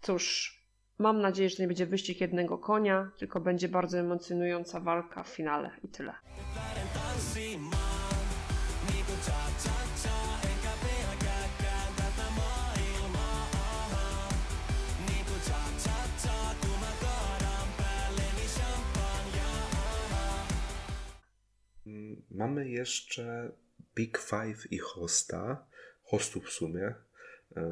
Cóż, 0.00 0.56
mam 0.98 1.20
nadzieję, 1.20 1.50
że 1.50 1.56
to 1.56 1.62
nie 1.62 1.68
będzie 1.68 1.86
wyścig 1.86 2.20
jednego 2.20 2.58
konia, 2.58 3.10
tylko 3.18 3.40
będzie 3.40 3.68
bardzo 3.68 3.98
emocjonująca 3.98 4.80
walka 4.80 5.22
w 5.22 5.28
finale 5.28 5.70
i 5.84 5.88
tyle. 5.88 6.12
Mamy 22.30 22.68
jeszcze 22.68 23.52
Big 23.94 24.18
Five 24.18 24.72
i 24.72 24.78
Hosta, 24.78 25.66
hostów 26.02 26.46
w 26.46 26.50
sumie. 26.50 26.94
E, 27.56 27.62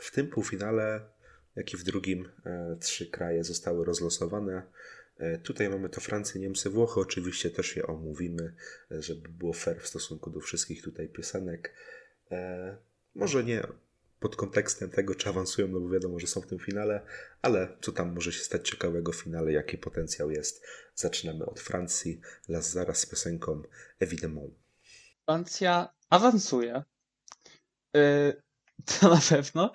W 0.00 0.10
tym 0.10 0.28
półfinale, 0.28 1.00
jak 1.56 1.74
i 1.74 1.76
w 1.76 1.84
drugim, 1.84 2.28
e, 2.46 2.76
trzy 2.80 3.06
kraje 3.06 3.44
zostały 3.44 3.84
rozlosowane. 3.84 4.62
E, 5.18 5.38
Tutaj 5.38 5.68
mamy 5.68 5.88
to 5.88 6.00
Francję, 6.00 6.40
Niemcy, 6.40 6.70
Włochy. 6.70 7.00
Oczywiście 7.00 7.50
też 7.50 7.76
je 7.76 7.86
omówimy, 7.86 8.54
żeby 8.90 9.28
było 9.28 9.52
fair 9.52 9.80
w 9.80 9.86
stosunku 9.86 10.30
do 10.30 10.40
wszystkich 10.40 10.82
tutaj 10.82 11.08
piosenek. 11.08 11.74
Może 13.14 13.44
nie 13.44 13.62
pod 14.24 14.36
kontekstem 14.36 14.90
tego, 14.90 15.14
czy 15.14 15.28
awansują, 15.28 15.68
no 15.68 15.80
bo 15.80 15.88
wiadomo, 15.88 16.18
że 16.18 16.26
są 16.26 16.40
w 16.40 16.46
tym 16.46 16.58
finale, 16.58 17.06
ale 17.42 17.76
co 17.82 17.92
tam 17.92 18.14
może 18.14 18.32
się 18.32 18.44
stać 18.44 18.70
ciekawego 18.70 19.12
w 19.12 19.16
finale, 19.16 19.52
jaki 19.52 19.78
potencjał 19.78 20.30
jest. 20.30 20.64
Zaczynamy 20.94 21.46
od 21.46 21.60
Francji, 21.60 22.20
Las 22.48 22.70
zaraz 22.70 22.98
z 22.98 23.06
piosenką 23.06 23.62
Évidemment. 24.00 24.50
Francja 25.24 25.94
awansuje. 26.10 26.82
Y, 27.96 28.42
To 29.00 29.08
na 29.08 29.20
pewno. 29.28 29.72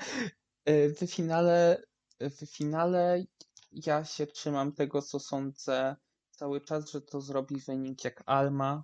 Y, 0.69 0.95
W 0.95 1.11
finale, 1.11 1.83
w 2.19 2.45
finale 2.45 3.23
ja 3.71 4.05
się 4.05 4.27
trzymam 4.27 4.71
tego, 4.71 5.01
co 5.01 5.19
sądzę 5.19 5.95
cały 6.31 6.61
czas, 6.61 6.91
że 6.91 7.01
to 7.01 7.21
zrobi 7.21 7.61
wynik 7.61 8.03
jak 8.03 8.23
Alma, 8.25 8.83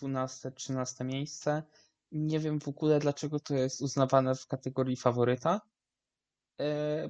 12-13 0.00 1.04
miejsce. 1.04 1.62
Nie 2.12 2.40
wiem 2.40 2.60
w 2.60 2.68
ogóle, 2.68 2.98
dlaczego 2.98 3.40
to 3.40 3.54
jest 3.54 3.82
uznawane 3.82 4.34
w 4.34 4.46
kategorii 4.46 4.96
faworyta, 4.96 5.60
y, 6.60 6.64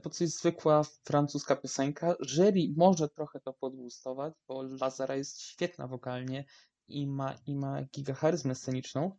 bo 0.05 0.11
to 0.11 0.25
jest 0.25 0.39
zwykła 0.39 0.83
francuska 1.05 1.57
piosenka. 1.57 2.15
Jury 2.21 2.73
może 2.77 3.09
trochę 3.09 3.41
to 3.41 3.53
podgustować, 3.53 4.35
bo 4.49 4.63
Lazara 4.63 5.17
jest 5.17 5.41
świetna 5.41 5.87
wokalnie 5.87 6.45
i 6.89 7.07
ma, 7.07 7.35
i 7.47 7.55
ma 7.55 7.83
gigacharyzmę 7.83 8.55
sceniczną, 8.55 9.19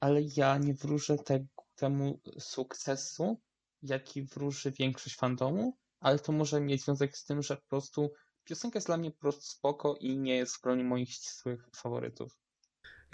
ale 0.00 0.20
ja 0.36 0.58
nie 0.58 0.74
wróżę 0.74 1.18
te, 1.18 1.46
temu 1.74 2.20
sukcesu, 2.38 3.40
jaki 3.82 4.22
wróży 4.22 4.70
większość 4.70 5.16
fandomu, 5.16 5.76
ale 6.00 6.18
to 6.18 6.32
może 6.32 6.60
mieć 6.60 6.84
związek 6.84 7.16
z 7.16 7.24
tym, 7.24 7.42
że 7.42 7.56
po 7.56 7.68
prostu 7.68 8.10
piosenka 8.44 8.76
jest 8.76 8.86
dla 8.86 8.96
mnie 8.96 9.10
po 9.10 9.18
prostu 9.18 9.42
spoko 9.42 9.94
i 10.00 10.18
nie 10.18 10.36
jest 10.36 10.56
w 10.56 10.60
gronie 10.60 10.84
moich 10.84 11.10
ścisłych 11.10 11.68
faworytów. 11.76 12.43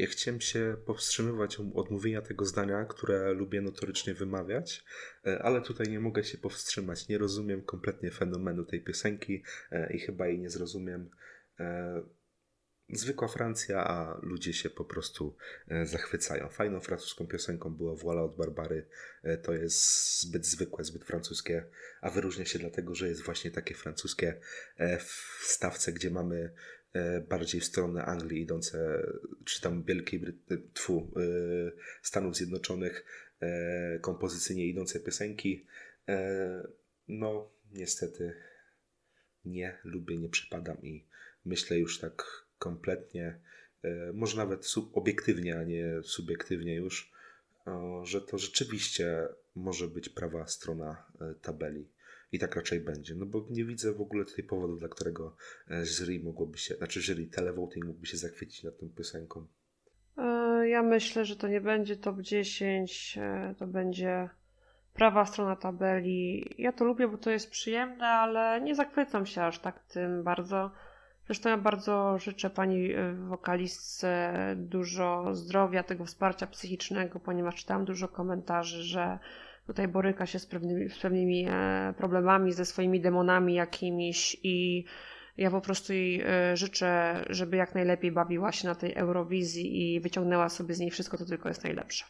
Ja 0.00 0.06
chciałem 0.06 0.40
się 0.40 0.76
powstrzymywać 0.86 1.58
od 1.74 1.90
mówienia 1.90 2.22
tego 2.22 2.44
zdania, 2.44 2.84
które 2.84 3.32
lubię 3.32 3.60
notorycznie 3.60 4.14
wymawiać, 4.14 4.84
e, 5.26 5.42
ale 5.42 5.62
tutaj 5.62 5.88
nie 5.88 6.00
mogę 6.00 6.24
się 6.24 6.38
powstrzymać. 6.38 7.08
Nie 7.08 7.18
rozumiem 7.18 7.62
kompletnie 7.62 8.10
fenomenu 8.10 8.64
tej 8.64 8.84
piosenki 8.84 9.42
e, 9.70 9.92
i 9.92 9.98
chyba 9.98 10.26
jej 10.26 10.38
nie 10.38 10.50
zrozumiem. 10.50 11.10
E, 11.60 12.02
Zwykła 12.92 13.28
Francja, 13.28 13.84
a 13.84 14.20
ludzie 14.22 14.52
się 14.52 14.70
po 14.70 14.84
prostu 14.84 15.36
zachwycają. 15.84 16.48
Fajną 16.48 16.80
francuską 16.80 17.26
piosenką 17.26 17.74
była 17.74 17.94
Voila 17.94 18.22
od 18.22 18.36
Barbary. 18.36 18.86
To 19.42 19.52
jest 19.52 20.20
zbyt 20.20 20.46
zwykłe, 20.46 20.84
zbyt 20.84 21.04
francuskie, 21.04 21.64
a 22.00 22.10
wyróżnia 22.10 22.44
się 22.44 22.58
dlatego, 22.58 22.94
że 22.94 23.08
jest 23.08 23.22
właśnie 23.22 23.50
takie 23.50 23.74
francuskie 23.74 24.40
w 24.98 25.44
stawce, 25.44 25.92
gdzie 25.92 26.10
mamy 26.10 26.52
bardziej 27.28 27.60
w 27.60 27.64
stronę 27.64 28.04
Anglii 28.04 28.42
idące, 28.42 29.06
czy 29.44 29.60
tam 29.60 29.82
Wielkiej 29.82 30.20
Brytanii, 30.20 30.64
e, 31.16 31.72
Stanów 32.02 32.36
Zjednoczonych, 32.36 33.04
e, 33.40 33.98
kompozycyjnie 33.98 34.66
idące 34.66 35.00
piosenki. 35.00 35.66
E, 36.08 36.68
No, 37.08 37.50
niestety 37.72 38.34
nie 39.44 39.78
lubię, 39.84 40.18
nie 40.18 40.28
przypadam 40.28 40.82
i 40.82 41.04
myślę 41.44 41.78
już 41.78 41.98
tak 41.98 42.46
kompletnie, 42.58 43.40
e, 43.82 44.12
może 44.12 44.36
nawet 44.36 44.74
obiektywnie, 44.92 45.58
a 45.58 45.64
nie 45.64 46.02
subiektywnie 46.02 46.74
już, 46.74 47.12
że 48.02 48.20
to 48.20 48.38
rzeczywiście 48.38 49.28
może 49.54 49.88
być 49.88 50.08
prawa 50.08 50.46
strona 50.46 51.04
e, 51.20 51.34
tabeli. 51.34 51.88
I 52.32 52.38
tak 52.38 52.56
raczej 52.56 52.80
będzie, 52.80 53.14
no 53.14 53.26
bo 53.26 53.46
nie 53.50 53.64
widzę 53.64 53.92
w 53.92 54.00
ogóle 54.00 54.24
tutaj 54.24 54.44
powodu, 54.44 54.76
dla 54.76 54.88
którego 54.88 55.36
e, 55.70 55.84
jury 55.84 56.20
mogłoby 56.24 56.58
się, 56.58 56.74
znaczy 56.74 57.00
jury 57.00 57.26
televoting 57.26 57.84
mógłby 57.86 58.06
się 58.06 58.16
zachwycić 58.16 58.62
nad 58.64 58.78
tą 58.78 58.88
piosenką. 58.88 59.46
E, 60.18 60.68
Ja 60.68 60.82
myślę, 60.82 61.24
że 61.24 61.36
to 61.36 61.48
nie 61.48 61.60
będzie 61.60 61.96
top 61.96 62.20
10, 62.20 63.18
e, 63.20 63.54
to 63.58 63.66
będzie 63.66 64.28
prawa 64.94 65.26
strona 65.26 65.56
tabeli. 65.56 66.50
Ja 66.58 66.72
to 66.72 66.84
lubię, 66.84 67.08
bo 67.08 67.18
to 67.18 67.30
jest 67.30 67.50
przyjemne, 67.50 68.06
ale 68.06 68.60
nie 68.60 68.74
zachwycam 68.74 69.26
się 69.26 69.42
aż 69.42 69.58
tak 69.58 69.84
tym 69.84 70.22
bardzo. 70.22 70.70
Zresztą 71.26 71.50
ja 71.50 71.56
bardzo 71.58 72.18
życzę 72.18 72.50
pani 72.50 72.88
wokalistce 73.28 74.32
dużo 74.56 75.34
zdrowia, 75.34 75.82
tego 75.82 76.04
wsparcia 76.04 76.46
psychicznego, 76.46 77.20
ponieważ 77.20 77.54
czytałam 77.54 77.84
dużo 77.84 78.08
komentarzy, 78.08 78.82
że 78.82 79.18
tutaj 79.70 79.88
boryka 79.88 80.26
się 80.26 80.38
z 80.38 80.46
pewnymi, 80.46 80.90
z 80.90 80.98
pewnymi 80.98 81.46
e, 81.48 81.94
problemami, 81.96 82.52
ze 82.52 82.64
swoimi 82.64 83.00
demonami 83.00 83.54
jakimiś 83.54 84.36
i 84.42 84.84
ja 85.36 85.50
po 85.50 85.60
prostu 85.60 85.92
jej 85.92 86.20
e, 86.20 86.56
życzę, 86.56 87.24
żeby 87.30 87.56
jak 87.56 87.74
najlepiej 87.74 88.12
bawiła 88.12 88.52
się 88.52 88.68
na 88.68 88.74
tej 88.74 88.94
Eurowizji 88.94 89.94
i 89.94 90.00
wyciągnęła 90.00 90.48
sobie 90.48 90.74
z 90.74 90.80
niej 90.80 90.90
wszystko, 90.90 91.18
to 91.18 91.24
tylko 91.24 91.48
jest 91.48 91.64
najlepsze. 91.64 92.04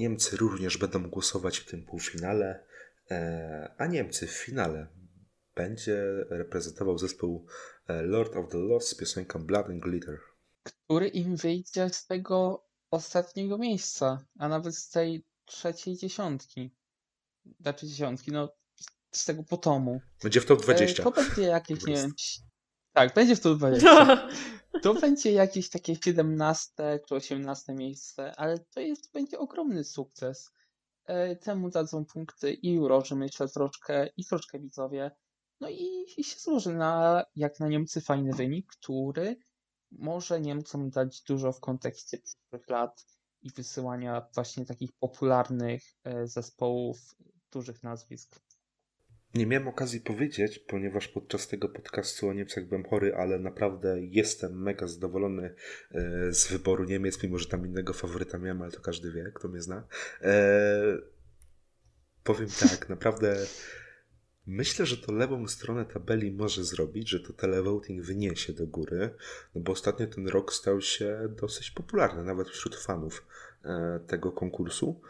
Niemcy 0.00 0.36
również 0.36 0.78
będą 0.78 1.10
głosować 1.10 1.58
w 1.58 1.70
tym 1.70 1.84
półfinale, 1.86 2.64
e, 3.10 3.74
a 3.78 3.86
Niemcy 3.86 4.26
w 4.26 4.30
finale 4.30 4.86
będzie 5.54 6.02
reprezentował 6.30 6.98
zespół 6.98 7.46
e, 7.88 8.02
Lord 8.02 8.36
of 8.36 8.50
the 8.50 8.58
Lost 8.58 8.88
z 8.88 8.94
piosenką 8.94 9.46
Blood 9.46 9.66
and 9.66 9.82
Glitter. 9.82 10.18
Który 10.62 11.08
im 11.08 11.36
wyjdzie 11.36 11.88
z 11.90 12.06
tego 12.06 12.66
ostatniego 12.90 13.58
miejsca, 13.58 14.24
a 14.38 14.48
nawet 14.48 14.76
z 14.76 14.90
tej 14.90 15.24
trzeciej 15.44 15.96
dziesiątki. 15.96 16.70
Znaczy 17.60 17.86
dziesiątki, 17.86 18.32
no 18.32 18.52
z 19.10 19.24
tego 19.24 19.42
pomotu. 19.42 20.00
Będzie 20.22 20.40
w 20.40 20.46
top 20.46 20.62
20. 20.62 21.02
E, 21.02 21.04
To 21.04 21.10
będzie 21.10 21.42
jakieś, 21.42 21.80
Po 21.80 21.86
nie 21.86 21.96
prostu. 21.96 22.08
wiem. 22.08 22.14
Tak, 22.92 23.14
będzie 23.14 23.36
w 23.36 23.40
top 23.40 23.58
20. 23.58 24.28
To 24.82 24.94
będzie 24.94 25.32
jakieś 25.32 25.70
takie 25.70 25.96
17 25.96 27.00
czy 27.08 27.14
18 27.14 27.74
miejsce, 27.74 28.36
ale 28.36 28.58
to 28.58 28.80
jest, 28.80 29.12
będzie 29.12 29.38
ogromny 29.38 29.84
sukces. 29.84 30.50
E, 31.04 31.36
Temu 31.36 31.70
dadzą 31.70 32.04
punkty 32.04 32.52
i 32.52 32.72
jurorzy, 32.72 33.16
myślę, 33.16 33.48
troszkę, 33.48 34.08
i 34.16 34.24
troszkę 34.24 34.58
widzowie. 34.58 35.10
No 35.60 35.68
i, 35.68 36.06
i 36.16 36.24
się 36.24 36.38
złoży 36.38 36.74
na, 36.74 37.24
jak 37.36 37.60
na 37.60 37.68
Niemcy, 37.68 38.00
fajny 38.00 38.32
wynik, 38.32 38.66
który 38.66 39.36
może 39.90 40.40
Niemcom 40.40 40.90
dać 40.90 41.22
dużo 41.22 41.52
w 41.52 41.60
kontekście 41.60 42.18
przyszłych 42.18 42.68
lat 42.68 43.06
i 43.42 43.50
wysyłania 43.50 44.28
właśnie 44.34 44.64
takich 44.66 44.92
popularnych 44.92 45.82
e, 46.04 46.26
zespołów, 46.26 46.98
dużych 47.52 47.82
nazwisk. 47.82 48.40
Nie 49.34 49.46
miałem 49.46 49.68
okazji 49.68 50.00
powiedzieć, 50.00 50.58
ponieważ 50.58 51.08
podczas 51.08 51.48
tego 51.48 51.68
podcastu 51.68 52.28
o 52.28 52.32
Niemcach 52.32 52.64
byłem 52.68 52.84
chory, 52.84 53.14
ale 53.14 53.38
naprawdę 53.38 53.96
jestem 54.00 54.62
mega 54.62 54.86
zadowolony 54.86 55.54
e, 55.92 56.32
z 56.32 56.46
wyboru 56.48 56.84
Niemiec, 56.84 57.22
mimo 57.22 57.38
że 57.38 57.46
tam 57.46 57.66
innego 57.66 57.92
faworyta 57.92 58.38
miałem, 58.38 58.62
ale 58.62 58.72
to 58.72 58.80
każdy 58.80 59.12
wie, 59.12 59.32
kto 59.34 59.48
mnie 59.48 59.60
zna. 59.60 59.86
E, 60.22 60.98
powiem 62.24 62.48
tak, 62.60 62.88
naprawdę 62.88 63.46
myślę, 64.46 64.86
że 64.86 64.96
to 64.96 65.12
lewą 65.12 65.48
stronę 65.48 65.84
tabeli 65.84 66.32
może 66.32 66.64
zrobić, 66.64 67.08
że 67.08 67.20
to 67.20 67.32
televoting 67.32 68.02
wyniesie 68.02 68.52
do 68.52 68.66
góry, 68.66 69.10
no 69.54 69.60
bo 69.60 69.72
ostatnio 69.72 70.06
ten 70.06 70.28
rok 70.28 70.52
stał 70.52 70.80
się 70.80 71.28
dosyć 71.40 71.70
popularny, 71.70 72.24
nawet 72.24 72.48
wśród 72.48 72.76
fanów 72.76 73.26
e, 73.64 74.00
tego 74.06 74.32
konkursu. 74.32 75.00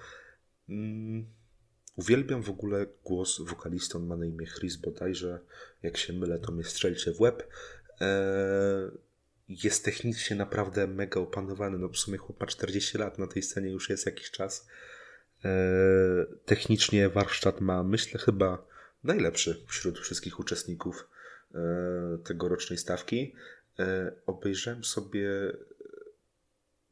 Mm, 0.68 1.39
Uwielbiam 1.96 2.42
w 2.42 2.50
ogóle 2.50 2.86
głos 3.04 3.40
wokalisty, 3.40 3.98
on 3.98 4.06
ma 4.06 4.16
na 4.16 4.26
imię 4.26 4.46
Chris 4.46 4.76
bodajże, 4.76 5.40
jak 5.82 5.96
się 5.96 6.12
mylę, 6.12 6.38
to 6.38 6.52
mnie 6.52 6.64
strzelcie 6.64 7.12
w 7.12 7.20
łeb. 7.20 7.48
Eee, 8.00 8.90
jest 9.48 9.84
technicznie 9.84 10.36
naprawdę 10.36 10.86
mega 10.86 11.20
opanowany, 11.20 11.78
no 11.78 11.88
w 11.88 11.96
sumie 11.96 12.18
chłop 12.18 12.40
ma 12.40 12.46
40 12.46 12.98
lat, 12.98 13.18
na 13.18 13.26
tej 13.26 13.42
scenie 13.42 13.70
już 13.70 13.90
jest 13.90 14.06
jakiś 14.06 14.30
czas. 14.30 14.66
Eee, 15.44 16.26
technicznie 16.44 17.08
warsztat 17.08 17.60
ma, 17.60 17.82
myślę, 17.82 18.20
chyba 18.20 18.66
najlepszy 19.04 19.64
wśród 19.68 19.98
wszystkich 19.98 20.40
uczestników 20.40 21.08
eee, 21.54 21.60
tegorocznej 22.24 22.78
stawki. 22.78 23.34
Obejrzałem 24.26 24.84
sobie 24.84 25.30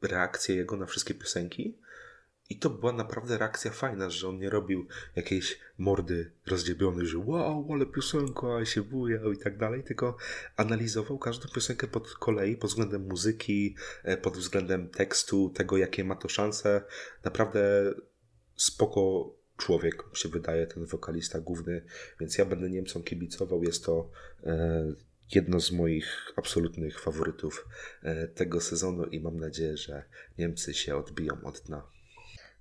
reakcję 0.01 0.55
jego 0.55 0.77
na 0.77 0.85
wszystkie 0.85 1.13
piosenki. 1.13 1.77
I 2.49 2.59
to 2.59 2.69
była 2.69 2.91
naprawdę 2.91 3.37
reakcja 3.37 3.71
fajna, 3.71 4.09
że 4.09 4.27
on 4.27 4.39
nie 4.39 4.49
robił 4.49 4.87
jakiejś 5.15 5.59
mordy 5.77 6.31
rozdziebiony, 6.45 7.05
że 7.05 7.17
wow, 7.17 7.67
ale 7.73 7.85
piosenka, 7.85 8.65
się 8.65 8.81
bujał 8.81 9.31
i 9.31 9.37
tak 9.37 9.57
dalej, 9.57 9.83
tylko 9.83 10.17
analizował 10.55 11.17
każdą 11.17 11.49
piosenkę 11.49 11.87
pod 11.87 12.13
kolei, 12.13 12.57
pod 12.57 12.69
względem 12.69 13.07
muzyki, 13.07 13.75
e, 14.03 14.17
pod 14.17 14.37
względem 14.37 14.89
tekstu, 14.89 15.49
tego 15.49 15.77
jakie 15.77 16.03
ma 16.03 16.15
to 16.15 16.29
szanse. 16.29 16.81
Naprawdę 17.23 17.93
spoko 18.55 19.33
człowiek 19.57 20.03
się 20.13 20.29
wydaje, 20.29 20.67
ten 20.67 20.85
wokalista 20.85 21.39
główny, 21.39 21.85
więc 22.19 22.37
ja 22.37 22.45
będę 22.45 22.69
Niemcom 22.69 23.03
kibicował. 23.03 23.63
Jest 23.63 23.85
to 23.85 24.09
e, 24.43 24.93
jedno 25.35 25.59
z 25.59 25.71
moich 25.71 26.33
absolutnych 26.35 26.99
faworytów 26.99 27.67
e, 28.03 28.27
tego 28.27 28.61
sezonu 28.61 29.05
i 29.05 29.19
mam 29.19 29.39
nadzieję, 29.39 29.77
że 29.77 30.03
Niemcy 30.37 30.73
się 30.73 30.95
odbiją 30.95 31.43
od 31.43 31.59
dna. 31.59 31.98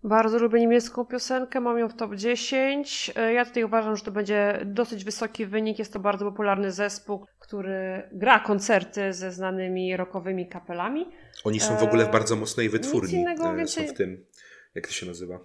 Bardzo 0.04 0.38
lubię 0.38 0.60
niemiecką 0.60 1.04
piosenkę, 1.04 1.60
mam 1.60 1.78
ją 1.78 1.88
w 1.88 1.94
top 1.94 2.14
10. 2.14 3.12
E, 3.16 3.32
Ja 3.32 3.44
tutaj 3.44 3.64
uważam, 3.64 3.96
że 3.96 4.04
to 4.04 4.10
będzie 4.10 4.60
dosyć 4.64 5.04
wysoki 5.04 5.46
wynik. 5.46 5.78
Jest 5.78 5.92
to 5.92 5.98
bardzo 6.00 6.24
popularny 6.30 6.72
zespół, 6.72 7.26
który 7.38 8.08
gra 8.12 8.40
koncerty 8.40 9.12
ze 9.12 9.32
znanymi 9.32 9.96
rockowymi 9.96 10.48
kapelami. 10.48 11.06
Oni 11.44 11.60
są 11.60 11.76
w 11.76 11.82
ogóle 11.82 12.04
w 12.04 12.10
bardzo 12.10 12.36
mocnej 12.36 12.66
nic 12.66 12.72
wytwórni. 12.72 13.14
innego 13.14 13.52
e, 13.52 13.56
więcej- 13.56 13.88
Są 13.88 13.94
w 13.94 13.96
tym, 13.96 14.24
jak 14.74 14.86
to 14.86 14.92
się 14.92 15.06
nazywa? 15.06 15.38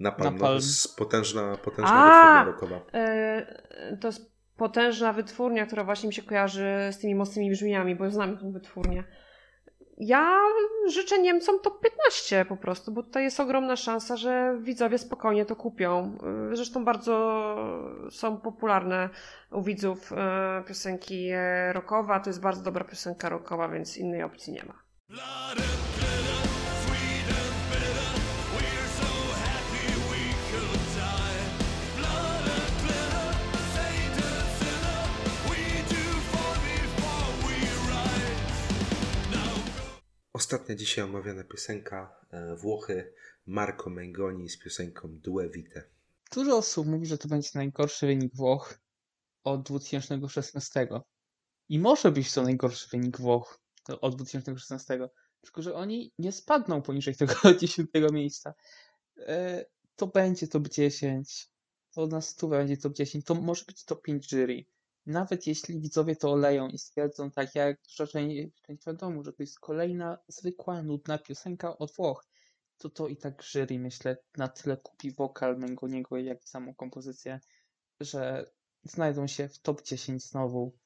Napalm. 0.00 0.24
No, 0.24 0.30
to 0.30 0.34
Napalm. 0.36 0.54
jest 0.56 0.96
potężna, 0.96 1.56
potężna 1.56 1.92
A! 1.94 2.04
wytwórnia 2.04 2.44
rockowa. 2.44 2.98
E, 2.98 3.96
To 4.00 4.08
jest 4.08 4.32
potężna 4.56 5.12
wytwórnia, 5.12 5.66
która 5.66 5.84
właśnie 5.84 6.06
mi 6.06 6.14
się 6.14 6.22
kojarzy 6.22 6.72
z 6.90 6.98
tymi 6.98 7.14
mocnymi 7.14 7.50
brzmieniami, 7.50 7.96
bo 7.96 8.10
znam 8.10 8.38
tą 8.38 8.52
wytwórnię. 8.52 9.04
Ja 10.00 10.38
życzę 10.88 11.18
Niemcom 11.18 11.60
top 11.60 11.80
15 11.80 12.44
po 12.44 12.56
prostu, 12.56 12.92
bo 12.92 13.02
tutaj 13.02 13.24
jest 13.24 13.40
ogromna 13.40 13.76
szansa, 13.76 14.16
że 14.16 14.58
widzowie 14.60 14.98
spokojnie 14.98 15.44
to 15.44 15.56
kupią. 15.56 16.18
E, 16.52 16.56
Zresztą 16.56 16.84
bardzo 16.84 17.56
są 18.10 18.36
popularne 18.36 19.08
u 19.50 19.62
widzów 19.62 20.12
e, 20.12 20.62
piosenki 20.66 21.28
e, 21.32 21.72
rockowa. 21.72 22.20
To 22.20 22.30
jest 22.30 22.40
bardzo 22.40 22.62
dobra 22.62 22.84
piosenka 22.84 23.28
rockowa, 23.28 23.68
więc 23.68 23.96
innej 23.96 24.22
opcji 24.22 24.52
nie 24.52 24.62
ma. 24.64 24.74
Ostatnia 40.38 40.74
dzisiaj 40.74 41.04
omawiana 41.04 41.44
piosenka 41.44 42.20
e, 42.30 42.56
Włochy 42.56 43.12
Marco 43.46 43.90
Mengoni 43.90 44.48
z 44.48 44.58
piosenką 44.58 45.08
Due 45.08 45.48
Vite. 45.48 45.82
Dużo 46.32 46.56
osób 46.56 46.86
mówi, 46.86 47.06
że 47.06 47.18
to 47.18 47.28
będzie 47.28 47.50
najgorszy 47.54 48.06
wynik 48.06 48.36
Włoch 48.36 48.78
od 49.44 49.62
2016. 49.62 50.88
I 51.68 51.78
może 51.78 52.12
być 52.12 52.32
to 52.32 52.42
najgorszy 52.42 52.88
wynik 52.88 53.20
Włoch 53.20 53.60
od 54.00 54.16
2016. 54.16 55.08
Tylko, 55.40 55.62
że 55.62 55.74
oni 55.74 56.12
nie 56.18 56.32
spadną 56.32 56.82
poniżej 56.82 57.14
tego 57.16 57.34
10 57.60 57.88
miejsca. 58.12 58.54
E, 59.16 59.64
To 59.96 60.06
będzie 60.06 60.48
top 60.48 60.68
10. 60.68 61.48
To 61.94 62.06
na 62.06 62.20
stówę 62.20 62.58
będzie 62.58 62.76
top 62.76 62.92
10. 62.92 63.24
To 63.24 63.34
może 63.34 63.64
być 63.64 63.84
top 63.84 64.02
5 64.02 64.30
jury. 64.30 64.64
Nawet 65.08 65.46
jeśli 65.46 65.80
widzowie 65.80 66.16
to 66.16 66.32
oleją 66.32 66.68
i 66.68 66.78
stwierdzą, 66.78 67.30
tak 67.30 67.54
jak 67.54 67.80
duża 67.82 68.06
część, 68.06 68.48
wiadomo, 68.86 69.24
że 69.24 69.32
to 69.32 69.42
jest 69.42 69.60
kolejna 69.60 70.18
zwykła, 70.28 70.82
nudna 70.82 71.18
piosenka 71.18 71.78
od 71.78 71.92
Włoch, 71.96 72.26
to 72.78 72.90
to 72.90 73.08
i 73.08 73.16
tak 73.16 73.42
jury, 73.42 73.78
myślę, 73.78 74.16
na 74.36 74.48
tyle 74.48 74.76
kupi 74.76 75.12
wokal 75.12 75.58
Mengoniego, 75.58 76.16
jak 76.16 76.44
i 76.44 76.48
samą 76.48 76.74
kompozycję, 76.74 77.40
że 78.00 78.50
znajdą 78.82 79.26
się 79.26 79.48
w 79.48 79.58
top 79.58 79.82
10 79.82 80.24
znowu. 80.24 80.78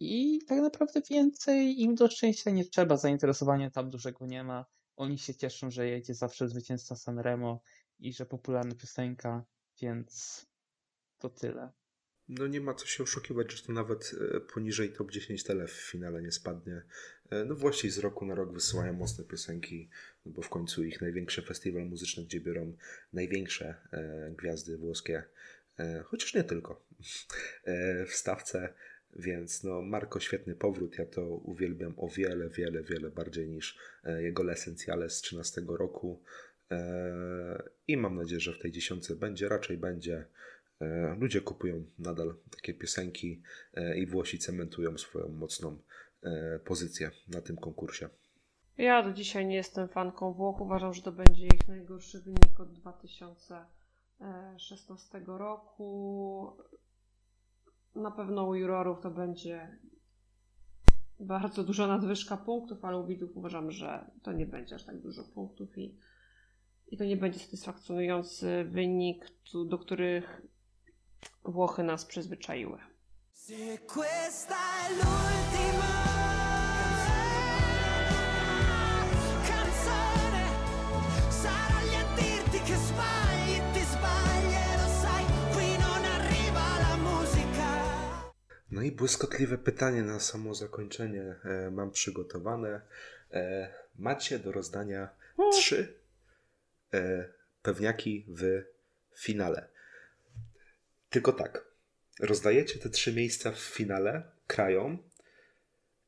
I 0.00 0.38
tak 0.48 0.58
naprawdę 0.60 1.00
więcej 1.10 1.80
im 1.80 1.94
do 1.94 2.08
szczęścia 2.08 2.50
nie 2.50 2.64
trzeba, 2.64 2.96
zainteresowania 2.96 3.70
tam 3.70 3.90
dużego 3.90 4.26
nie 4.26 4.44
ma. 4.44 4.66
Oni 4.96 5.18
się 5.18 5.34
cieszą, 5.34 5.70
że 5.70 5.88
jedzie 5.88 6.14
zawsze 6.14 6.48
zwycięzca 6.48 6.96
Sanremo 6.96 7.62
i 7.98 8.12
że 8.12 8.26
popularna 8.26 8.74
piosenka, 8.74 9.44
więc 9.80 10.46
to 11.18 11.30
tyle. 11.30 11.79
No 12.38 12.46
nie 12.46 12.60
ma 12.60 12.74
co 12.74 12.86
się 12.86 13.02
oszukiwać, 13.02 13.52
że 13.52 13.62
to 13.62 13.72
nawet 13.72 14.14
e, 14.36 14.40
poniżej 14.40 14.92
top 14.92 15.10
10 15.10 15.44
tele 15.44 15.66
w 15.66 15.72
finale 15.72 16.22
nie 16.22 16.32
spadnie. 16.32 16.82
E, 17.30 17.44
No 17.44 17.54
Włosi 17.54 17.90
z 17.90 17.98
roku 17.98 18.26
na 18.26 18.34
rok 18.34 18.52
wysyłają 18.52 18.92
mocne 18.92 19.24
piosenki, 19.24 19.88
no 20.26 20.32
bo 20.32 20.42
w 20.42 20.48
końcu 20.48 20.84
ich 20.84 21.00
największy 21.00 21.42
festiwal 21.42 21.86
muzyczny, 21.86 22.24
gdzie 22.24 22.40
biorą 22.40 22.76
największe 23.12 23.74
e, 23.92 24.34
gwiazdy 24.38 24.76
włoskie, 24.76 25.22
chociaż 26.04 26.34
nie 26.34 26.44
tylko, 26.44 26.86
w 28.06 28.12
stawce. 28.12 28.74
Więc 29.16 29.64
no 29.64 29.82
Marko 29.82 30.20
świetny 30.20 30.54
powrót, 30.54 30.98
ja 30.98 31.06
to 31.06 31.26
uwielbiam 31.26 31.94
o 31.96 32.08
wiele, 32.08 32.48
wiele, 32.48 32.82
wiele 32.82 33.10
bardziej 33.10 33.48
niż 33.48 33.78
jego 34.18 34.42
L'Essentiale 34.42 35.08
z 35.08 35.20
13 35.20 35.62
roku. 35.68 36.22
I 37.88 37.96
mam 37.96 38.16
nadzieję, 38.16 38.40
że 38.40 38.52
w 38.52 38.58
tej 38.58 38.72
dziesiątce 38.72 39.16
będzie, 39.16 39.48
raczej 39.48 39.76
będzie. 39.76 40.24
E, 40.80 41.16
Ludzie 41.20 41.40
kupują 41.40 41.84
nadal 41.98 42.34
takie 42.50 42.74
piosenki 42.74 43.42
e, 43.74 43.98
i 43.98 44.06
Włosi 44.06 44.38
cementują 44.38 44.98
swoją 44.98 45.28
mocną 45.28 45.78
e, 46.22 46.58
pozycję 46.58 47.10
na 47.28 47.40
tym 47.40 47.56
konkursie. 47.56 48.08
Ja 48.78 49.02
do 49.02 49.12
dzisiaj 49.12 49.46
nie 49.46 49.56
jestem 49.56 49.88
fanką 49.88 50.32
Włoch. 50.32 50.60
Uważam, 50.60 50.94
że 50.94 51.02
to 51.02 51.12
będzie 51.12 51.46
ich 51.46 51.68
najgorszy 51.68 52.20
wynik 52.20 52.60
od 52.60 52.72
2016 52.72 55.22
roku. 55.26 56.52
Na 57.94 58.10
pewno 58.10 58.46
u 58.46 58.54
jurorów 58.54 59.00
to 59.00 59.10
będzie 59.10 59.78
bardzo 61.20 61.64
duża 61.64 61.86
nadwyżka 61.86 62.36
punktów, 62.36 62.84
ale 62.84 62.98
u 62.98 63.06
widzów 63.06 63.36
uważam, 63.36 63.70
że 63.70 64.10
to 64.22 64.32
nie 64.32 64.46
będzie 64.46 64.74
aż 64.74 64.84
tak 64.84 65.00
dużo 65.00 65.24
punktów 65.24 65.78
i, 65.78 65.96
i 66.88 66.96
to 66.96 67.04
nie 67.04 67.16
będzie 67.16 67.38
satysfakcjonujący 67.38 68.64
wynik, 68.64 69.26
do 69.68 69.78
których 69.78 70.42
Włochy 71.44 71.82
nas 71.82 72.04
przyzwyczaiły. 72.04 72.78
No 88.70 88.82
i 88.82 88.92
błyskotliwe 88.92 89.58
pytanie 89.58 90.02
na 90.02 90.20
samo 90.20 90.54
zakończenie 90.54 91.36
e, 91.44 91.70
mam 91.70 91.90
przygotowane. 91.90 92.80
E, 93.32 93.68
macie 93.98 94.38
do 94.38 94.52
rozdania 94.52 95.08
trzy 95.52 95.94
e, 96.94 97.24
pewniaki 97.62 98.24
w 98.28 98.62
finale. 99.16 99.68
Tylko 101.10 101.32
tak, 101.32 101.64
rozdajecie 102.20 102.78
te 102.78 102.90
trzy 102.90 103.12
miejsca 103.12 103.52
w 103.52 103.58
finale 103.58 104.32
krajom, 104.46 104.98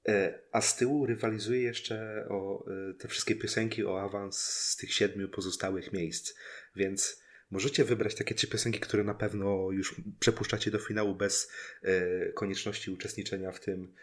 e, 0.09 0.39
a 0.53 0.61
z 0.61 0.77
tyłu 0.77 1.07
rywalizuje 1.07 1.63
jeszcze 1.63 2.27
o 2.29 2.65
e, 2.91 2.95
te 2.95 3.09
wszystkie 3.09 3.35
piosenki 3.35 3.85
o 3.85 4.01
awans 4.01 4.39
z 4.43 4.77
tych 4.77 4.95
siedmiu 4.95 5.29
pozostałych 5.29 5.93
miejsc. 5.93 6.35
Więc 6.77 7.23
możecie 7.51 7.85
wybrać 7.85 8.15
takie 8.15 8.35
trzy 8.35 8.49
piosenki, 8.49 8.81
które 8.81 9.05
na 9.05 9.15
pewno 9.15 9.71
już 9.71 10.01
przepuszczacie 10.21 10.71
do 10.71 10.79
finału 10.79 11.15
bez 11.15 11.51
e, 11.83 12.33
konieczności 12.33 12.91
uczestniczenia 12.91 13.53
w 13.53 13.61
tym 13.61 13.95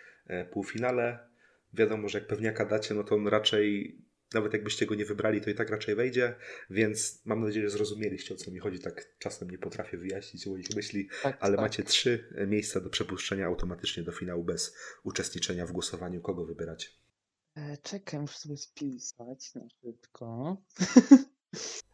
półfinale. 0.52 1.30
Wiadomo, 1.74 2.10
że 2.10 2.20
jak 2.20 2.28
pewniaka 2.28 2.66
dacie, 2.66 2.94
no 2.96 3.04
to 3.04 3.16
on 3.16 3.28
raczej, 3.28 3.98
nawet 4.34 4.54
jakbyście 4.54 4.86
go 4.86 4.96
nie 4.96 5.06
wybrali, 5.06 5.42
to 5.42 5.50
i 5.50 5.56
tak 5.56 5.70
raczej 5.70 5.96
wejdzie, 5.96 6.36
więc 6.70 7.22
mam 7.26 7.42
nadzieję, 7.42 7.66
że 7.70 7.78
zrozumieliście 7.78 8.34
o 8.34 8.38
co 8.38 8.52
mi 8.52 8.60
chodzi. 8.60 8.80
Tak 8.80 9.18
czasem 9.20 9.50
nie 9.52 9.58
potrafię 9.58 9.98
wyjaśnić 9.98 10.46
moich 10.48 10.76
myśli, 10.76 11.10
Tak, 11.24 11.38
ale 11.40 11.56
tak. 11.58 11.66
macie 11.66 11.84
trzy 11.84 12.34
miejsca 12.48 12.80
do 12.80 12.90
przepuszczenia 12.90 13.46
automatycznie 13.46 14.04
do 14.04 14.12
finału 14.12 14.44
bez 14.44 14.76
uczestniczenia 15.04 15.66
w 15.66 15.72
głosowaniu, 15.72 16.22
kogo 16.22 16.46
wybrać. 16.46 17.00
E, 17.56 17.78
czekaj, 17.84 18.20
muszę 18.20 18.40
sobie 18.40 18.58
spisać 18.58 19.56
na 19.56 19.62
szybko. 19.82 20.58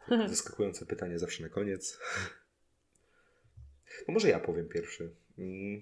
Zaskakujące 0.27 0.85
pytanie 0.85 1.19
zawsze 1.19 1.43
na 1.43 1.49
koniec. 1.49 1.99
No 4.07 4.13
może 4.13 4.29
ja 4.29 4.39
powiem 4.39 4.69
pierwszy. 4.69 5.11
Mm, 5.37 5.81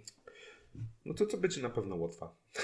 No 1.06 1.14
to 1.14 1.26
to 1.26 1.38
będzie 1.38 1.62
na 1.62 1.70
pewno 1.70 1.96
Łotwa. 1.96 2.36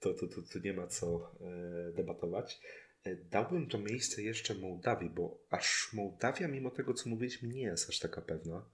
To, 0.00 0.14
to, 0.14 0.26
to, 0.28 0.42
to 0.52 0.58
nie 0.58 0.72
ma 0.72 0.86
co 0.86 1.34
e, 1.40 1.92
debatować. 1.92 2.60
E, 3.04 3.16
Dałbym 3.16 3.68
to 3.68 3.78
miejsce 3.78 4.22
jeszcze 4.22 4.54
Mołdawii, 4.54 5.10
bo 5.10 5.38
aż 5.50 5.90
Mołdawia, 5.92 6.48
mimo 6.48 6.70
tego 6.70 6.94
co 6.94 7.08
mówiliśmy, 7.10 7.48
nie 7.48 7.62
jest 7.62 7.88
aż 7.88 7.98
taka 7.98 8.22
pewna. 8.22 8.64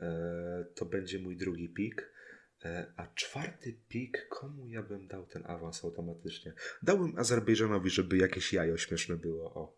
E, 0.00 0.64
To 0.74 0.84
będzie 0.84 1.18
mój 1.18 1.36
drugi 1.36 1.68
pik. 1.68 2.12
E, 2.64 2.92
A 2.96 3.06
czwarty 3.14 3.76
pik, 3.88 4.28
komu 4.28 4.68
ja 4.68 4.82
bym 4.82 5.06
dał 5.08 5.26
ten 5.26 5.46
awans 5.46 5.84
automatycznie? 5.84 6.52
Dałbym 6.82 7.18
Azerbejdżanowi, 7.18 7.90
żeby 7.90 8.16
jakieś 8.16 8.52
jajo 8.52 8.76
śmieszne 8.76 9.16
było. 9.16 9.54
O. 9.54 9.76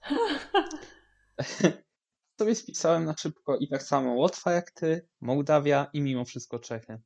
Sobie 2.40 2.54
spisałem 2.54 3.04
na 3.04 3.16
szybko 3.16 3.56
i 3.56 3.68
tak 3.68 3.82
samo 3.82 4.14
Łotwa 4.14 4.52
jak 4.52 4.70
ty, 4.70 5.08
Mołdawia 5.20 5.90
i 5.92 6.00
mimo 6.00 6.24
wszystko 6.24 6.58
Czechy. 6.58 6.98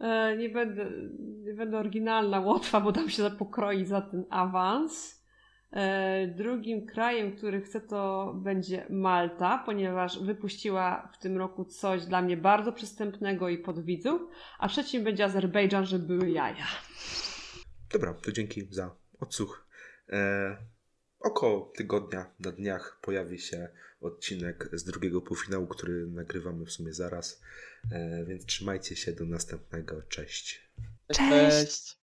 E, 0.00 0.36
nie, 0.36 0.48
będę, 0.48 0.90
nie 1.18 1.54
będę 1.54 1.78
oryginalna 1.78 2.40
Łotwa, 2.40 2.80
bo 2.80 2.92
dam 2.92 3.10
się 3.10 3.22
za 3.22 3.30
pokroić 3.30 3.88
za 3.88 4.00
ten 4.00 4.24
awans. 4.30 5.22
E, 5.72 6.26
drugim 6.26 6.86
krajem, 6.86 7.36
który 7.36 7.60
chcę, 7.60 7.80
to 7.80 8.32
będzie 8.42 8.86
Malta, 8.90 9.62
ponieważ 9.66 10.22
wypuściła 10.22 11.10
w 11.12 11.18
tym 11.18 11.36
roku 11.36 11.64
coś 11.64 12.06
dla 12.06 12.22
mnie 12.22 12.36
bardzo 12.36 12.72
przystępnego 12.72 13.48
i 13.48 13.58
pod 13.58 13.84
widzów. 13.84 14.22
A 14.58 14.68
trzecim 14.68 15.04
będzie 15.04 15.24
Azerbejdżan, 15.24 15.86
że 15.86 15.98
były 15.98 16.30
jaja. 16.30 16.66
Dobra, 17.92 18.14
to 18.14 18.32
dzięki 18.32 18.68
za 18.70 18.94
odsłuch. 19.20 19.66
E, 20.08 20.56
około 21.20 21.72
tygodnia, 21.76 22.26
na 22.40 22.52
dniach 22.52 22.98
pojawi 23.02 23.38
się 23.38 23.68
odcinek 24.00 24.68
z 24.72 24.84
drugiego 24.84 25.20
półfinału, 25.20 25.66
który 25.66 26.06
nagrywamy 26.06 26.66
w 26.66 26.72
sumie 26.72 26.92
zaraz. 26.92 27.42
E, 27.92 28.24
więc 28.24 28.46
trzymajcie 28.46 28.96
się 28.96 29.12
do 29.12 29.24
następnego. 29.24 30.02
Cześć. 30.02 30.60
Cześć. 31.12 31.20
Cześć. 31.30 32.05